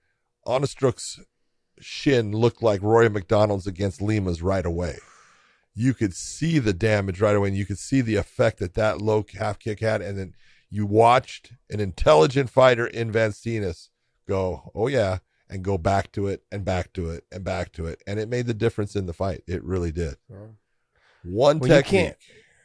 [0.47, 1.19] Oniszczuk's
[1.80, 4.99] shin looked like Rory MacDonald's against Lima's right away.
[5.73, 9.01] You could see the damage right away, and you could see the effect that that
[9.01, 10.01] low calf kick had.
[10.01, 10.34] And then
[10.69, 13.89] you watched an intelligent fighter in van Steenis
[14.27, 15.17] go, "Oh yeah,"
[15.49, 18.30] and go back to it and back to it and back to it, and it
[18.30, 19.43] made the difference in the fight.
[19.45, 20.15] It really did.
[21.26, 22.18] One Well, you can't-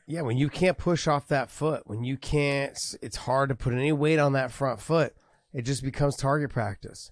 [0.07, 3.73] yeah, when you can't push off that foot, when you can't, it's hard to put
[3.75, 5.15] any weight on that front foot.
[5.53, 7.11] It just becomes target practice.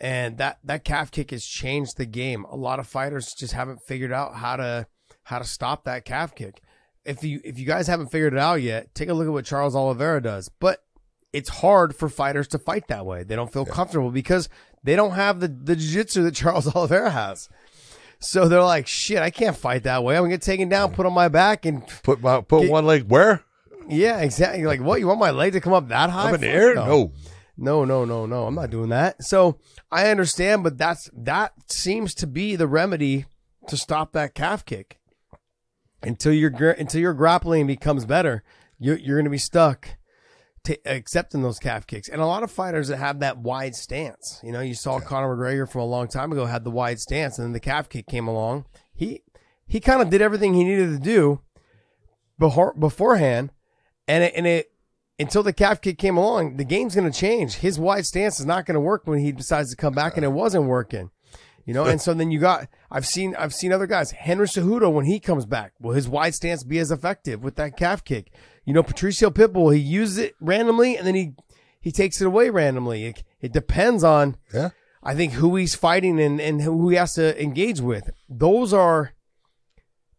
[0.00, 2.44] And that, that calf kick has changed the game.
[2.44, 4.86] A lot of fighters just haven't figured out how to,
[5.24, 6.62] how to stop that calf kick.
[7.04, 9.44] if you if you guys haven't figured it out yet, take a look at what
[9.44, 10.48] Charles Oliveira does.
[10.60, 10.82] But
[11.32, 13.22] it's hard for fighters to fight that way.
[13.24, 14.48] They don't feel comfortable because
[14.84, 17.48] they don't have the the jiu-jitsu that Charles Oliveira has.
[18.20, 20.16] So they're like, shit, I can't fight that way.
[20.16, 22.84] I'm gonna get taken down, put on my back, and Put my put Get- one
[22.86, 23.42] leg where?
[23.88, 24.64] yeah, exactly.
[24.64, 25.00] Like, what?
[25.00, 26.28] You want my leg to come up that high?
[26.28, 26.74] Up in the Fuck air?
[26.74, 27.12] no.
[27.56, 27.84] No.
[27.84, 28.46] No, no, no.
[28.46, 29.22] I'm not doing that.
[29.22, 29.58] So
[29.90, 33.26] I understand, but that's that seems to be the remedy
[33.68, 34.98] to stop that calf kick.
[36.02, 38.42] Until your until your grappling becomes better,
[38.78, 39.88] you're you're going to be stuck
[40.64, 42.08] to accepting those calf kicks.
[42.08, 45.36] And a lot of fighters that have that wide stance, you know, you saw Conor
[45.36, 48.06] McGregor from a long time ago had the wide stance, and then the calf kick
[48.06, 48.66] came along.
[48.94, 49.22] He
[49.66, 51.40] he kind of did everything he needed to do
[52.38, 53.52] before, beforehand,
[54.06, 54.72] and it, and it
[55.18, 57.56] until the calf kick came along, the game's going to change.
[57.56, 60.24] His wide stance is not going to work when he decides to come back, and
[60.24, 61.10] it wasn't working.
[61.66, 64.10] You know, and so then you got I've seen I've seen other guys.
[64.10, 67.76] Henry Cejudo when he comes back, will his wide stance be as effective with that
[67.76, 68.32] calf kick?
[68.64, 71.34] You know, Patricio Pitbull, he uses it randomly and then he
[71.80, 73.06] he takes it away randomly.
[73.06, 74.70] It, it depends on Yeah.
[75.02, 78.10] I think who he's fighting and, and who he has to engage with.
[78.28, 79.12] Those are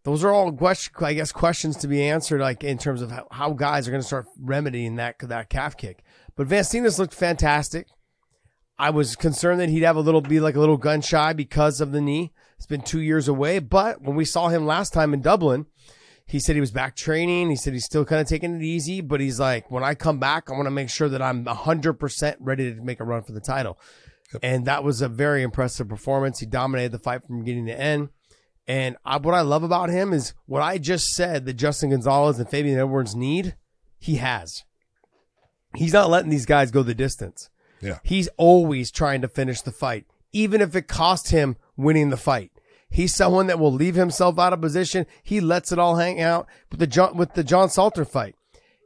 [0.03, 3.27] those are all question, I guess questions to be answered, like in terms of how,
[3.29, 6.03] how guys are going to start remedying that that calf kick.
[6.35, 7.87] But van Steenis looked fantastic.
[8.79, 11.81] I was concerned that he'd have a little be like a little gun shy because
[11.81, 12.31] of the knee.
[12.57, 15.67] It's been two years away, but when we saw him last time in Dublin,
[16.31, 17.49] he said he was back training.
[17.49, 20.17] He said he's still kind of taking it easy, but he's like, when I come
[20.17, 23.33] back, I want to make sure that I'm 100% ready to make a run for
[23.33, 23.77] the title.
[24.41, 26.39] And that was a very impressive performance.
[26.39, 28.09] He dominated the fight from beginning to end.
[28.65, 32.39] And I, what I love about him is what I just said that Justin Gonzalez
[32.39, 33.57] and Fabian Edwards need,
[33.99, 34.63] he has.
[35.75, 37.49] He's not letting these guys go the distance.
[37.81, 37.99] Yeah.
[38.03, 42.51] He's always trying to finish the fight, even if it cost him winning the fight.
[42.91, 45.05] He's someone that will leave himself out of position.
[45.23, 48.35] He lets it all hang out with the John, with the John Salter fight.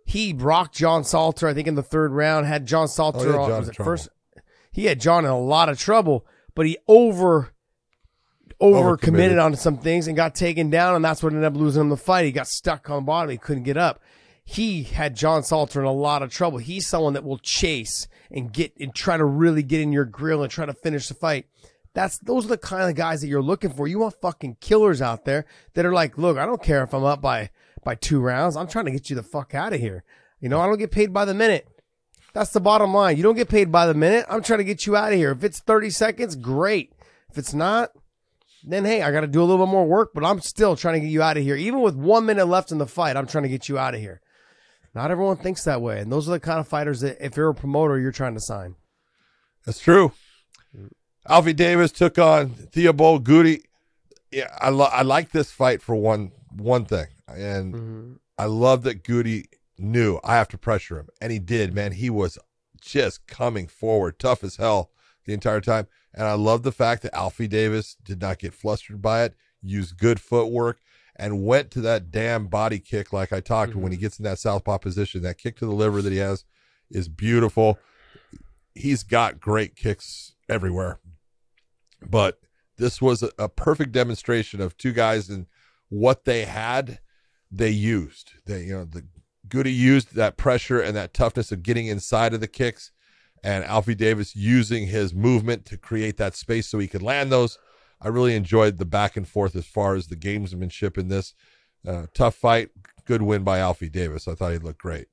[0.05, 2.45] He rocked John Salter, I think, in the third round.
[2.45, 4.09] Had John Salter yeah, on John was it first.
[4.71, 7.51] He had John in a lot of trouble, but he over
[8.59, 9.43] over committed Overcommitted.
[9.43, 11.97] on some things and got taken down, and that's what ended up losing him the
[11.97, 12.25] fight.
[12.25, 13.31] He got stuck on the bottom.
[13.31, 14.01] He couldn't get up.
[14.43, 16.59] He had John Salter in a lot of trouble.
[16.59, 20.43] He's someone that will chase and get and try to really get in your grill
[20.43, 21.47] and try to finish the fight.
[21.95, 23.87] That's those are the kind of guys that you're looking for.
[23.87, 27.05] You want fucking killers out there that are like, look, I don't care if I'm
[27.05, 27.49] up by
[27.83, 28.57] by two rounds.
[28.57, 30.03] I'm trying to get you the fuck out of here.
[30.41, 31.67] You know, I don't get paid by the minute.
[32.33, 33.15] That's the bottom line.
[33.15, 34.25] You don't get paid by the minute.
[34.29, 35.31] I'm trying to get you out of here.
[35.31, 36.91] If it's 30 seconds, great.
[37.31, 37.91] If it's not,
[38.61, 40.95] then hey, I got to do a little bit more work, but I'm still trying
[40.95, 41.55] to get you out of here.
[41.55, 44.01] Even with one minute left in the fight, I'm trying to get you out of
[44.01, 44.19] here.
[44.93, 46.01] Not everyone thinks that way.
[46.01, 48.41] And those are the kind of fighters that if you're a promoter, you're trying to
[48.41, 48.75] sign.
[49.65, 50.11] That's true.
[51.27, 53.63] Alfie Davis took on Theobald Goody.
[54.31, 58.13] Yeah, I lo- I like this fight for one one thing, and mm-hmm.
[58.37, 59.45] I love that Goody
[59.77, 61.73] knew I have to pressure him, and he did.
[61.73, 62.37] Man, he was
[62.79, 64.91] just coming forward, tough as hell
[65.25, 69.01] the entire time, and I love the fact that Alfie Davis did not get flustered
[69.01, 70.79] by it, used good footwork,
[71.15, 74.03] and went to that damn body kick like I talked when he mm-hmm.
[74.03, 75.23] gets in that southpaw position.
[75.23, 76.45] That kick to the liver that he has
[76.91, 77.79] is beautiful.
[78.75, 80.99] He's got great kicks everywhere
[82.01, 82.39] but
[82.77, 85.45] this was a, a perfect demonstration of two guys and
[85.89, 86.99] what they had
[87.51, 88.33] they used.
[88.45, 89.05] They you know the
[89.47, 92.91] goody used that pressure and that toughness of getting inside of the kicks
[93.43, 97.59] and alfie davis using his movement to create that space so he could land those.
[98.01, 101.33] I really enjoyed the back and forth as far as the gamesmanship in this.
[101.87, 102.69] Uh, tough fight
[103.05, 104.27] good win by alfie davis.
[104.27, 105.07] I thought he looked great.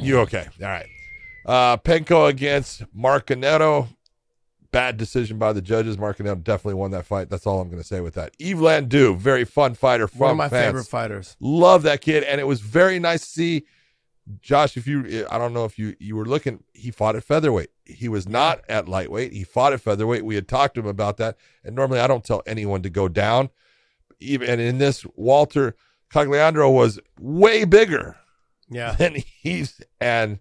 [0.00, 0.46] You okay?
[0.62, 0.93] All right
[1.46, 3.88] uh, Penko against Marcaneto.
[4.70, 5.96] Bad decision by the judges.
[5.96, 7.30] Marcaneto definitely won that fight.
[7.30, 8.32] That's all I'm going to say with that.
[8.40, 10.66] Yves Landu, very fun fighter from One of my fans.
[10.66, 11.36] favorite fighters.
[11.38, 13.66] Love that kid, and it was very nice to see.
[14.40, 17.68] Josh, if you, I don't know if you you were looking, he fought at featherweight.
[17.84, 19.32] He was not at lightweight.
[19.34, 20.24] He fought at featherweight.
[20.24, 23.06] We had talked to him about that, and normally I don't tell anyone to go
[23.06, 23.50] down.
[24.20, 25.76] Even and in this, Walter
[26.10, 28.16] Cogliandro was way bigger
[28.70, 28.92] Yeah.
[28.92, 30.38] than he's and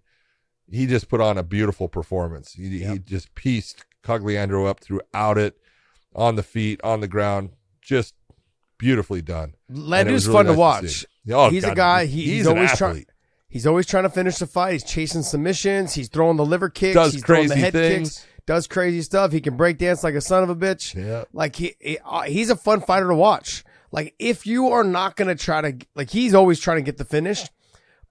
[0.74, 2.54] he just put on a beautiful performance.
[2.54, 5.58] He, he just pieced Cogliandro up throughout it,
[6.16, 7.52] on the feet, on the ground,
[7.82, 8.16] just
[8.78, 9.54] beautifully done.
[9.70, 10.90] Landu's really fun nice to watch.
[10.90, 11.34] see.
[11.34, 12.06] Oh, he's a guy.
[12.06, 13.06] He, he's, an always trying.
[13.48, 14.74] He's always trying to finish the fight.
[14.74, 15.94] He's chasing submissions.
[15.94, 16.96] He's throwing the liver kicks.
[16.96, 18.18] Does he's throwing the crazy head things.
[18.18, 18.28] kicks.
[18.46, 19.32] Does crazy stuff.
[19.32, 20.96] He can break dance like a son of a bitch.
[20.96, 21.24] Yeah.
[21.32, 23.64] Like he, he uh, he's a fun fighter to watch.
[23.92, 27.06] Like if you are not gonna try to like he's always trying to get the
[27.06, 27.48] finish.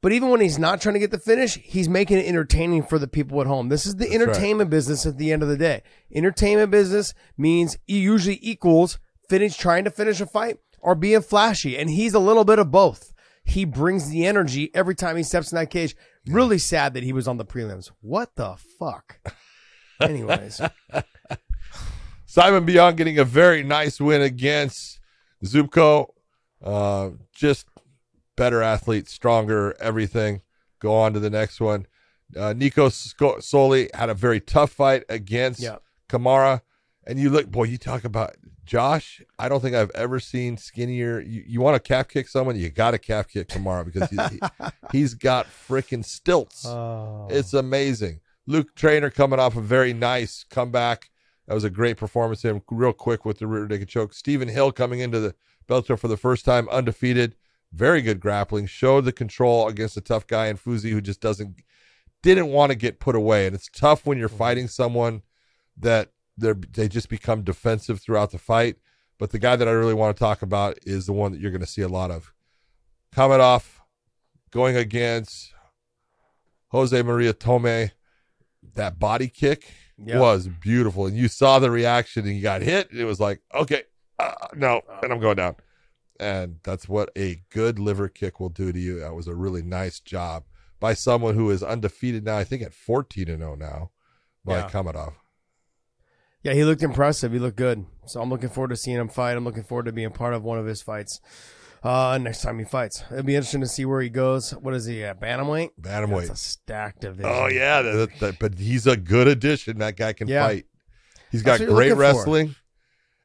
[0.02, 2.98] But even when he's not trying to get the finish, he's making it entertaining for
[2.98, 3.68] the people at home.
[3.68, 4.14] This is the right.
[4.14, 5.82] entertainment business at the end of the day.
[6.12, 8.98] Entertainment business means usually equals
[9.28, 11.78] finish trying to finish a fight or being flashy.
[11.78, 13.14] And he's a little bit of both.
[13.44, 15.96] He brings the energy every time he steps in that cage.
[16.26, 17.92] Really sad that he was on the prelims.
[18.00, 19.20] What the fuck?
[20.00, 20.60] Anyways,
[22.26, 24.98] Simon Biyong getting a very nice win against
[25.44, 26.08] Zubko.
[26.60, 27.66] Uh, just
[28.36, 30.42] better athlete, stronger, everything.
[30.80, 31.86] Go on to the next one.
[32.36, 35.76] Uh, Nico Soli had a very tough fight against Yeah.
[36.08, 36.62] Kamara.
[37.06, 39.20] And you look, boy, you talk about Josh.
[39.38, 41.20] I don't think I've ever seen skinnier.
[41.20, 44.08] You, you want to calf kick someone, you got to calf kick Kamara because
[44.92, 46.64] he, has got freaking stilts.
[46.64, 48.20] oh, It's amazing.
[48.46, 51.10] Luke Trainer coming off a very nice comeback.
[51.48, 52.42] That was a great performance.
[52.42, 54.14] Him real quick with the rear naked choke.
[54.14, 55.34] Stephen Hill coming into the
[55.68, 57.34] Bellator for the first time, undefeated.
[57.72, 58.66] Very good grappling.
[58.66, 61.56] Showed the control against a tough guy in Fuzi who just doesn't
[62.22, 63.46] didn't want to get put away.
[63.46, 65.22] And it's tough when you're fighting someone
[65.76, 68.76] that they they just become defensive throughout the fight.
[69.18, 71.50] But the guy that I really want to talk about is the one that you're
[71.50, 72.32] going to see a lot of.
[73.12, 73.80] Coming off,
[74.50, 75.52] going against
[76.68, 77.90] Jose Maria Tome,
[78.74, 79.66] that body kick
[79.98, 80.18] Yeah.
[80.18, 82.88] was beautiful, and you saw the reaction, and he got hit.
[82.92, 83.82] It was like, okay,
[84.18, 85.56] uh, no, and I'm going down,
[86.22, 89.00] and that's what a good liver kick will do to you.
[89.00, 90.44] That was a really nice job
[90.80, 92.36] by someone who is undefeated now.
[92.38, 93.90] I think at 14 and 0 now
[94.44, 94.68] by Yeah.
[94.70, 95.14] Kamadov.
[96.42, 97.32] yeah, he looked impressive.
[97.32, 97.86] He looked good.
[98.06, 99.36] So I'm looking forward to seeing him fight.
[99.36, 101.20] I'm looking forward to being part of one of his fights.
[101.84, 104.52] Uh, next time he fights, it'll be interesting to see where he goes.
[104.52, 105.20] What is he at?
[105.20, 105.70] Bantamweight.
[105.78, 106.36] That's a Bantamweight.
[106.36, 107.30] stacked division.
[107.32, 109.78] Oh yeah, that, that- but he's a good addition.
[109.78, 110.46] That guy can Yeah.
[110.46, 110.66] fight.
[111.32, 112.00] He's That's got great looking for.
[112.00, 112.54] wrestling,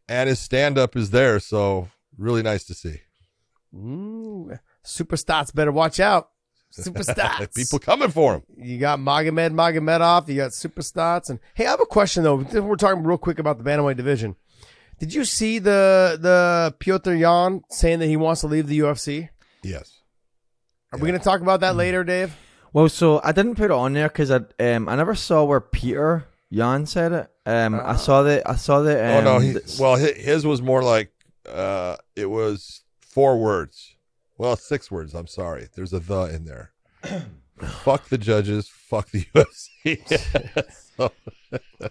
[0.09, 1.39] and his stand up is there.
[1.39, 3.01] So really nice to see.
[3.75, 4.51] Ooh,
[4.83, 6.29] super stats better watch out.
[6.69, 7.53] Super stats.
[7.55, 8.43] People coming for him.
[8.57, 10.27] You got Magomed Magomedov.
[10.27, 11.29] You got super stats.
[11.29, 12.35] And hey, I have a question though.
[12.37, 14.35] We're talking real quick about the bantamweight division.
[14.99, 19.29] Did you see the the Petr Yan saying that he wants to leave the UFC?
[19.63, 20.01] Yes.
[20.91, 22.35] Are we going to talk about that later, Dave?
[22.73, 25.61] Well, so I didn't put it on there because I um I never saw where
[25.61, 27.29] Peter Yan said it.
[27.45, 28.99] Um, I saw that I saw the.
[28.99, 29.39] oh Um, no.
[29.39, 31.11] He, well, his was more like
[31.47, 33.95] uh, it was four words.
[34.37, 35.13] Well, six words.
[35.13, 35.67] I'm sorry.
[35.75, 36.71] There's a the in there.
[37.83, 38.67] fuck the judges.
[38.69, 40.67] Fuck the UFC.
[40.97, 41.11] So,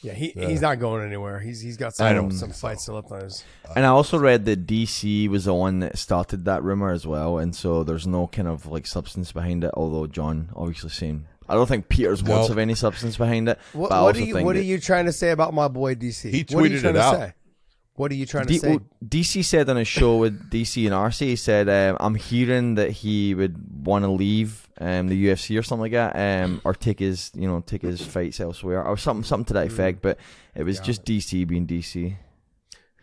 [0.00, 1.40] Yeah, he, he's not going anywhere.
[1.40, 3.42] He's he's got some I don't some think fights still up on his.
[3.74, 7.38] and I also read that DC was the one that started that rumor as well,
[7.38, 9.72] and so there's no kind of like substance behind it.
[9.74, 12.36] Although John obviously saying, I don't think Peter's No.
[12.36, 13.58] words have any substance behind it.
[13.72, 16.30] What, what are you think What are you trying to say about my boy DC?
[16.30, 17.16] He What are you tweeted trying it to out.
[17.98, 18.68] What are you trying to D- say?
[18.68, 22.76] well, DC said on a show with DC and RC, he said, um, "I'm hearing
[22.76, 26.74] that he would want to leave um, the UFC or something like that, um, or
[26.74, 30.18] take his, you know, take his fights elsewhere, or something, something to that effect." But
[30.54, 32.16] it was Got just DC being DC.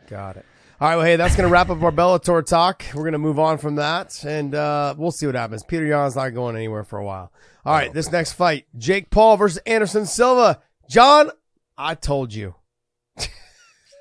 [0.07, 0.45] Got it.
[0.79, 2.83] All right, well, hey, that's going to wrap up our Bellator talk.
[2.93, 5.63] We're going to move on from that, and uh, we'll see what happens.
[5.63, 7.31] Peter Yan's not going anywhere for a while.
[7.65, 10.61] All right, this next fight Jake Paul versus Anderson Silva.
[10.89, 11.31] John,
[11.77, 12.55] I told you.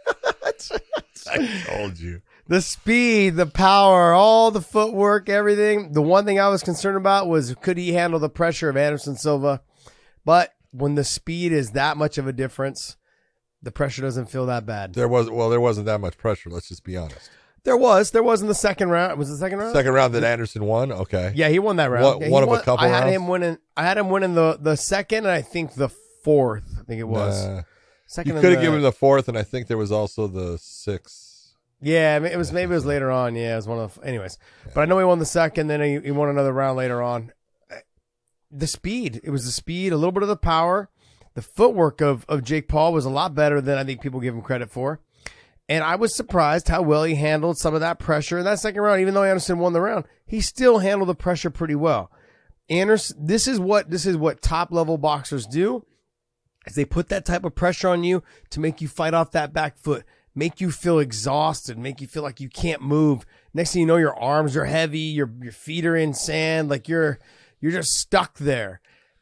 [1.30, 2.22] I told you.
[2.46, 5.92] The speed, the power, all the footwork, everything.
[5.92, 9.16] The one thing I was concerned about was could he handle the pressure of Anderson
[9.16, 9.62] Silva?
[10.24, 12.96] But when the speed is that much of a difference,
[13.62, 14.92] the pressure doesn't feel that bad.
[14.94, 16.50] There was well, there wasn't that much pressure.
[16.50, 17.30] Let's just be honest.
[17.64, 19.18] There was, there was in the second round.
[19.18, 19.72] Was the second round?
[19.74, 20.92] Second round that Anderson won.
[20.92, 21.32] Okay.
[21.34, 22.04] Yeah, he won that round.
[22.04, 23.16] One- Yeah, one of a couple I had rounds?
[23.16, 23.58] him winning.
[23.74, 26.64] I had him winning the the second, and I think the fourth.
[26.78, 27.62] I think it was Nah.
[28.14, 28.34] Second.
[28.34, 31.54] you could have given him the fourth, and I think there was also the sixth.
[31.80, 33.34] Yeah, it was maybe it was later on.
[33.34, 33.94] Yeah, it was one of.
[33.94, 34.38] The, anyways,
[34.72, 35.66] but I know he won the second.
[35.66, 37.32] Then he, he won another round later on.
[37.70, 37.76] Uh,
[38.50, 39.20] the speed.
[39.22, 40.88] It was the speed, a little bit of the power.
[41.34, 44.34] The footwork of of Jake Paul was a lot better than I think people give
[44.34, 45.00] him credit for.
[45.68, 48.80] And I was surprised how well he handled some of that pressure in that second
[48.80, 49.00] round.
[49.00, 52.10] Even though Anderson won the round, he still handled the pressure pretty well.
[52.70, 55.84] Anderson, this is what this is what top level boxers do.
[56.66, 59.52] Is they put that type of pressure on you to make you fight off that
[59.52, 60.04] back foot,
[60.34, 63.26] make you feel exhausted, make you feel like you can't move.
[63.52, 66.88] Next thing you know, your arms are heavy, your your feet are in sand, like
[66.88, 67.18] you're
[67.60, 68.80] you're just stuck there.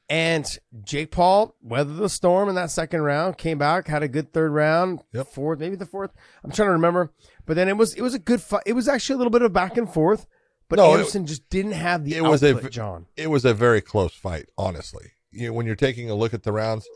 [0.09, 0.47] And
[0.85, 4.51] Jake Paul weathered the storm in that second round, came back, had a good third
[4.53, 5.29] round, Yep.
[5.29, 6.11] fourth, maybe the fourth.
[6.45, 7.13] I'm trying to remember,
[7.47, 8.63] but then it was it was a good fight.
[8.67, 10.27] It was actually a little bit of back and forth,
[10.69, 13.07] but No, it- Anderson just didn't have the it was a John.
[13.17, 15.13] It was a very close fight, honestly.
[15.31, 16.87] You know, when you're taking a look at the rounds,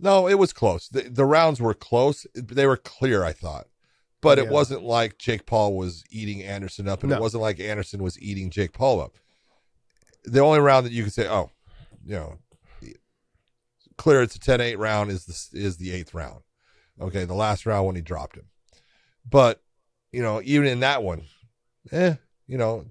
[0.00, 0.88] no, it was close.
[0.88, 2.26] The, the rounds were close.
[2.34, 3.66] They were clear, I thought,
[4.20, 7.16] but it wasn't like Jake Paul was eating Anderson up, and No.
[7.16, 9.14] it wasn't like Anderson was eating Jake Paul up.
[10.24, 11.50] The only round that you could say, oh,
[12.04, 12.38] you know,
[13.96, 16.42] clear it's a 10-8 round is the is the eighth round.
[17.00, 18.46] Okay, the last round when he dropped him,
[19.28, 19.62] but
[20.12, 21.22] you know, even in that one,
[21.92, 22.14] eh,
[22.46, 22.86] you know,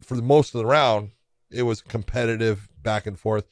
[0.00, 1.10] for the most of the round,
[1.50, 3.48] it was competitive back and forth.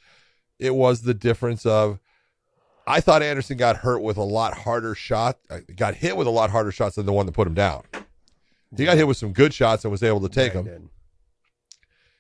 [0.58, 1.98] It was the difference of
[2.86, 6.30] I thought Anderson got hurt with a lot harder shot, uh, got hit with a
[6.30, 7.82] lot harder shots than the one that put him down.
[8.76, 10.90] He got hit with some good shots and was able to take Yeah, them.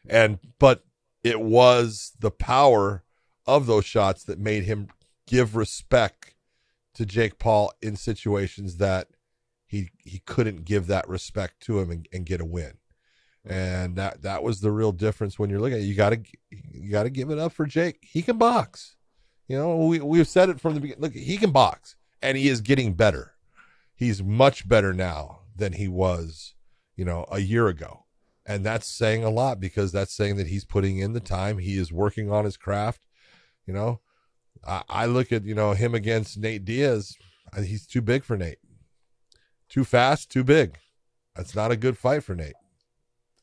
[0.08, 0.84] And but
[1.22, 3.04] it was the power
[3.46, 4.88] of those shots that made him
[5.26, 6.34] give respect
[6.94, 9.08] to Jake Paul in situations that
[9.66, 12.74] he he couldn't give that respect to him and, and get a win.
[13.44, 15.86] And that that was the real difference when you're looking at it.
[15.86, 16.20] you got to
[16.50, 17.98] you got to give it up for Jake.
[18.02, 18.96] He can box.
[19.50, 21.02] You know, we we've said it from the beginning.
[21.02, 23.32] Look, he can box and he is getting better.
[23.96, 26.54] He's much better now than he was,
[26.94, 28.04] you know, a year ago.
[28.46, 31.58] And that's saying a lot because that's saying that he's putting in the time.
[31.58, 33.06] He is working on his craft.
[33.66, 33.98] You know,
[34.64, 37.16] I, I look at, you know, him against Nate Diaz.
[37.56, 38.60] He's too big for Nate.
[39.68, 40.78] Too fast, too big.
[41.34, 42.54] That's not a good fight for Nate.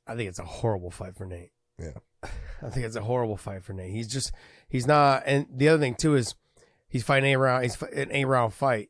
[0.08, 1.52] I think it's a horrible fight for Nate.
[1.78, 1.98] Yeah.
[2.24, 3.92] I think it's a horrible fight for Nate.
[3.92, 4.32] He's just
[4.70, 5.24] he's not.
[5.26, 6.36] And the other thing too is
[6.88, 7.64] he's fighting a round.
[7.64, 8.90] He's an eight round fight.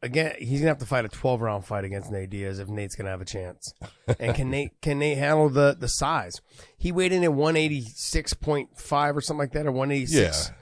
[0.00, 2.94] Again, he's gonna have to fight a twelve round fight against Nate Diaz if Nate's
[2.94, 3.72] gonna have a chance.
[4.20, 6.40] And can Nate can Nate handle the the size?
[6.76, 9.90] He weighed in at one eighty six point five or something like that, or one
[9.90, 10.54] eighty six Yeah.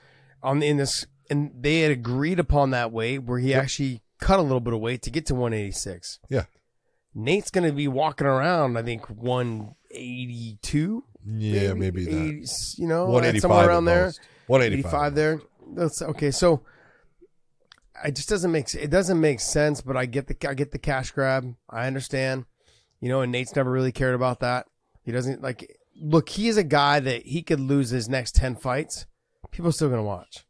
[0.49, 4.43] on in this, and they had agreed upon that weight where he actually cut a
[4.43, 6.19] little bit of weight to get to one eighty six.
[6.31, 6.45] Yeah.
[7.15, 8.79] Nate's gonna be walking around.
[8.79, 11.05] I think one eighty two.
[11.29, 12.11] Yeah, maybe, that.
[12.11, 12.45] 80,
[12.79, 14.05] you know, 185 somewhere around there.
[14.07, 14.21] most.
[14.47, 15.15] 185.
[15.15, 15.41] there.
[15.75, 16.31] That's okay.
[16.31, 16.63] So
[18.05, 19.81] it just doesn't make it doesn't make sense.
[19.81, 21.55] But I get the I get the cash grab.
[21.69, 22.45] I understand.
[23.01, 24.67] You know, and Nate's never really cared about that.
[25.03, 25.79] He doesn't like.
[25.99, 29.07] Look, he is a guy that he could lose his next ten fights.
[29.51, 30.47] People are still gonna watch.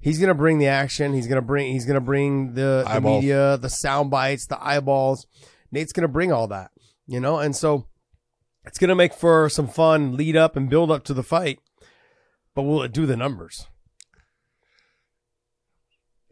[0.00, 1.14] He's gonna bring the action.
[1.14, 1.72] He's gonna bring.
[1.72, 5.26] He's gonna bring the, the media, the sound bites, the eyeballs.
[5.70, 6.70] Nate's gonna bring all that.
[7.06, 7.86] You know, and so
[8.64, 11.60] it's gonna make for some fun lead up and build up to the fight.
[12.54, 13.66] But will it do the numbers?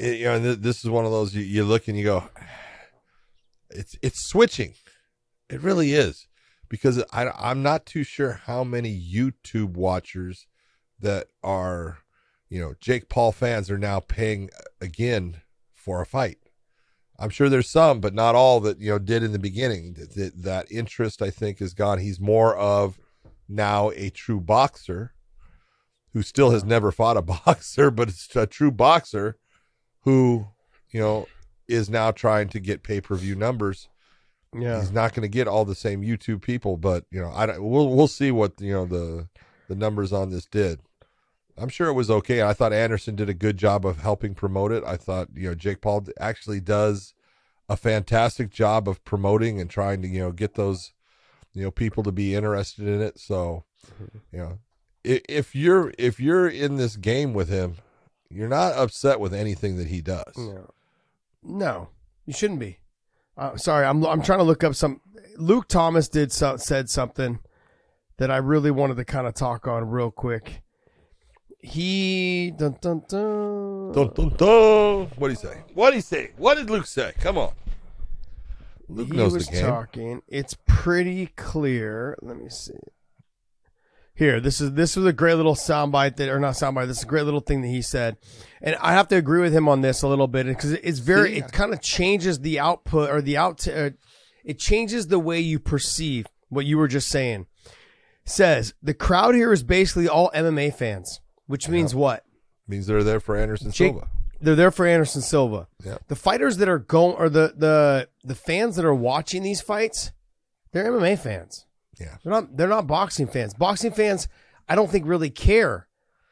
[0.00, 2.24] it, you know, this is one of those you, you look and you go,
[3.70, 4.74] it's it's switching.
[5.48, 6.26] It really is
[6.68, 10.46] because I I'm not too sure how many YouTube watchers
[10.98, 11.98] that are,
[12.48, 15.42] you know, Jake Paul fans are now paying again
[15.74, 16.38] for a fight.
[17.18, 19.94] I'm sure there's some, but not all that you know did in the beginning.
[19.94, 21.98] That, that, that interest, I think, is gone.
[21.98, 22.98] He's more of
[23.48, 25.12] now a true boxer
[26.12, 29.36] who still has never fought a boxer, but it's a true boxer
[30.02, 30.46] who,
[30.90, 31.26] you know,
[31.68, 33.88] is now trying to get pay per view numbers.
[34.52, 34.80] Yeah.
[34.80, 37.94] He's not going to get all the same YouTube people, but you know, I we'll
[37.94, 39.28] we'll see what you know the
[39.68, 40.80] the numbers on this did.
[41.56, 42.42] I'm sure it was okay.
[42.42, 44.82] I thought Anderson did a good job of helping promote it.
[44.84, 47.14] I thought you know Jake Paul actually does
[47.68, 50.92] a fantastic job of promoting and trying to you know get those
[51.52, 53.20] you know people to be interested in it.
[53.20, 54.18] So mm-hmm.
[54.32, 54.58] you know
[55.04, 57.76] if you're if you're in this game with him,
[58.30, 60.36] you're not upset with anything that he does.
[60.36, 60.70] No,
[61.42, 61.88] no,
[62.26, 62.78] you shouldn't be.
[63.36, 65.00] Uh, sorry, I'm I'm trying to look up some.
[65.36, 67.38] Luke Thomas did so, said something
[68.18, 70.62] that I really wanted to kind of talk on real quick.
[71.62, 73.92] He dun, dun, dun.
[73.92, 75.10] Dun, dun, dun.
[75.16, 75.62] What did he say?
[75.74, 76.30] What did he say?
[76.36, 77.12] What did Luke say?
[77.20, 77.52] Come on.
[78.88, 79.66] Luke he knows was the game.
[79.66, 80.22] talking.
[80.26, 82.16] It's pretty clear.
[82.22, 82.72] Let me see.
[84.20, 86.88] Here, this is this was a great little soundbite that, or not soundbite.
[86.88, 88.18] This is a great little thing that he said,
[88.60, 91.30] and I have to agree with him on this a little bit because it's very.
[91.30, 91.38] See?
[91.38, 93.66] It kind of changes the output or the out.
[93.66, 93.92] Uh,
[94.44, 97.46] it changes the way you perceive what you were just saying.
[98.26, 102.22] Says the crowd here is basically all MMA fans, which means what?
[102.68, 104.10] Means they're there for Anderson Jake- Silva.
[104.38, 105.66] They're there for Anderson Silva.
[105.82, 105.96] Yeah.
[106.08, 110.12] The fighters that are going, or the the the fans that are watching these fights,
[110.72, 111.64] they're MMA fans.
[112.00, 112.16] Yeah.
[112.22, 112.56] They're not.
[112.56, 113.54] They're not boxing fans.
[113.54, 114.26] Boxing fans,
[114.68, 115.86] I don't think really care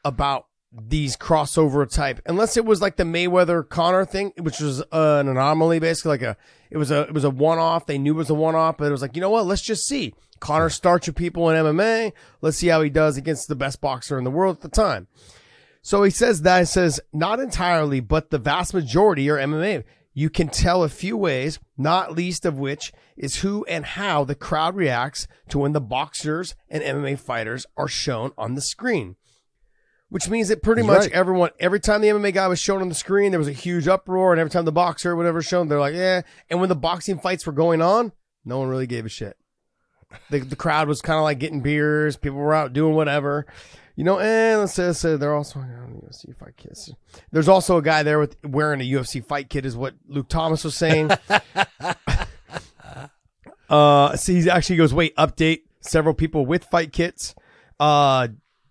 [0.04, 5.18] about these crossover type, unless it was like the Mayweather Conor thing, which was uh,
[5.20, 6.36] an anomaly, basically like a.
[6.70, 7.86] It was a it was a one off.
[7.86, 9.46] They knew it was a one off, but it was like you know what?
[9.46, 10.14] Let's just see.
[10.40, 12.12] Conor starts with people in MMA.
[12.40, 15.08] Let's see how he does against the best boxer in the world at the time.
[15.82, 16.60] So he says that.
[16.60, 19.84] He says not entirely, but the vast majority are MMA.
[20.18, 24.34] You can tell a few ways, not least of which is who and how the
[24.34, 29.14] crowd reacts to when the boxers and MMA fighters are shown on the screen.
[30.08, 31.12] Which means that pretty He's much right.
[31.12, 33.86] everyone, every time the MMA guy was shown on the screen, there was a huge
[33.86, 36.22] uproar, and every time the boxer or whatever shown, they're like, yeah.
[36.50, 38.10] And when the boxing fights were going on,
[38.44, 39.36] no one really gave a shit.
[40.30, 43.46] The, the crowd was kind of like getting beers, people were out doing whatever.
[43.98, 46.88] You know, and let's say, let's say they're also on UFC fight kits.
[47.32, 50.62] There's also a guy there with wearing a UFC fight kit, is what Luke Thomas
[50.62, 51.10] was saying.
[53.68, 55.60] Uh, so he actually goes, wait, update.
[55.82, 57.34] Several people with fight kits.
[57.78, 58.28] Uh,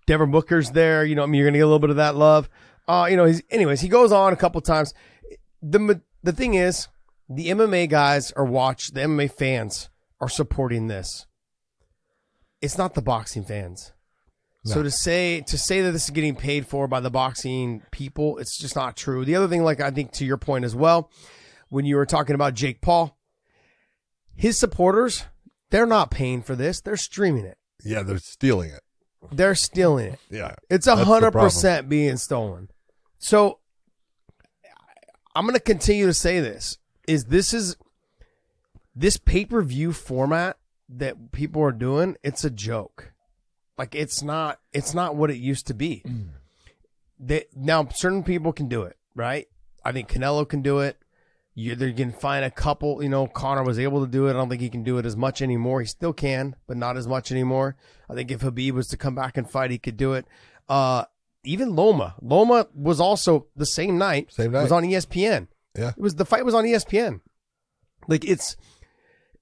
[0.07, 1.05] Devin Booker's there.
[1.05, 2.49] You know, I mean, you're gonna get a little bit of that love.
[2.87, 3.79] Uh, you know, he's anyways.
[3.79, 4.95] He goes on a couple times.
[5.61, 6.87] The the thing is,
[7.29, 8.87] the MMA guys are watch.
[8.87, 11.27] The MMA fans are supporting this.
[12.59, 13.93] It's not the boxing fans.
[14.67, 18.37] So to say to say that this is getting paid for by the boxing people,
[18.37, 19.25] it's just not true.
[19.25, 21.11] The other thing, like I think to your point as well,
[21.69, 23.17] when you were talking about Jake Paul,
[24.35, 25.25] his supporters,
[25.69, 27.57] they're not paying for this; they're streaming it.
[27.83, 28.81] Yeah, they're stealing it.
[29.31, 30.19] They're stealing it.
[30.29, 30.55] Yeah.
[30.69, 32.69] It's a hundred percent being stolen.
[33.19, 33.59] So
[35.35, 36.77] I'm going to continue to say this:
[37.07, 37.77] is this is
[38.95, 40.57] this pay per view format
[40.89, 42.17] that people are doing?
[42.23, 43.13] It's a joke.
[43.77, 44.59] Like it's not.
[44.73, 46.03] It's not what it used to be.
[46.05, 46.29] Mm.
[47.19, 49.47] They, now certain people can do it, right?
[49.83, 50.97] I think Canelo can do it.
[51.55, 53.01] You, you can find a couple.
[53.01, 54.31] You know, Conor was able to do it.
[54.31, 55.81] I don't think he can do it as much anymore.
[55.81, 57.75] He still can, but not as much anymore.
[58.07, 60.27] I think if Khabib was to come back and fight, he could do it.
[60.69, 61.05] Uh,
[61.43, 64.31] even Loma, Loma was also the same night.
[64.33, 64.63] Same night.
[64.63, 65.47] was on ESPN.
[65.75, 65.89] Yeah.
[65.89, 67.21] it was the fight was on ESPN.
[68.07, 68.55] Like it's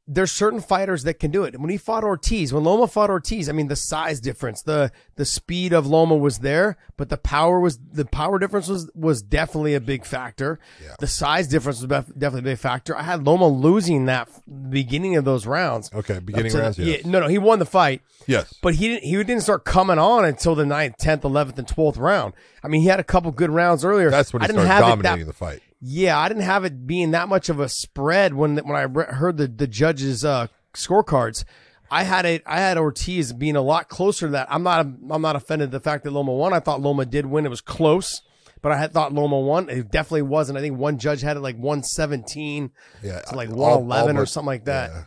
[0.07, 1.59] there's certain fighters that can do it.
[1.59, 5.25] When he fought Ortiz, when Loma fought Ortiz, I mean the size difference, the the
[5.25, 9.73] speed of Loma was there, but the power was the power difference was was definitely
[9.73, 10.59] a big factor.
[10.83, 10.95] Yeah.
[10.99, 12.95] The size difference was definitely a big factor.
[12.95, 14.29] I had Loma losing that
[14.69, 15.89] beginning of those rounds.
[15.93, 17.03] Okay, beginning to- rounds, yes.
[17.03, 18.53] yeah, no, no, he won the fight, Yes.
[18.61, 19.03] but he didn't.
[19.05, 22.33] He didn't start coming on until the 9th, tenth, eleventh, and twelfth round.
[22.63, 24.09] I mean, he had a couple good rounds earlier.
[24.11, 25.61] That's when I he didn't started have dominating that, the fight.
[25.87, 29.05] Yeah, I didn't have it being that much of a spread when when I re-
[29.05, 31.43] heard the the judges' uh, scorecards.
[31.91, 32.41] I had it.
[32.47, 34.47] I had Ortiz being a lot closer to that.
[34.49, 34.79] I'm not.
[35.11, 36.53] I'm not offended at the fact that Loma won.
[36.53, 37.45] I thought Loma did win.
[37.45, 38.23] It was close,
[38.63, 39.69] but I had thought Loma won.
[39.69, 40.57] It definitely wasn't.
[40.57, 42.71] I think one judge had it like 117
[43.03, 43.19] Yeah.
[43.19, 44.89] to like al- 111 or something like that.
[44.89, 45.03] yeah.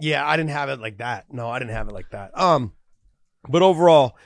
[0.00, 1.26] Yeah, I didn't have it like that.
[1.32, 2.36] No, I didn't have it like that.
[2.36, 2.72] Um,
[3.48, 4.16] but overall,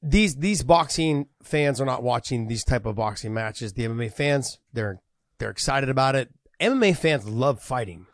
[0.00, 3.72] these these boxing fans are not watching these type of boxing matches.
[3.72, 5.00] The MMA fans, they're
[5.38, 6.30] they're excited about it.
[6.60, 8.06] MMA fans love fighting.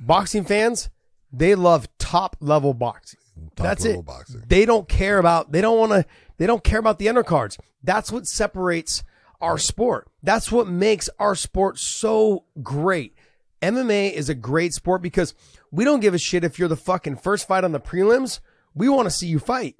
[0.00, 0.90] Boxing fans,
[1.32, 3.20] they love top level boxing.
[3.54, 4.06] Top That's level it.
[4.06, 4.42] boxing.
[4.46, 6.04] They don't care about they don't want to
[6.38, 7.58] they don't care about the undercards.
[7.82, 9.02] That's what separates
[9.40, 10.08] our sport.
[10.22, 13.14] That's what makes our sport so great.
[13.62, 15.34] MMA is a great sport because
[15.70, 18.40] we don't give a shit if you're the fucking first fight on the prelims.
[18.74, 19.76] We want to see you fight.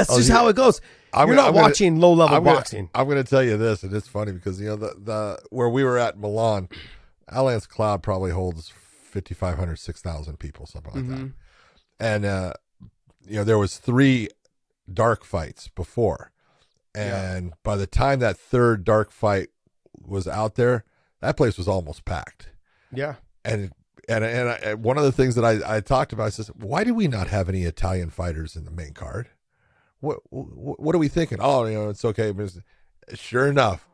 [0.00, 0.36] That's Oh, just yeah.
[0.36, 0.80] how it goes.
[1.12, 2.88] I'm you're gonna- not I'm gonna- watching low level I'm gonna- boxing.
[2.94, 5.68] I'm going to tell you this, and it's funny because you know the the where
[5.68, 6.68] we were at Milan,
[7.30, 11.22] Allianz Cloud probably holds 5,500, 6,000 people, something like Mm-hmm.
[11.26, 11.32] that.
[12.00, 12.52] And uh,
[13.26, 14.28] you know there was three
[14.92, 16.32] dark fights before,
[16.94, 19.48] and by the time that third dark fight
[20.00, 20.84] was out there,
[21.20, 22.50] that place was almost packed.
[22.92, 23.16] Yeah.
[23.44, 23.72] And
[24.08, 26.84] and and, I, and one of the things that I, I talked about is why
[26.84, 29.28] do we not have any Italian fighters in the main card?
[30.00, 31.38] What what, are we thinking?
[31.40, 32.32] Oh, you know, it's okay.
[33.14, 33.86] Sure enough,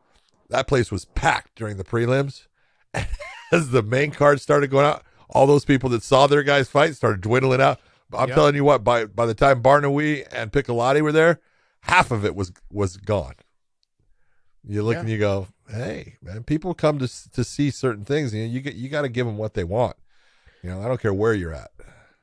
[0.49, 2.47] that place was packed during the prelims.
[3.51, 6.95] As the main card started going out, all those people that saw their guys fight
[6.95, 7.79] started dwindling out.
[8.13, 8.35] I'm Yep.
[8.35, 11.39] telling you what, by by the time Barnaoui and Piccolotti were there,
[11.81, 13.33] half of it was was gone.
[14.65, 14.99] You look Yeah.
[15.01, 18.33] and you go, "Hey, man, people come to to see certain things.
[18.33, 19.97] You know, you get you got to give them what they want.
[20.63, 21.71] You know, I don't care where you're at.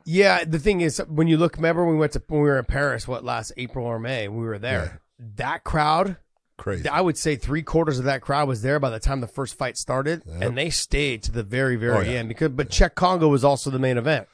[0.04, 2.58] Yeah, the thing is, when you look, remember when we went to when we were
[2.58, 5.00] in Paris, what last April or May, we were there.
[5.36, 6.16] That crowd,
[6.56, 6.88] Crazy.
[6.88, 9.56] I would say three quarters of that crowd was there by the time the first
[9.56, 12.18] fight started, and they stayed to the very, very Oh, yeah.
[12.18, 12.28] end.
[12.28, 14.28] Because, but Cheick Kongo was also the main event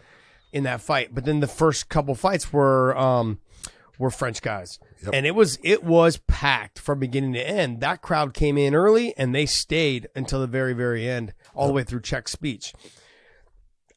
[0.52, 1.14] in that fight.
[1.14, 3.38] But then the first couple fights were um
[3.98, 5.14] were French guys, Yep.
[5.14, 7.80] and it was it was packed from beginning to end.
[7.80, 11.72] That crowd came in early, and they stayed until the very, very end, all the
[11.72, 12.72] way through Cheick speech.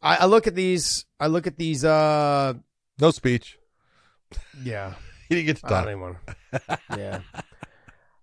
[0.03, 1.05] I, I look at these.
[1.19, 1.83] I look at these.
[1.85, 2.53] Uh,
[2.99, 3.57] No speech.
[4.63, 4.93] yeah.
[5.29, 5.87] He didn't get to talk.
[5.87, 6.17] even.
[6.97, 7.21] Yeah,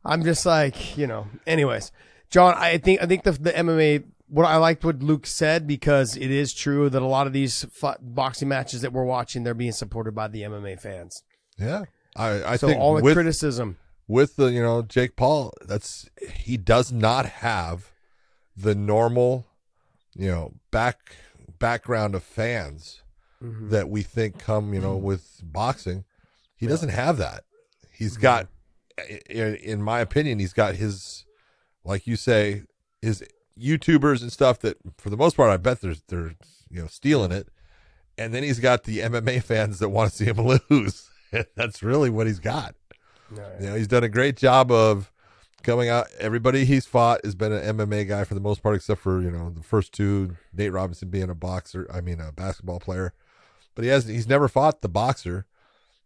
[0.05, 1.27] I'm just like you know.
[1.47, 1.90] Anyways,
[2.31, 4.05] John, I think I think the the MMA.
[4.28, 7.65] What I liked what Luke said because it is true that a lot of these
[7.73, 11.24] fu- boxing matches that we're watching, they're being supported by the MMA fans.
[11.59, 15.52] Yeah, I I So think all the with criticism, with the you know Jake Paul,
[15.66, 17.90] that's he does not have
[18.57, 19.47] the normal,
[20.15, 21.16] you know back
[21.61, 23.03] background of fans
[23.43, 23.70] Mm-hmm.
[23.70, 26.05] that we think come you know with boxing.
[26.57, 27.45] He doesn't have that.
[27.91, 28.49] He's got,
[29.31, 31.24] in, in my opinion, he's got his,
[31.82, 32.65] like you say,
[33.01, 33.24] his
[33.59, 36.35] YouTubers and stuff that for the most part I bet they're they're
[36.69, 37.49] you know stealing it,
[38.19, 40.37] and then he's got the MMA fans that want to see him
[40.69, 41.09] lose.
[41.57, 42.74] That's really what he's got.
[43.59, 45.11] You know, he's done a great job of
[45.62, 46.09] coming out.
[46.19, 49.31] Everybody he's fought has been an MMA guy for the most part, except for you
[49.31, 50.37] know the first two.
[50.53, 53.12] Nate Robinson being a boxer, I mean a basketball player,
[53.74, 55.47] but he has he's never fought the boxer,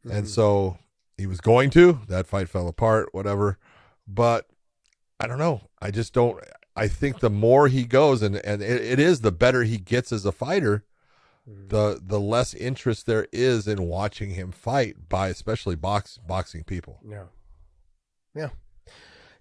[0.02, 0.26] and mm-hmm.
[0.26, 0.78] so
[1.16, 2.01] he was going to.
[2.09, 3.09] That fight fell apart.
[3.12, 3.59] Whatever,
[4.06, 4.47] but
[5.20, 5.62] I don't know.
[5.81, 6.43] I just don't.
[6.76, 10.12] I think the more he goes, and and it, it is the better he gets
[10.12, 10.85] as a fighter,
[11.48, 11.68] mm-hmm.
[11.68, 17.01] the the less interest there is in watching him fight by especially box boxing people.
[17.09, 17.24] Yeah.
[18.35, 18.48] Yeah.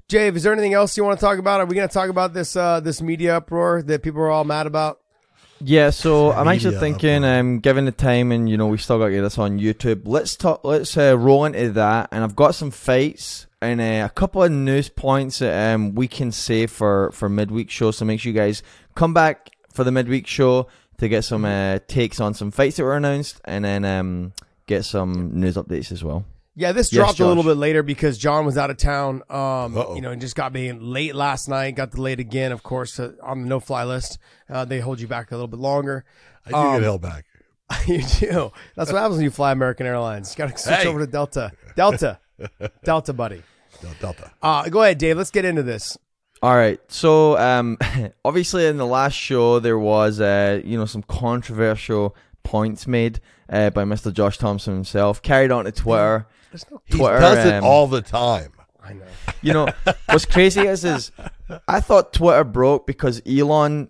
[0.09, 1.61] Jave, is there anything else you want to talk about?
[1.61, 4.43] Are we going to talk about this uh, this media uproar that people are all
[4.43, 4.99] mad about?
[5.65, 7.39] Yeah, so I'm actually thinking, uproar.
[7.39, 10.01] um, given the time, and you know, we still got to get this on YouTube.
[10.05, 10.61] Let's talk.
[10.63, 14.51] Let's uh, roll into that, and I've got some fights and uh, a couple of
[14.51, 17.91] news points that um, we can say for for midweek show.
[17.91, 18.61] So make sure you guys
[18.95, 20.67] come back for the midweek show
[20.97, 24.33] to get some uh, takes on some fights that were announced, and then um,
[24.67, 26.25] get some news updates as well.
[26.55, 29.23] Yeah, this Yes, dropped a little bit later because John was out of town.
[29.29, 29.95] Um, Uh-oh.
[29.95, 31.71] you know, and just got me late last night.
[31.75, 34.19] Got delayed again, of course, uh, on the no-fly list.
[34.49, 36.05] Uh, they hold you back a little bit longer.
[36.45, 37.25] I do Um, get held back.
[37.87, 38.51] you do.
[38.75, 40.31] That's what happens when you fly American Airlines.
[40.31, 40.87] You got to switch Hey.
[40.87, 41.51] over to Delta.
[41.75, 42.19] Delta.
[42.83, 43.41] Delta, buddy.
[43.99, 44.31] Delta.
[44.41, 45.17] Uh, go ahead, Dave.
[45.17, 45.97] Let's get into this.
[46.43, 46.79] All right.
[46.87, 47.77] So, um,
[48.25, 53.19] obviously, in the last show, there was, uh, you know, some controversial points made
[53.49, 54.13] uh, by Mr.
[54.13, 56.27] Josh Thompson himself, carried on to Twitter.
[56.53, 56.81] There's no.
[56.85, 58.53] He Twitter, does it um, all the time.
[58.83, 59.05] I know.
[59.41, 59.67] You know,
[60.05, 61.11] what's crazy is, is
[61.67, 63.89] I thought Twitter broke because Elon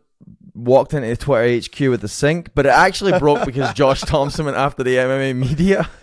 [0.56, 4.56] walked into Twitter HQ with the sink, but it actually broke because Josh Thompson went
[4.56, 5.90] after the MMA media.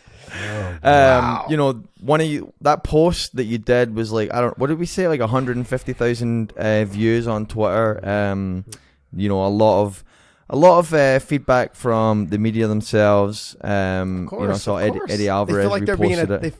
[0.82, 4.56] Um, you know, one of you that post that you did was like I don't
[4.58, 8.00] what did we say like 150,000 uh, views on Twitter.
[8.08, 8.64] Um,
[9.12, 10.04] you know, a lot of
[10.50, 13.56] a lot of uh, feedback from the media themselves.
[13.62, 15.10] Um, Of course, you know, so of Eddie, course.
[15.12, 16.16] Eddie They Alvarez feel like they're being.
[16.18, 16.40] reposted A, it.
[16.42, 16.52] they,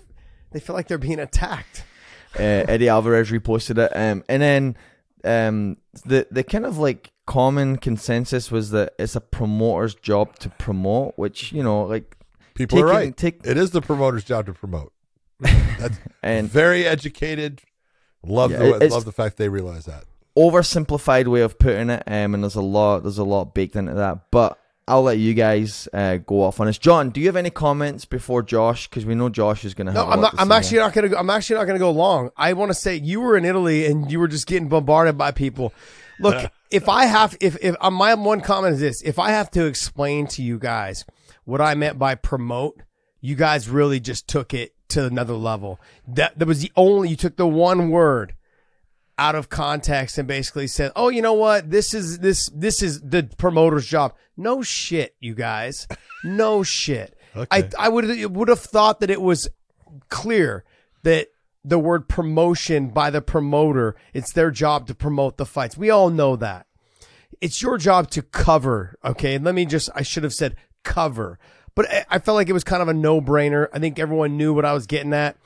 [0.53, 1.85] they feel like they're being attacked.
[2.39, 4.77] uh, Eddie Alvarez reposted it, um, and then
[5.25, 5.77] um,
[6.07, 11.15] the the kind of like common consensus was that it's a promoter's job to promote,
[11.17, 12.17] which you know, like
[12.55, 13.17] People are right.
[13.17, 14.93] take- it is the promoter's job to promote.
[15.41, 17.63] That's and very educated.
[18.23, 20.05] Love Yeah, the love the fact they realize that.
[20.41, 23.95] Oversimplified way of putting it, um, and there's a lot there's a lot baked into
[23.95, 24.59] that, but.
[24.89, 26.77] I'll let you guys uh, go off on this.
[26.77, 28.89] John, do you have any comments before Josh?
[28.89, 30.05] Because we know Josh is going to have.
[30.05, 30.35] No, a I'm not.
[30.35, 31.09] to I'm say actually not gonna.
[31.11, 32.31] Go, I'm actually not gonna go long.
[32.37, 35.31] I want to say you were in Italy and you were just getting bombarded by
[35.31, 35.73] people.
[36.19, 39.49] Look, if I have, if if uh, my one comment is this, if I have
[39.53, 41.05] to explain to you guys
[41.45, 42.83] what I meant by promote,
[43.21, 45.79] you guys really just took it to another level.
[46.09, 47.11] That that was the only.
[47.11, 48.35] You took the one word
[49.21, 51.71] out of context and basically said, "Oh, you know what?
[51.71, 55.87] This is this this is the promoter's job." No shit, you guys.
[56.25, 57.17] No shit.
[57.51, 59.49] I I would would have thought that it was
[60.09, 60.65] clear
[61.03, 61.29] that
[61.65, 65.77] the word promotion by the promoter, it's their job to promote the fights.
[65.77, 66.67] We all know that.
[67.41, 69.35] It's your job to cover, okay?
[69.35, 71.39] And let me just I should have said cover.
[71.75, 73.69] But I- I felt like it was kind of a no-brainer.
[73.73, 75.37] I think everyone knew what I was getting at.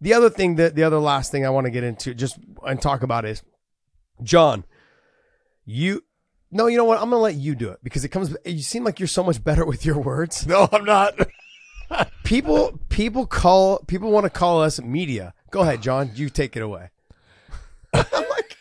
[0.00, 2.80] The other thing that the other last thing I want to get into just and
[2.80, 3.42] talk about is
[4.22, 4.64] John,
[5.64, 6.02] you
[6.54, 6.98] no, you know what?
[7.02, 8.34] I'm gonna let you do it because it comes.
[8.44, 10.46] You seem like you're so much better with your words.
[10.46, 11.14] No, I'm not.
[12.24, 15.34] People, people call people want to call us media.
[15.50, 16.10] Go ahead, John.
[16.14, 16.88] You take it away.
[17.92, 18.56] I'm like,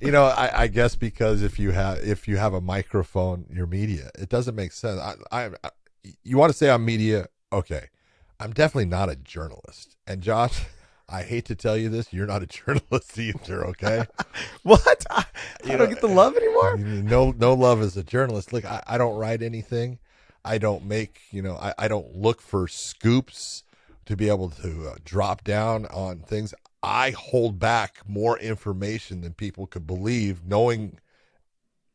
[0.00, 3.66] You know, I, I guess because if you have if you have a microphone, you're
[3.66, 4.10] media.
[4.18, 5.00] It doesn't make sense.
[5.00, 5.70] I, I, I
[6.22, 7.28] you want to say I'm media?
[7.52, 7.86] Okay,
[8.38, 9.96] I'm definitely not a journalist.
[10.06, 10.64] And Josh,
[11.08, 13.64] I hate to tell you this, you're not a journalist either.
[13.68, 14.04] Okay,
[14.62, 15.06] What?
[15.10, 15.24] I,
[15.64, 16.76] I You don't know, get the love anymore.
[16.76, 18.52] no no love as a journalist.
[18.52, 19.98] Look, I, I don't write anything.
[20.44, 21.56] I don't make you know.
[21.56, 23.62] I, I don't look for scoops
[24.06, 26.54] to be able to uh, drop down on things.
[26.82, 30.98] I hold back more information than people could believe, knowing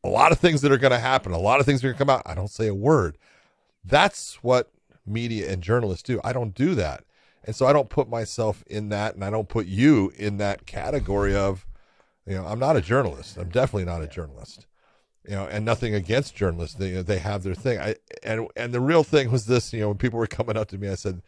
[0.04, 1.32] a lot of things that are going to happen.
[1.32, 2.22] A lot of things are going to come out.
[2.26, 3.16] I don't say a word.
[3.84, 4.70] That's what
[5.06, 6.20] media and journalists do.
[6.24, 7.04] I don't do that.
[7.44, 10.66] And so I don't put myself in that and I don't put you in that
[10.66, 11.66] category of,
[12.26, 13.36] you know, I'm not a journalist.
[13.36, 14.66] I'm definitely not a journalist.
[15.28, 16.76] You know, and nothing against journalists.
[16.76, 17.78] They they have their thing.
[17.78, 20.68] I and and the real thing was this, you know, when people were coming up
[20.68, 21.22] to me, I said,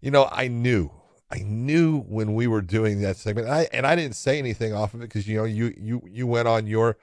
[0.00, 0.92] you know, I knew.
[1.28, 3.48] I knew when we were doing that segment.
[3.48, 6.02] And I and I didn't say anything off of it because you know, you you
[6.08, 6.96] you went on your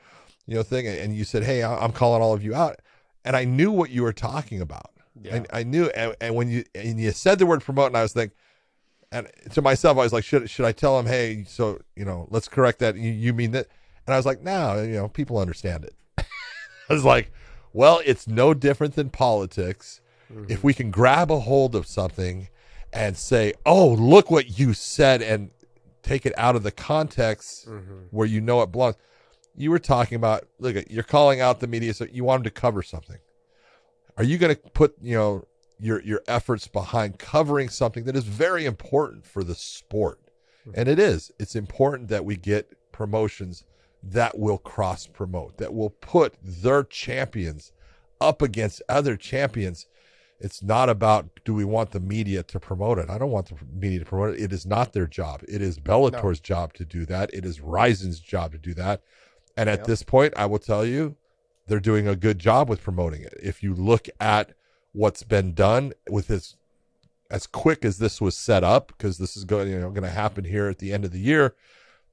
[0.45, 2.79] you know thing and you said, "Hey, I'm calling all of you out."
[3.25, 4.91] And I knew what you were talking about.
[5.21, 5.43] Yeah.
[5.51, 8.01] I, I knew and, and when you and you said the word promote and I
[8.01, 8.35] was thinking
[9.11, 12.27] and to myself, I was like, should should I tell him, hey, so you know,
[12.29, 12.95] let's correct that.
[12.95, 13.67] You, you mean that?
[14.05, 15.95] And I was like, no, you know, people understand it.
[16.89, 17.31] I was like,
[17.73, 20.01] well, it's no different than politics.
[20.31, 20.51] Mm-hmm.
[20.51, 22.49] If we can grab a hold of something
[22.93, 25.51] and say, oh, look what you said, and
[26.01, 28.05] take it out of the context mm-hmm.
[28.11, 28.95] where you know it belongs.
[29.55, 32.59] You were talking about look, you're calling out the media, so you want them to
[32.61, 33.17] cover something.
[34.19, 35.45] Are you going to put you know
[35.79, 40.19] your your efforts behind covering something that is very important for the sport?
[40.75, 41.31] And it is.
[41.39, 43.63] It's important that we get promotions
[44.03, 47.71] that will cross promote, that will put their champions
[48.21, 49.87] up against other champions.
[50.39, 53.09] It's not about do we want the media to promote it?
[53.09, 54.41] I don't want the media to promote it.
[54.41, 55.43] It is not their job.
[55.47, 57.33] It is Bellator's job to do that.
[57.33, 59.01] It is Rizin's job to do that.
[59.57, 59.87] And at Yep.
[59.87, 61.15] this point, I will tell you,
[61.69, 63.33] they're doing a good job with promoting it.
[63.41, 64.53] If you look at
[64.91, 66.55] what's been done with this
[67.31, 70.09] as quick as this was set up, because this is going, you know, going to
[70.09, 71.55] happen here at the end of the year,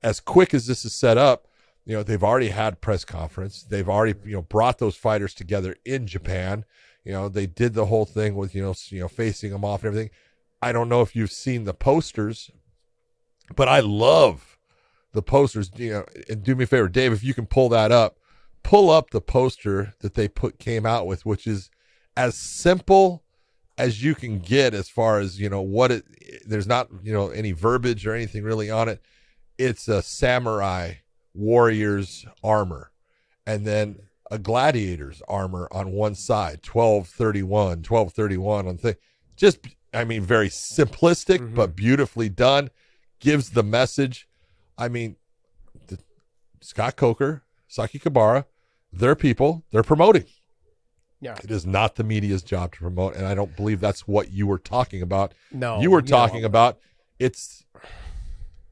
[0.02, 1.48] as quick as this is set up,
[1.86, 3.62] you know, they've already had press conference.
[3.62, 6.64] They've already, you know, brought those fighters together in Japan.
[7.04, 9.84] You know, they did the whole thing with, you know, you know, facing them off
[9.84, 10.10] and everything.
[10.60, 12.50] I don't know if you've seen the posters,
[13.54, 14.58] but I love
[15.12, 15.70] the posters.
[15.76, 18.18] You know, and do me a favor, Dave, if you can pull that up,
[18.66, 21.70] pull up the poster that they put came out with, which is
[22.16, 23.22] as simple
[23.78, 26.04] as you can get as far as you know what it.
[26.44, 29.00] There's not you know any verbiage or anything really on it.
[29.56, 30.94] It's a samurai
[31.32, 32.90] warrior's armor,
[33.46, 34.00] and then
[34.32, 38.96] a gladiator's armor on one side 1231 1231 on thing
[39.36, 39.60] just
[39.94, 41.54] i mean very simplistic mm-hmm.
[41.54, 42.68] but beautifully done
[43.20, 44.26] gives the message
[44.76, 45.14] i mean
[45.86, 45.96] the,
[46.60, 48.46] scott coker Sakakibara
[48.92, 49.64] they're people.
[49.72, 50.24] They're promoting.
[51.20, 51.36] Yeah.
[51.42, 54.46] it is not the media's job to promote and i don't believe that's what you
[54.46, 55.32] were talking about.
[55.50, 56.78] No, you were talking about
[57.18, 57.64] it's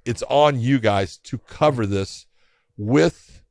[0.04, 2.26] it's on you guys to cover this
[2.76, 3.42] with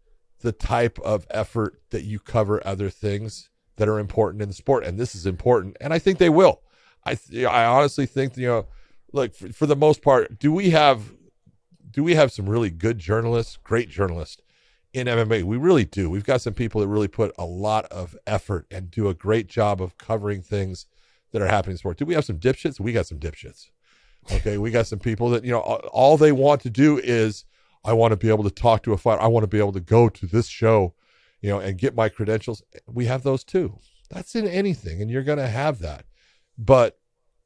[0.41, 4.84] the type of effort that you cover other things that are important in the sport
[4.85, 6.61] and this is important and i think they will.
[7.03, 8.68] I th- i honestly think you know
[9.11, 11.11] look for, for the most part do we have
[11.90, 14.38] do we have some really good journalists great journalists
[14.94, 15.44] in MMA.
[15.44, 16.10] We really do.
[16.10, 19.48] We've got some people that really put a lot of effort and do a great
[19.48, 20.86] job of covering things
[21.32, 21.98] that are happening in sport.
[21.98, 22.80] Do we have some dipshits?
[22.80, 23.70] We got some dipshits.
[24.32, 27.44] Okay, we got some people that you know all, they want to do is
[27.84, 29.22] I want to be able to talk to a fighter.
[29.22, 30.94] I want to be able to go to this show,
[31.41, 32.64] you know, and get my credentials.
[32.88, 33.80] We have those too.
[34.10, 36.06] That's in anything, and you're going to have that.
[36.57, 36.99] But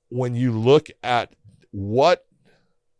[0.10, 1.34] when you look at
[1.72, 2.28] what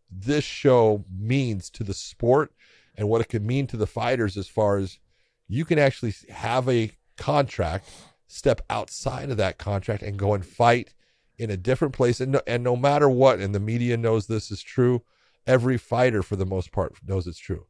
[0.10, 2.54] this show means to the sport
[2.98, 5.00] and what it could mean to the fighters as far as
[5.48, 7.90] you can actually have a contract,
[8.28, 10.94] step outside of that contract and go and fight
[11.38, 12.20] in a different place.
[12.20, 15.04] And no, and no matter what, and the media knows this is true,
[15.46, 17.68] every fighter for the most part knows it's true.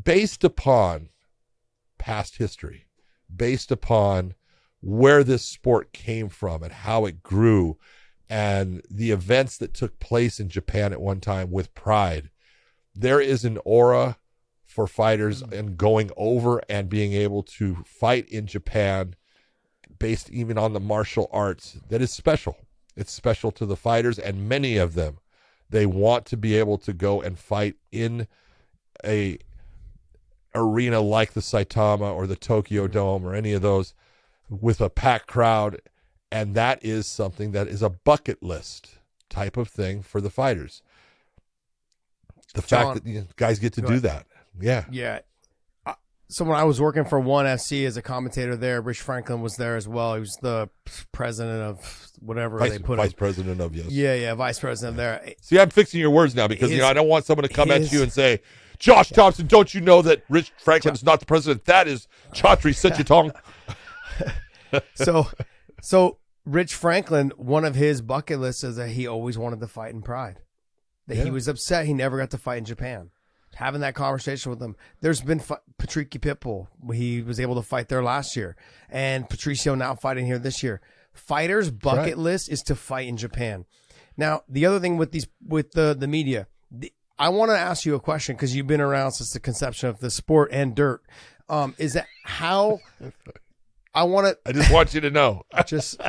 [0.00, 1.10] Based upon
[1.98, 2.86] past history,
[3.34, 4.34] based upon
[4.80, 7.76] where this sport came from and how it grew
[8.30, 12.30] and the events that took place in Japan at one time with pride,
[12.94, 14.16] there is an aura
[14.70, 15.52] for fighters mm.
[15.52, 19.16] and going over and being able to fight in Japan
[19.98, 22.56] based even on the martial arts that is special.
[22.96, 25.18] It's special to the fighters and many of them
[25.68, 28.28] they want to be able to go and fight in
[29.04, 29.38] a
[30.54, 32.92] arena like the Saitama or the Tokyo mm.
[32.92, 33.92] Dome or any of those
[34.48, 35.80] with a packed crowd
[36.30, 38.98] and that is something that is a bucket list
[39.28, 40.80] type of thing for the fighters.
[42.54, 44.02] The John- fact that you know, guys get to do ahead.
[44.02, 44.26] that.
[44.60, 44.84] Yeah.
[44.90, 45.20] Yeah.
[45.86, 45.94] Uh,
[46.28, 49.56] So when I was working for One FC as a commentator there, Rich Franklin was
[49.56, 50.14] there as well.
[50.14, 50.68] He was the
[51.12, 53.16] president of whatever Vice, they put vice him.
[53.16, 53.88] president of yes.
[53.90, 55.34] Yeah, yeah, vice president there.
[55.40, 57.70] See, I'm fixing your words now because you know I don't want someone to come
[57.70, 58.42] at you and say,
[58.78, 61.64] "Josh Thompson, don't you know that Rich Franklin is not the president?
[61.64, 63.34] That is Chatri Sityodtong."
[64.94, 65.26] So,
[65.82, 69.92] so Rich Franklin, one of his bucket lists is that he always wanted to fight
[69.92, 70.38] in Pride.
[71.08, 73.10] That he was upset he never got to fight in Japan.
[73.56, 74.76] Having that conversation with them.
[75.00, 76.68] there's been fi- Patricky Pitbull.
[76.94, 78.56] He was able to fight there last year,
[78.88, 80.80] and Patricio now fighting here this year.
[81.12, 82.18] Fighters' bucket right.
[82.18, 83.66] list is to fight in Japan.
[84.16, 87.84] Now, the other thing with these with the the media, the, I want to ask
[87.84, 91.02] you a question because you've been around since the conception of the sport and dirt.
[91.48, 92.80] Um, is that how?
[93.94, 95.42] I want to I just want you to know.
[95.66, 96.00] just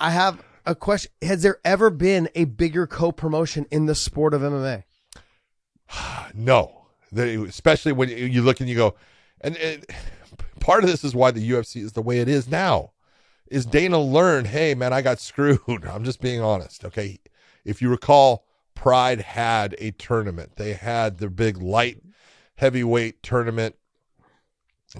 [0.00, 1.12] I have a question.
[1.20, 4.84] Has there ever been a bigger co-promotion in the sport of MMA?
[6.34, 8.94] No, especially when you look and you go,
[9.42, 9.84] and, and
[10.60, 12.92] part of this is why the UFC is the way it is now.
[13.48, 14.46] Is Dana learned?
[14.46, 15.84] Hey, man, I got screwed.
[15.90, 16.86] I'm just being honest.
[16.86, 17.18] Okay,
[17.64, 20.56] if you recall, Pride had a tournament.
[20.56, 22.02] They had their big light
[22.54, 23.76] heavyweight tournament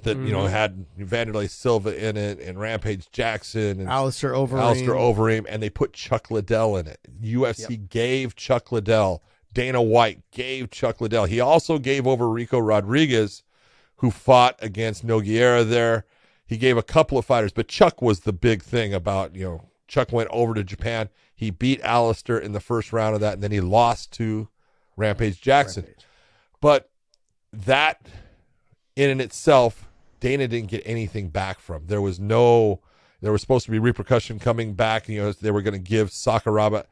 [0.02, 0.52] that you know mm-hmm.
[0.52, 4.60] had Wanderlei Silva in it and Rampage Jackson and Alistair Overeem.
[4.60, 7.00] Alistair Overeem, and they put Chuck Liddell in it.
[7.22, 11.24] UFC gave Chuck Liddell Dana White gave Chuck Liddell.
[11.24, 13.42] He also gave over Ricco Rodriguez,
[13.96, 16.04] who fought against Nogueira there.
[16.46, 19.68] He gave a couple of fighters, but Chuck was the big thing about, you know,
[19.88, 21.08] Chuck went over to Japan.
[21.34, 24.48] He beat Alistair in the first round of that, and then he lost to
[24.96, 25.84] Rampage Jackson.
[25.84, 26.06] Rampage.
[26.60, 26.90] But
[27.52, 28.06] that
[28.96, 29.88] in and itself,
[30.20, 31.86] Dana didn't get anything back from.
[31.86, 32.80] There was no,
[33.20, 35.08] there was supposed to be repercussion coming back.
[35.08, 36.84] You know, they were going to give Sakuraba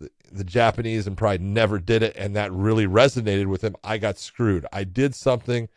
[0.00, 2.16] the, the Japanese and probably never did it.
[2.16, 3.76] And that really resonated with him.
[3.84, 4.66] I got screwed.
[4.72, 5.68] I did something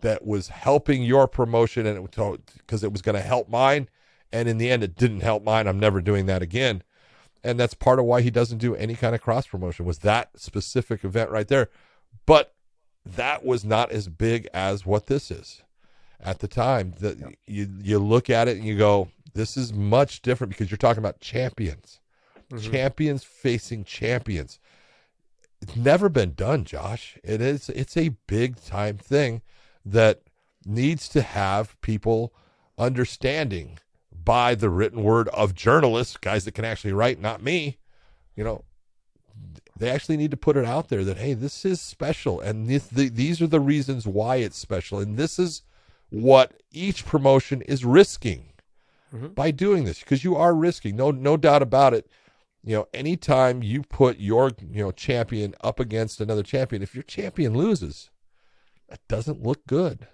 [0.00, 3.88] that was helping your promotion and it because it was going to help mine.
[4.32, 5.66] And in the end, it didn't help mine.
[5.66, 6.82] I'm never doing that again.
[7.44, 10.30] And that's part of why he doesn't do any kind of cross promotion was that
[10.36, 11.68] specific event right there.
[12.24, 12.54] But
[13.04, 15.62] that was not as big as what this is
[16.20, 16.94] at the time.
[17.00, 20.78] That you you look at it and you go, this is much different because you're
[20.78, 22.00] talking about champions,
[22.52, 22.70] Mm-hmm.
[22.70, 24.58] champions facing champions.
[25.62, 27.16] It's never been done, Josh.
[27.24, 27.70] It is.
[27.70, 29.40] It's a big time thing
[29.86, 30.20] that
[30.66, 32.34] needs to have people
[32.76, 33.78] understanding
[34.12, 37.78] by the written word of journalists, guys that can actually write, not me.
[38.36, 38.64] You know,
[39.76, 42.86] they actually need to put it out there that hey, this is special, and this,
[42.88, 45.62] the, these are the reasons why it's special, and this is
[46.10, 48.52] what each promotion is risking
[49.14, 49.28] mm-hmm.
[49.28, 52.10] by doing this because you are risking, no no doubt about it.
[52.64, 57.02] You know, anytime you put your you know champion up against another champion, if your
[57.02, 58.10] champion loses,
[58.88, 60.06] that doesn't look good.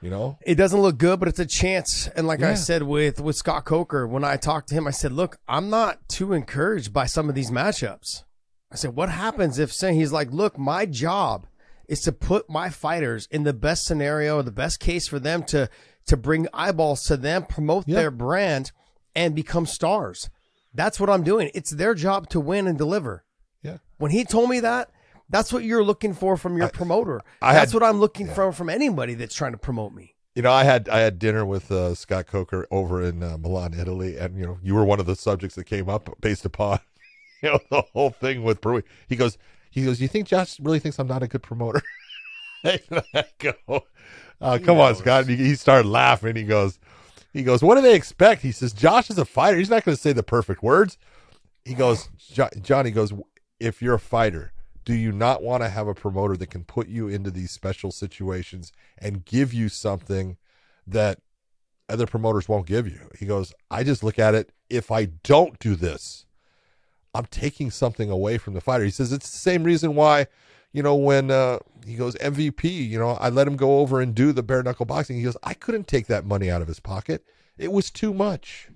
[0.00, 2.08] You know, It doesn't look good, but it's a chance.
[2.08, 5.12] And like I said with with Scott Coker, when I talked to him, I said,
[5.12, 8.22] "Look, I'm not too encouraged by some of these matchups."
[8.70, 11.46] I said, "What happens if say he's like, look, my job
[11.88, 15.70] is to put my fighters in the best scenario, the best case for them to
[16.06, 17.96] to bring eyeballs to them, promote Yeah.
[17.96, 18.72] their brand,
[19.14, 20.28] and become stars.
[20.74, 21.50] That's what I'm doing.
[21.54, 23.24] It's their job to win and deliver."
[23.62, 23.78] yeah.
[23.98, 24.90] When he told me that,
[25.30, 27.22] that's what you're looking for from your promoter.
[27.40, 30.14] I that's had- what I'm looking for from anybody that's trying to promote me.
[30.34, 33.72] You know, I had I had dinner with uh, Scott Coker over in uh, Milan,
[33.72, 36.80] Italy, and you know, you were one of the subjects that came up based upon
[37.42, 38.82] you know the whole thing with Peru.
[39.08, 39.38] He goes,
[39.70, 41.80] he goes, you think Josh really thinks I'm not a good promoter?
[42.64, 43.84] I go,
[44.40, 45.22] uh, come on, Scott.
[45.28, 46.34] And he, he started laughing.
[46.36, 46.78] He goes,
[47.34, 48.42] he goes, what do they expect?
[48.42, 49.58] He says, Josh is a fighter.
[49.58, 50.96] He's not going to say the perfect words.
[51.64, 53.12] He goes, "Jo- Johnny goes,
[53.58, 54.52] if you're a fighter,
[54.84, 57.90] do you not want to have a promoter that can put you into these special
[57.90, 60.36] situations and give you something
[60.86, 61.18] that
[61.88, 63.10] other promoters won't give you?
[63.18, 64.52] He goes, I just look at it.
[64.70, 66.26] If I don't do this,
[67.14, 68.84] I'm taking something away from the fighter.
[68.84, 70.26] He says it's the same reason why,
[70.74, 74.12] you know, when uh, he goes MVP, you know, I let him go over and
[74.12, 75.16] do the bare knuckle boxing.
[75.16, 77.24] He goes, I couldn't take that money out of his pocket.
[77.56, 78.68] It was too much.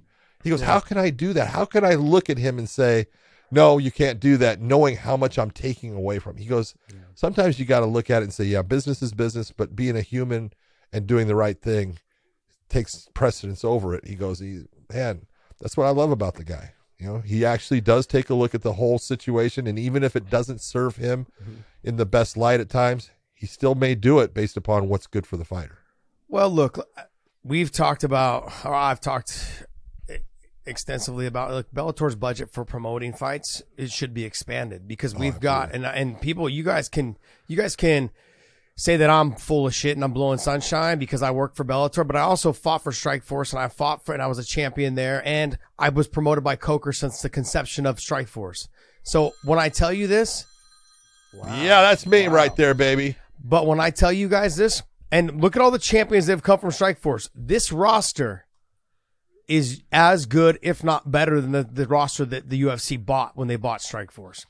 [0.44, 1.48] He goes, How can I do that?
[1.48, 3.08] How can I look at him and say,
[3.50, 6.42] No, you can't do that, knowing how much I'm taking away from him?
[6.42, 6.74] He goes,
[7.16, 9.96] Sometimes you got to look at it and say, Yeah, business is business, but being
[9.96, 10.52] a human
[10.92, 11.98] and doing the right thing
[12.68, 14.06] takes precedence over it.
[14.06, 14.62] He goes, he,
[14.92, 15.26] Man,
[15.60, 16.74] that's what I love about the guy.
[16.98, 20.16] You know, he actually does take a look at the whole situation, and even if
[20.16, 21.60] it doesn't serve him mm-hmm.
[21.84, 25.26] in the best light at times, he still may do it based upon what's good
[25.26, 25.78] for the fighter.
[26.28, 26.88] Well, look,
[27.44, 29.64] we've talked about, or I've talked
[30.66, 33.62] extensively about like Bellator's budget for promoting fights.
[33.76, 37.16] It should be expanded because we've oh, got and and people, you guys can
[37.46, 38.10] you guys can
[38.80, 42.06] say that I'm full of shit and I'm blowing sunshine because I work for Bellator,
[42.06, 44.44] but I also fought for Strike Force and I fought for and I was a
[44.44, 48.68] champion there and I was promoted by Coker since the conception of Strike Force.
[49.02, 50.46] So when I tell you this,
[51.34, 53.16] Yeah, that's me right there, baby.
[53.42, 54.80] but when I tell you guys this,
[55.10, 58.46] and look at all the champions that have come from Strike Force, this roster
[59.48, 63.48] is as good, if not better, than the, the roster that the UFC bought when
[63.48, 64.44] they bought Strike Force.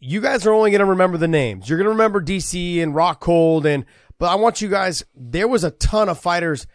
[0.00, 1.68] You guys are only going to remember the names.
[1.68, 3.84] You're going to remember DC and Rockhold, and
[4.18, 5.04] but I want you guys.
[5.14, 6.66] There was a ton of fighters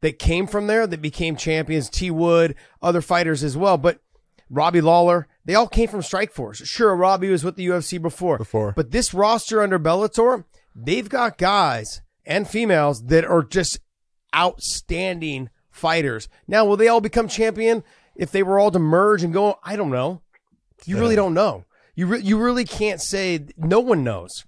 [0.00, 1.90] that came from there that became champions.
[1.90, 4.00] T Wood, other fighters as well, but
[4.48, 6.66] Robbie Lawler, they all came from Strike Force.
[6.66, 8.72] Sure, Robbie was with the UFC before, Before.
[8.74, 10.44] but this roster under Bellator,
[10.74, 13.78] they've got guys and females that are just
[14.34, 16.28] outstanding fighters.
[16.48, 17.84] Now, will they all become champion
[18.16, 19.58] if they were all to merge and go?
[19.62, 20.22] I don't know.
[20.84, 21.64] You really don't know.
[22.00, 23.44] You re- you really can't say.
[23.58, 24.46] No one knows.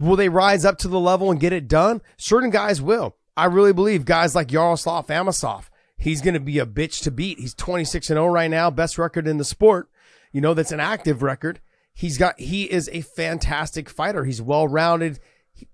[0.00, 2.00] Will they rise up to the level and get it done?
[2.16, 3.14] Certain guys will.
[3.36, 5.64] I really believe guys like Yaroslav Amosov.
[5.98, 7.40] He's going to be a bitch to beat.
[7.40, 9.90] He's 26 and 0 right now, best record in the sport.
[10.32, 11.60] You know, that's an active record.
[11.92, 14.24] He's got, he is a fantastic fighter.
[14.24, 15.20] He's well rounded.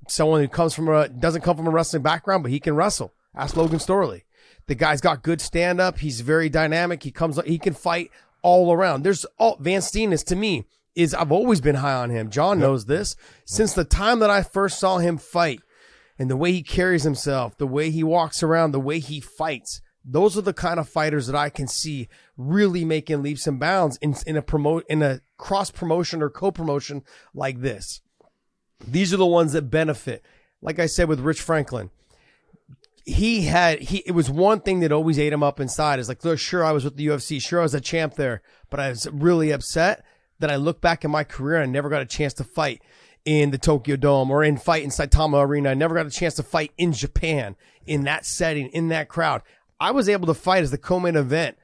[0.08, 3.14] Someone who comes from a, doesn't come from a wrestling background, but he can wrestle.
[3.36, 4.22] Ask Logan Storley.
[4.66, 5.98] The guy's got good stand up.
[6.00, 7.04] He's very dynamic.
[7.04, 8.10] He comes, he can fight
[8.42, 9.04] all around.
[9.04, 10.64] There's all, Van Steenis to me
[10.94, 12.30] is I've always been high on him.
[12.30, 13.16] John knows this.
[13.44, 15.60] Since the time that I first saw him fight
[16.18, 19.80] and the way he carries himself, the way he walks around, the way he fights,
[20.04, 23.96] those are the kind of fighters that I can see really making leaps and bounds
[23.98, 27.02] in, in a promote in a cross promotion or co promotion
[27.34, 28.00] like this.
[28.86, 30.22] These are the ones that benefit.
[30.60, 31.90] Like I said with Rich Franklin,
[33.04, 35.98] he had he it was one thing that always ate him up inside.
[35.98, 38.42] Is like, look, sure, I was with the UFC, sure, I was a champ there,
[38.70, 40.04] but I was really upset
[40.38, 42.82] that I look back in my career and I never got a chance to fight
[43.24, 45.70] in the Tokyo Dome or in fight in Saitama Arena.
[45.70, 47.56] I never got a chance to fight in Japan
[47.86, 49.42] in that setting, in that crowd.
[49.80, 51.56] I was able to fight as the co-main event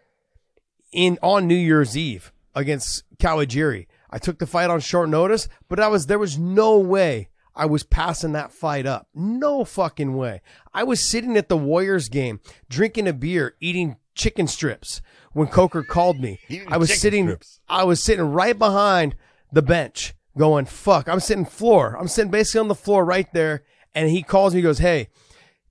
[0.92, 3.86] in on New Year's Eve against Kawajiri.
[4.10, 7.66] I took the fight on short notice, but I was there was no way I
[7.66, 9.08] was passing that fight up.
[9.14, 10.40] No fucking way.
[10.72, 15.00] I was sitting at the Warriors game, drinking a beer, eating chicken strips
[15.32, 16.40] when Coker called me.
[16.68, 17.60] I was sitting strips.
[17.68, 19.14] I was sitting right behind
[19.52, 21.08] the bench going, fuck.
[21.08, 21.96] I'm sitting floor.
[21.98, 23.64] I'm sitting basically on the floor right there.
[23.94, 25.08] And he calls me, he goes, Hey,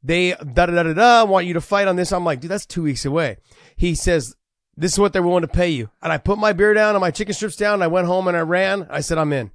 [0.03, 2.11] they da da da da da want you to fight on this.
[2.11, 3.37] I'm like, dude, that's two weeks away.
[3.77, 4.35] He says,
[4.75, 5.89] This is what they're willing to pay you.
[6.01, 7.75] And I put my beer down and my chicken strips down.
[7.75, 8.87] And I went home and I ran.
[8.89, 9.51] I said, I'm in.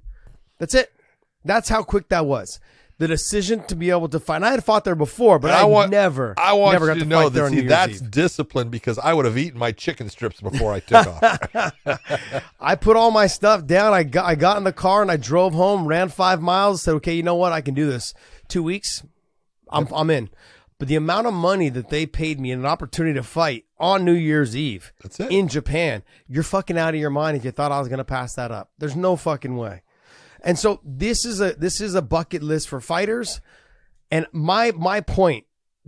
[0.57, 0.91] That's it.
[1.43, 2.59] That's how quick that was.
[2.97, 4.37] The decision to be able to fight.
[4.37, 6.91] And I had fought there before, but I, I want- never, I want never you
[6.91, 8.11] got to to know fight there that see that's Eve.
[8.11, 11.73] discipline because I would have eaten my chicken strips before I took off.
[12.59, 13.93] I put all my stuff down.
[13.93, 16.93] I got I got in the car and I drove home, ran five miles, said,
[16.95, 17.51] okay, you know what?
[17.51, 18.13] I can do this.
[18.47, 19.03] Two weeks,
[19.69, 20.29] I'm I'm in.
[20.77, 24.03] But the amount of money that they paid me and an opportunity to fight on
[24.03, 25.31] New Year's Eve That's it.
[25.31, 28.35] in Japan, you're fucking out of your mind if you thought I was gonna pass
[28.35, 28.71] that up.
[28.77, 29.81] There's no fucking way.
[30.45, 33.41] And so this is a this is a bucket list for fighters.
[34.11, 35.45] And my my point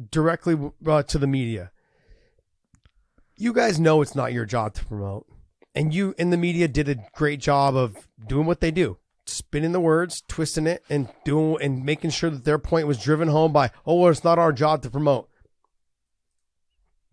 [0.10, 1.72] directly uh, to the media.
[3.38, 5.28] You guys know it's not your job to promote.
[5.76, 8.98] And you in the media did a great job of doing what they do.
[9.28, 13.28] Spinning the words, twisting it, and doing and making sure that their point was driven
[13.28, 15.30] home by, oh well, it's not our job to promote.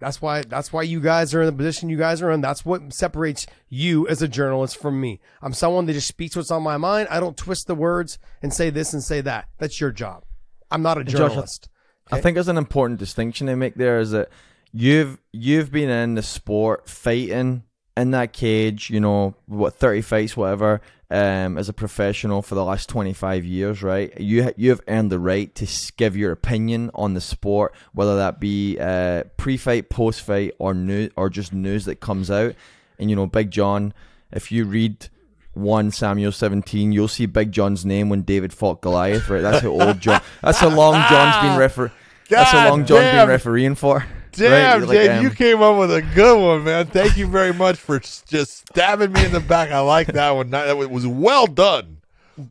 [0.04, 2.40] That's why that's why you guys are in the position you guys are in.
[2.42, 5.20] That's what separates you as a journalist from me.
[5.40, 7.08] I'm someone that just speaks what's on my mind.
[7.10, 9.48] I don't twist the words and say this and say that.
[9.58, 10.24] That's your job.
[10.70, 11.68] I'm not a Josh, I- journalist.
[12.12, 14.28] I think there's an important distinction to make there is that
[14.72, 17.62] you've you've been in the sport fighting
[17.96, 22.64] in that cage, you know, what thirty fights, whatever, um, as a professional for the
[22.64, 24.18] last twenty five years, right?
[24.20, 28.16] You ha- you have earned the right to give your opinion on the sport, whether
[28.16, 32.54] that be uh, pre fight, post fight, or new or just news that comes out.
[32.98, 33.92] And you know, Big John,
[34.32, 35.08] if you read
[35.52, 39.42] one Samuel 17, you'll see Big John's name when David fought Goliath, right?
[39.42, 40.20] That's how old John.
[40.42, 41.92] That's how long John's been refer.
[42.28, 43.26] That's how long John's damn.
[43.26, 44.04] been refereeing for.
[44.36, 44.88] Damn, right?
[44.88, 46.86] Like, Dave, um, you came up with a good one, man.
[46.86, 49.70] Thank you very much for just stabbing me in the back.
[49.70, 50.50] I like that one.
[50.50, 51.98] That was well done.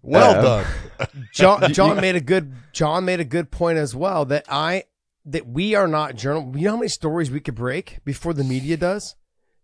[0.01, 0.63] Well Uh,
[0.97, 1.27] done.
[1.33, 4.83] John John made a good John made a good point as well that I
[5.25, 6.53] that we are not journal.
[6.55, 9.15] You know how many stories we could break before the media does.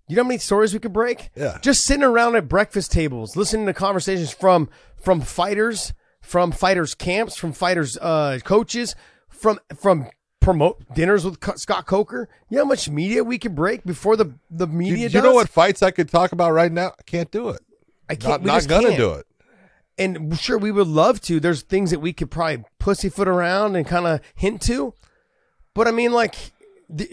[0.08, 1.30] You know how many stories we could break?
[1.36, 1.60] Yeah.
[1.62, 7.36] Just sitting around at breakfast tables, listening to conversations from from fighters, from fighters camps,
[7.38, 8.96] from fighters uh, coaches,
[9.30, 10.10] from from
[10.50, 12.28] promote dinners with Scott Coker.
[12.50, 15.24] You know how much media we could break before the the Do media you does?
[15.24, 16.94] know what fights I could talk about right now?
[16.98, 17.62] I can't do it.
[18.10, 18.44] I can't.
[18.44, 18.98] Not, not gonna can't.
[19.00, 19.26] do it.
[20.00, 23.86] and sure we would love to there's things that we could probably pussyfoot around and
[23.86, 24.94] kind of hint to
[25.76, 26.34] but i mean like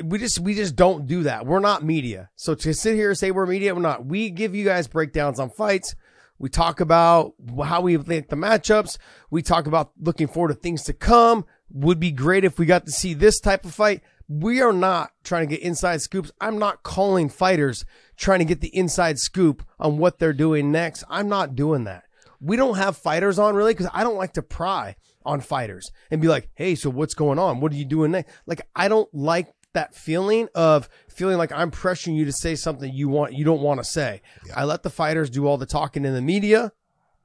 [0.05, 3.19] we just we just don't do that we're not media so to sit here and
[3.19, 5.95] say we're media we're not we give you guys breakdowns on fights
[6.39, 7.35] we talk about
[7.65, 8.97] how we think the matchups
[9.31, 12.87] we talk about looking forward to things to come would be great if we got
[12.87, 16.59] to see this type of fight we are not trying to get inside scoops i'm
[16.59, 17.85] not calling fighters
[18.17, 22.05] trying to get the inside scoop on what they're doing next i'm not doing that
[22.41, 26.21] we don't have fighters on really because I don't like to pry on fighters and
[26.21, 27.61] be like, hey, so what's going on?
[27.61, 28.33] What are you doing next?
[28.47, 32.91] Like, I don't like that feeling of feeling like I'm pressuring you to say something
[32.93, 34.23] you want you don't want to say.
[34.55, 36.73] I let the fighters do all the talking in the media,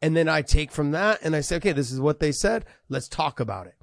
[0.02, 2.66] and then I take from that and I say, okay, this is what they said.
[2.90, 3.76] Let's talk about it.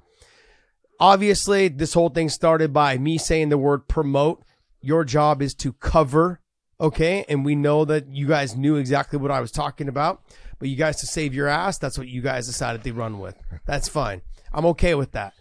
[0.99, 4.43] Obviously, this whole thing started by me saying the word promote.
[4.81, 6.41] Your job is to cover,
[6.79, 7.25] okay?
[7.29, 10.21] And we know that you guys knew exactly what I was talking about.
[10.57, 13.41] But you guys to save your ass, that's what you guys decided to run with.
[13.65, 14.21] That's fine.
[14.51, 15.33] I'm okay with that.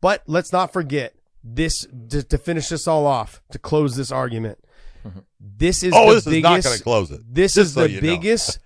[0.00, 1.14] But let's not forget
[1.44, 4.58] this to, to finish this all off, to close this argument.
[5.38, 7.20] This is Oh, the this biggest, is not going to close it.
[7.28, 8.58] this Just is so the biggest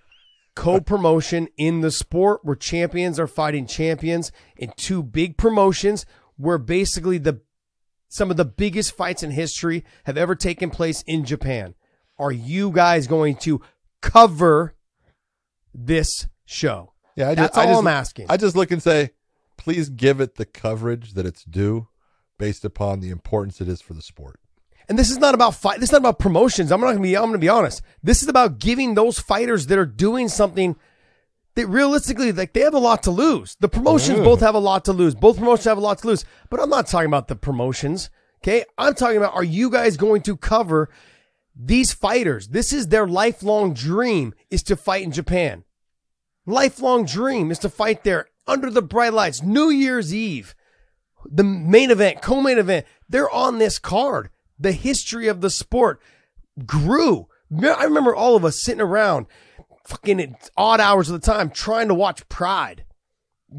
[0.55, 6.07] co-promotion in the sport where champions are fighting champions in two big promotions
[6.41, 7.41] where basically the
[8.09, 11.75] some of the biggest fights in history have ever taken place in Japan.
[12.19, 13.63] Are you guys going to
[14.03, 14.75] cover
[15.75, 16.93] this show.
[17.17, 18.27] Yeah, I That's I all just, I'm asking.
[18.29, 19.11] I just look and say,
[19.57, 21.89] please give it the coverage that it's due,
[22.39, 24.41] based upon the importance it is for the sport.
[24.89, 25.79] And this is not about fight.
[25.79, 26.73] This is not about promotions.
[26.73, 27.17] I'm not gonna be.
[27.17, 27.81] I'm gonna be honest.
[28.03, 30.75] This is about giving those fighters that are doing something
[31.55, 33.57] that realistically, like they have a lot to lose.
[33.61, 34.25] The promotions Yeah.
[34.25, 35.15] both have a lot to lose.
[35.15, 36.25] Both promotions have a lot to lose.
[36.49, 38.11] But I'm not talking about the promotions.
[38.43, 40.89] Okay, I'm talking about are you guys going to cover
[41.55, 42.49] these fighters?
[42.49, 45.65] This is their lifelong dream is to fight in Japan.
[46.47, 50.55] Lifelong dream is to fight there under the bright lights, New Year's Eve
[51.25, 54.31] the main event, co-main event, they're on this card.
[54.59, 56.01] The history of the sport
[56.67, 57.29] grew.
[57.63, 59.27] I remember all of us sitting around
[59.91, 62.85] fucking odd hours of the time trying to watch Pride.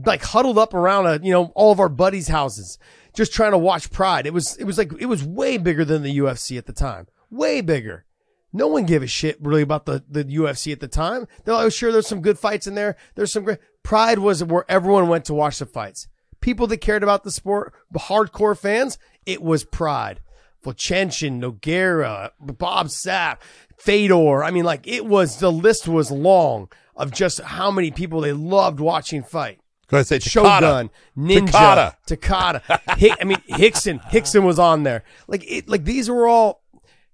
[0.06, 2.80] Like huddled up around a, you know, all of our buddies' houses,
[3.14, 4.26] just trying to watch Pride.
[4.26, 7.08] It was, it was like, it was way bigger than the UFC at the time.
[7.30, 8.06] Way bigger.
[8.54, 11.28] No one gave a shit really about the, the UFC at the time.
[11.44, 12.98] They're like, oh, sure, there's some good fights in there.
[13.16, 13.60] There's some great.
[13.84, 16.08] Pride was where everyone went to watch the fights
[16.42, 20.20] people that cared about the sport, the hardcore fans, it was Pride.
[20.64, 23.38] Vochenchen, Nogueira, Bob Sapp,
[23.78, 24.44] Fedor.
[24.44, 28.34] I mean, like it was, the list was long of just how many people they
[28.34, 29.60] loved watching fight.
[29.88, 30.20] Go ahead, say.
[30.20, 32.62] Shogun, Ninja, Takada.
[32.68, 33.18] Takada.
[33.20, 35.04] I mean, Rickson, Rickson was on there.
[35.28, 36.64] Like it, like these were all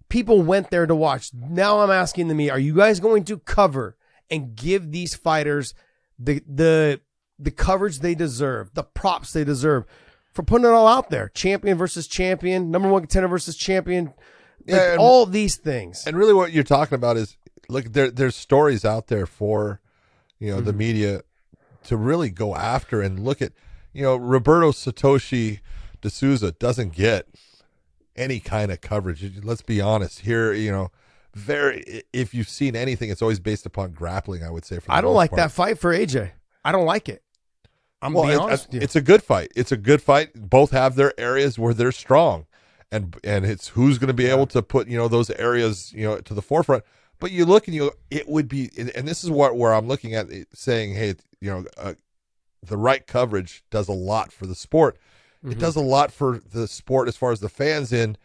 [0.09, 1.33] people went there to watch.
[1.33, 3.97] Now I'm asking them, me, are you guys going to cover
[4.29, 5.73] and give these fighters
[6.19, 7.01] the the
[7.39, 9.85] the coverage they deserve, the props they deserve
[10.38, 11.30] for putting it all out there?
[11.34, 14.15] Champion versus champion, number one contender versus champion, like
[14.68, 16.05] Yeah, and- all these things.
[16.07, 17.35] And really, what you're talking about is
[17.68, 19.81] look, there there's stories out there for
[20.39, 20.77] you know the Mm-hmm.
[20.77, 21.22] media
[21.85, 23.51] to really go after and look at.
[23.93, 25.59] You know, Roberto Satoshi
[26.01, 27.26] D'Souza doesn't get
[28.15, 29.43] any kind of coverage.
[29.43, 30.53] Let's be honest here.
[30.53, 30.91] You know,
[31.34, 34.43] very if you've seen anything, it's always based upon grappling.
[34.43, 34.76] I would say.
[34.80, 35.38] For the I don't like part.
[35.38, 36.31] that fight for AJ.
[36.64, 37.23] I don't like it.
[38.01, 39.51] I'm well, being it- uh, honest it's a good fight.
[39.55, 40.31] It's a good fight.
[40.35, 42.45] Both have their areas where they're strong,
[42.91, 46.03] and and it's who's going to be able to put you know those areas you
[46.03, 46.83] know to the forefront.
[47.19, 50.13] But you look and you, it would be, and this is what where I'm looking
[50.13, 51.93] at it, saying, hey, you know, uh,
[52.61, 54.97] the right coverage does a lot for the sport.
[55.43, 55.59] It mm-hmm.
[55.59, 58.17] does a lot for the sport as far as the fans in.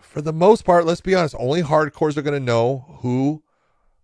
[0.00, 3.42] For the most part, let's be honest, only hardcores are going to know who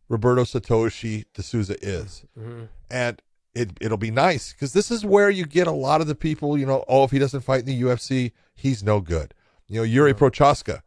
[0.08, 2.64] Roberto Satoshi D'Souza is mm-hmm.
[2.90, 3.22] and
[3.54, 6.56] it it'll be nice because this is where you get a lot of the people.
[6.56, 9.34] You know, oh, if he doesn't fight in the UFC, he's no good.
[9.68, 10.82] You know, Yuri Prochazka,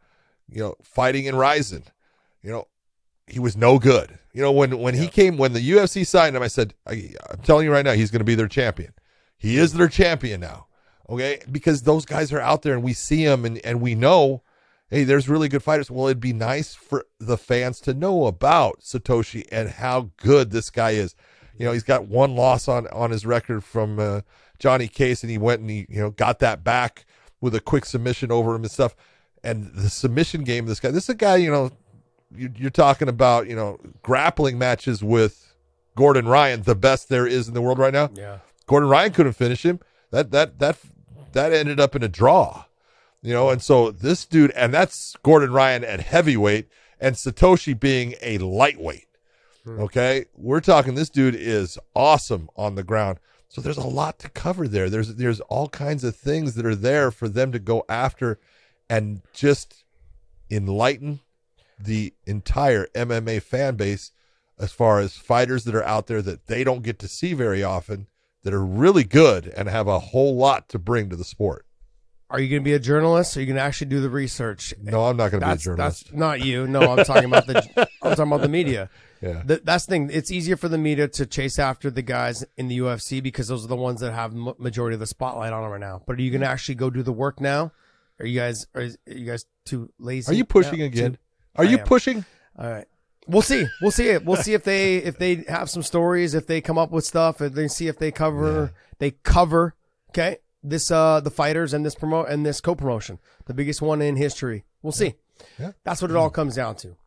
[0.49, 1.83] you know, fighting in Rizin,
[2.41, 2.67] you know,
[3.27, 4.19] he was no good.
[4.33, 7.39] You know, when when he came when the UFC signed him, I said, I, I'm
[7.43, 8.93] telling you right now, he's going to be their champion.
[9.37, 10.67] He is their champion now.
[11.09, 14.41] Okay, because those guys are out there and we see them and and we know.
[14.89, 15.89] Hey, there's really good fighters.
[15.89, 20.69] Well, it'd be nice for the fans to know about Satoshi and how good this
[20.69, 21.15] guy is.
[21.57, 24.21] You know, he's got one loss on on his record from uh,
[24.59, 27.05] Johnny Case, and he went and he you know got that back
[27.41, 28.95] with a quick submission over him and stuff.
[29.43, 31.35] And the submission game, this guy, this is a guy.
[31.35, 31.71] You know,
[32.35, 35.53] you, you're talking about you know grappling matches with
[35.95, 38.09] Gordon Ryan, the best there is in the world right now.
[38.13, 38.39] yeah.
[38.65, 39.79] Gordon Ryan couldn't finish him.
[40.11, 40.77] That that that
[41.33, 42.65] that ended up in a draw.
[43.21, 46.67] You know, and so this dude, and that's Gordon Ryan at heavyweight,
[46.99, 49.07] and Satoshi being a lightweight.
[49.65, 49.79] Hmm.
[49.81, 50.95] Okay, we're talking.
[50.95, 53.19] This dude is awesome on the ground.
[53.47, 54.89] So there's a lot to cover there.
[54.89, 58.39] There's there's all kinds of things that are there for them to go after,
[58.89, 59.83] and just
[60.49, 61.19] enlighten
[61.79, 64.11] the entire MMA fan base
[64.59, 67.63] as far as fighters that are out there that they don't get to see very
[67.63, 68.07] often
[68.43, 71.65] that are really good and have a whole lot to bring to the sport.
[72.29, 73.37] Are you going to be a journalist?
[73.37, 74.73] Are you going to actually do the research?
[74.81, 76.05] No, I'm not going to be a journalist.
[76.05, 76.67] that's not you.
[76.67, 77.61] No, I'm talking about the
[78.01, 78.89] I'm talking about the media.
[79.23, 79.41] Yeah.
[79.45, 80.09] The, that's the thing.
[80.11, 83.63] It's easier for the media to chase after the guys in the UFC because those
[83.63, 86.01] are the ones that have m- majority of the spotlight on them right now.
[86.05, 87.71] But are you going to actually go do the work now?
[88.19, 90.31] Are you guys are, are you guys too lazy?
[90.31, 91.17] Are you pushing now again?
[91.55, 91.85] Are I you am.
[91.85, 92.25] pushing?
[92.59, 92.85] All right.
[93.25, 93.65] We'll see.
[93.81, 94.25] We'll see it.
[94.25, 97.39] We'll see if they if they have some stories, if they come up with stuff,
[97.39, 99.75] and then see if they cover they cover
[100.09, 104.01] okay this uh the fighters and this promote and this co promotion, the biggest one
[104.01, 104.65] in history.
[104.81, 105.15] We'll see.
[105.57, 105.71] Yeah.
[105.83, 106.97] That's what it all comes down to.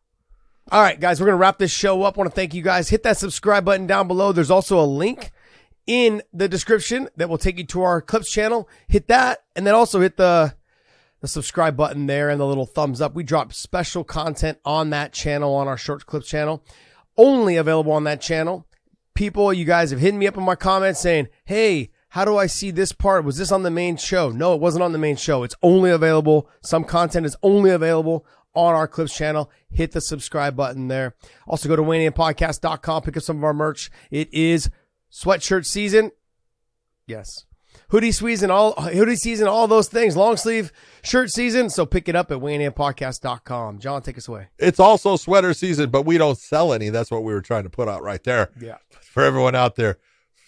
[0.69, 2.17] All right, guys, we're gonna wrap this show up.
[2.17, 2.89] Want to thank you guys.
[2.89, 4.33] Hit that subscribe button down below.
[4.33, 5.31] There's also a link
[5.85, 8.67] in the description that will take you to our clips channel.
[8.89, 10.55] Hit that, and then also hit the
[11.21, 13.15] the subscribe button there and the little thumbs up.
[13.15, 16.61] We drop special content on that channel, on our short clips channel,
[17.15, 18.67] only available on that channel.
[19.13, 22.47] People, you guys have hit me up in my comments saying, Hey, how do I
[22.47, 23.23] see this part?
[23.23, 24.31] Was this on the main show?
[24.31, 25.43] No, it wasn't on the main show.
[25.43, 26.49] It's only available.
[26.61, 28.25] Some content is only available
[28.57, 29.51] on our Clips channel.
[29.69, 31.15] Hit the subscribe button there.
[31.45, 33.91] Also go to WeighingInPodcast.com, pick up some of our merch.
[34.09, 34.69] It is
[35.11, 36.11] sweatshirt season.
[37.05, 37.45] Yes.
[37.89, 40.17] Hoodie season, all hoodie season, all those things.
[40.17, 40.73] Long sleeve
[41.03, 41.69] shirt season.
[41.69, 43.77] So pick it up at WeighingInPodcast.com.
[43.79, 44.47] John, take us away.
[44.57, 46.89] It's also sweater season, but we don't sell any.
[46.89, 48.49] That's what we were trying to put out right there.
[48.59, 48.77] Yeah.
[48.89, 49.99] For everyone out there,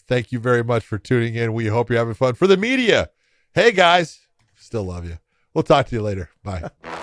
[0.08, 1.54] thank you very much for tuning in.
[1.54, 2.34] We hope you're having fun.
[2.34, 3.12] For the media,
[3.54, 4.20] hey guys,
[4.56, 5.20] still love you.
[5.54, 6.32] We'll talk to you later.
[6.44, 6.70] Bye.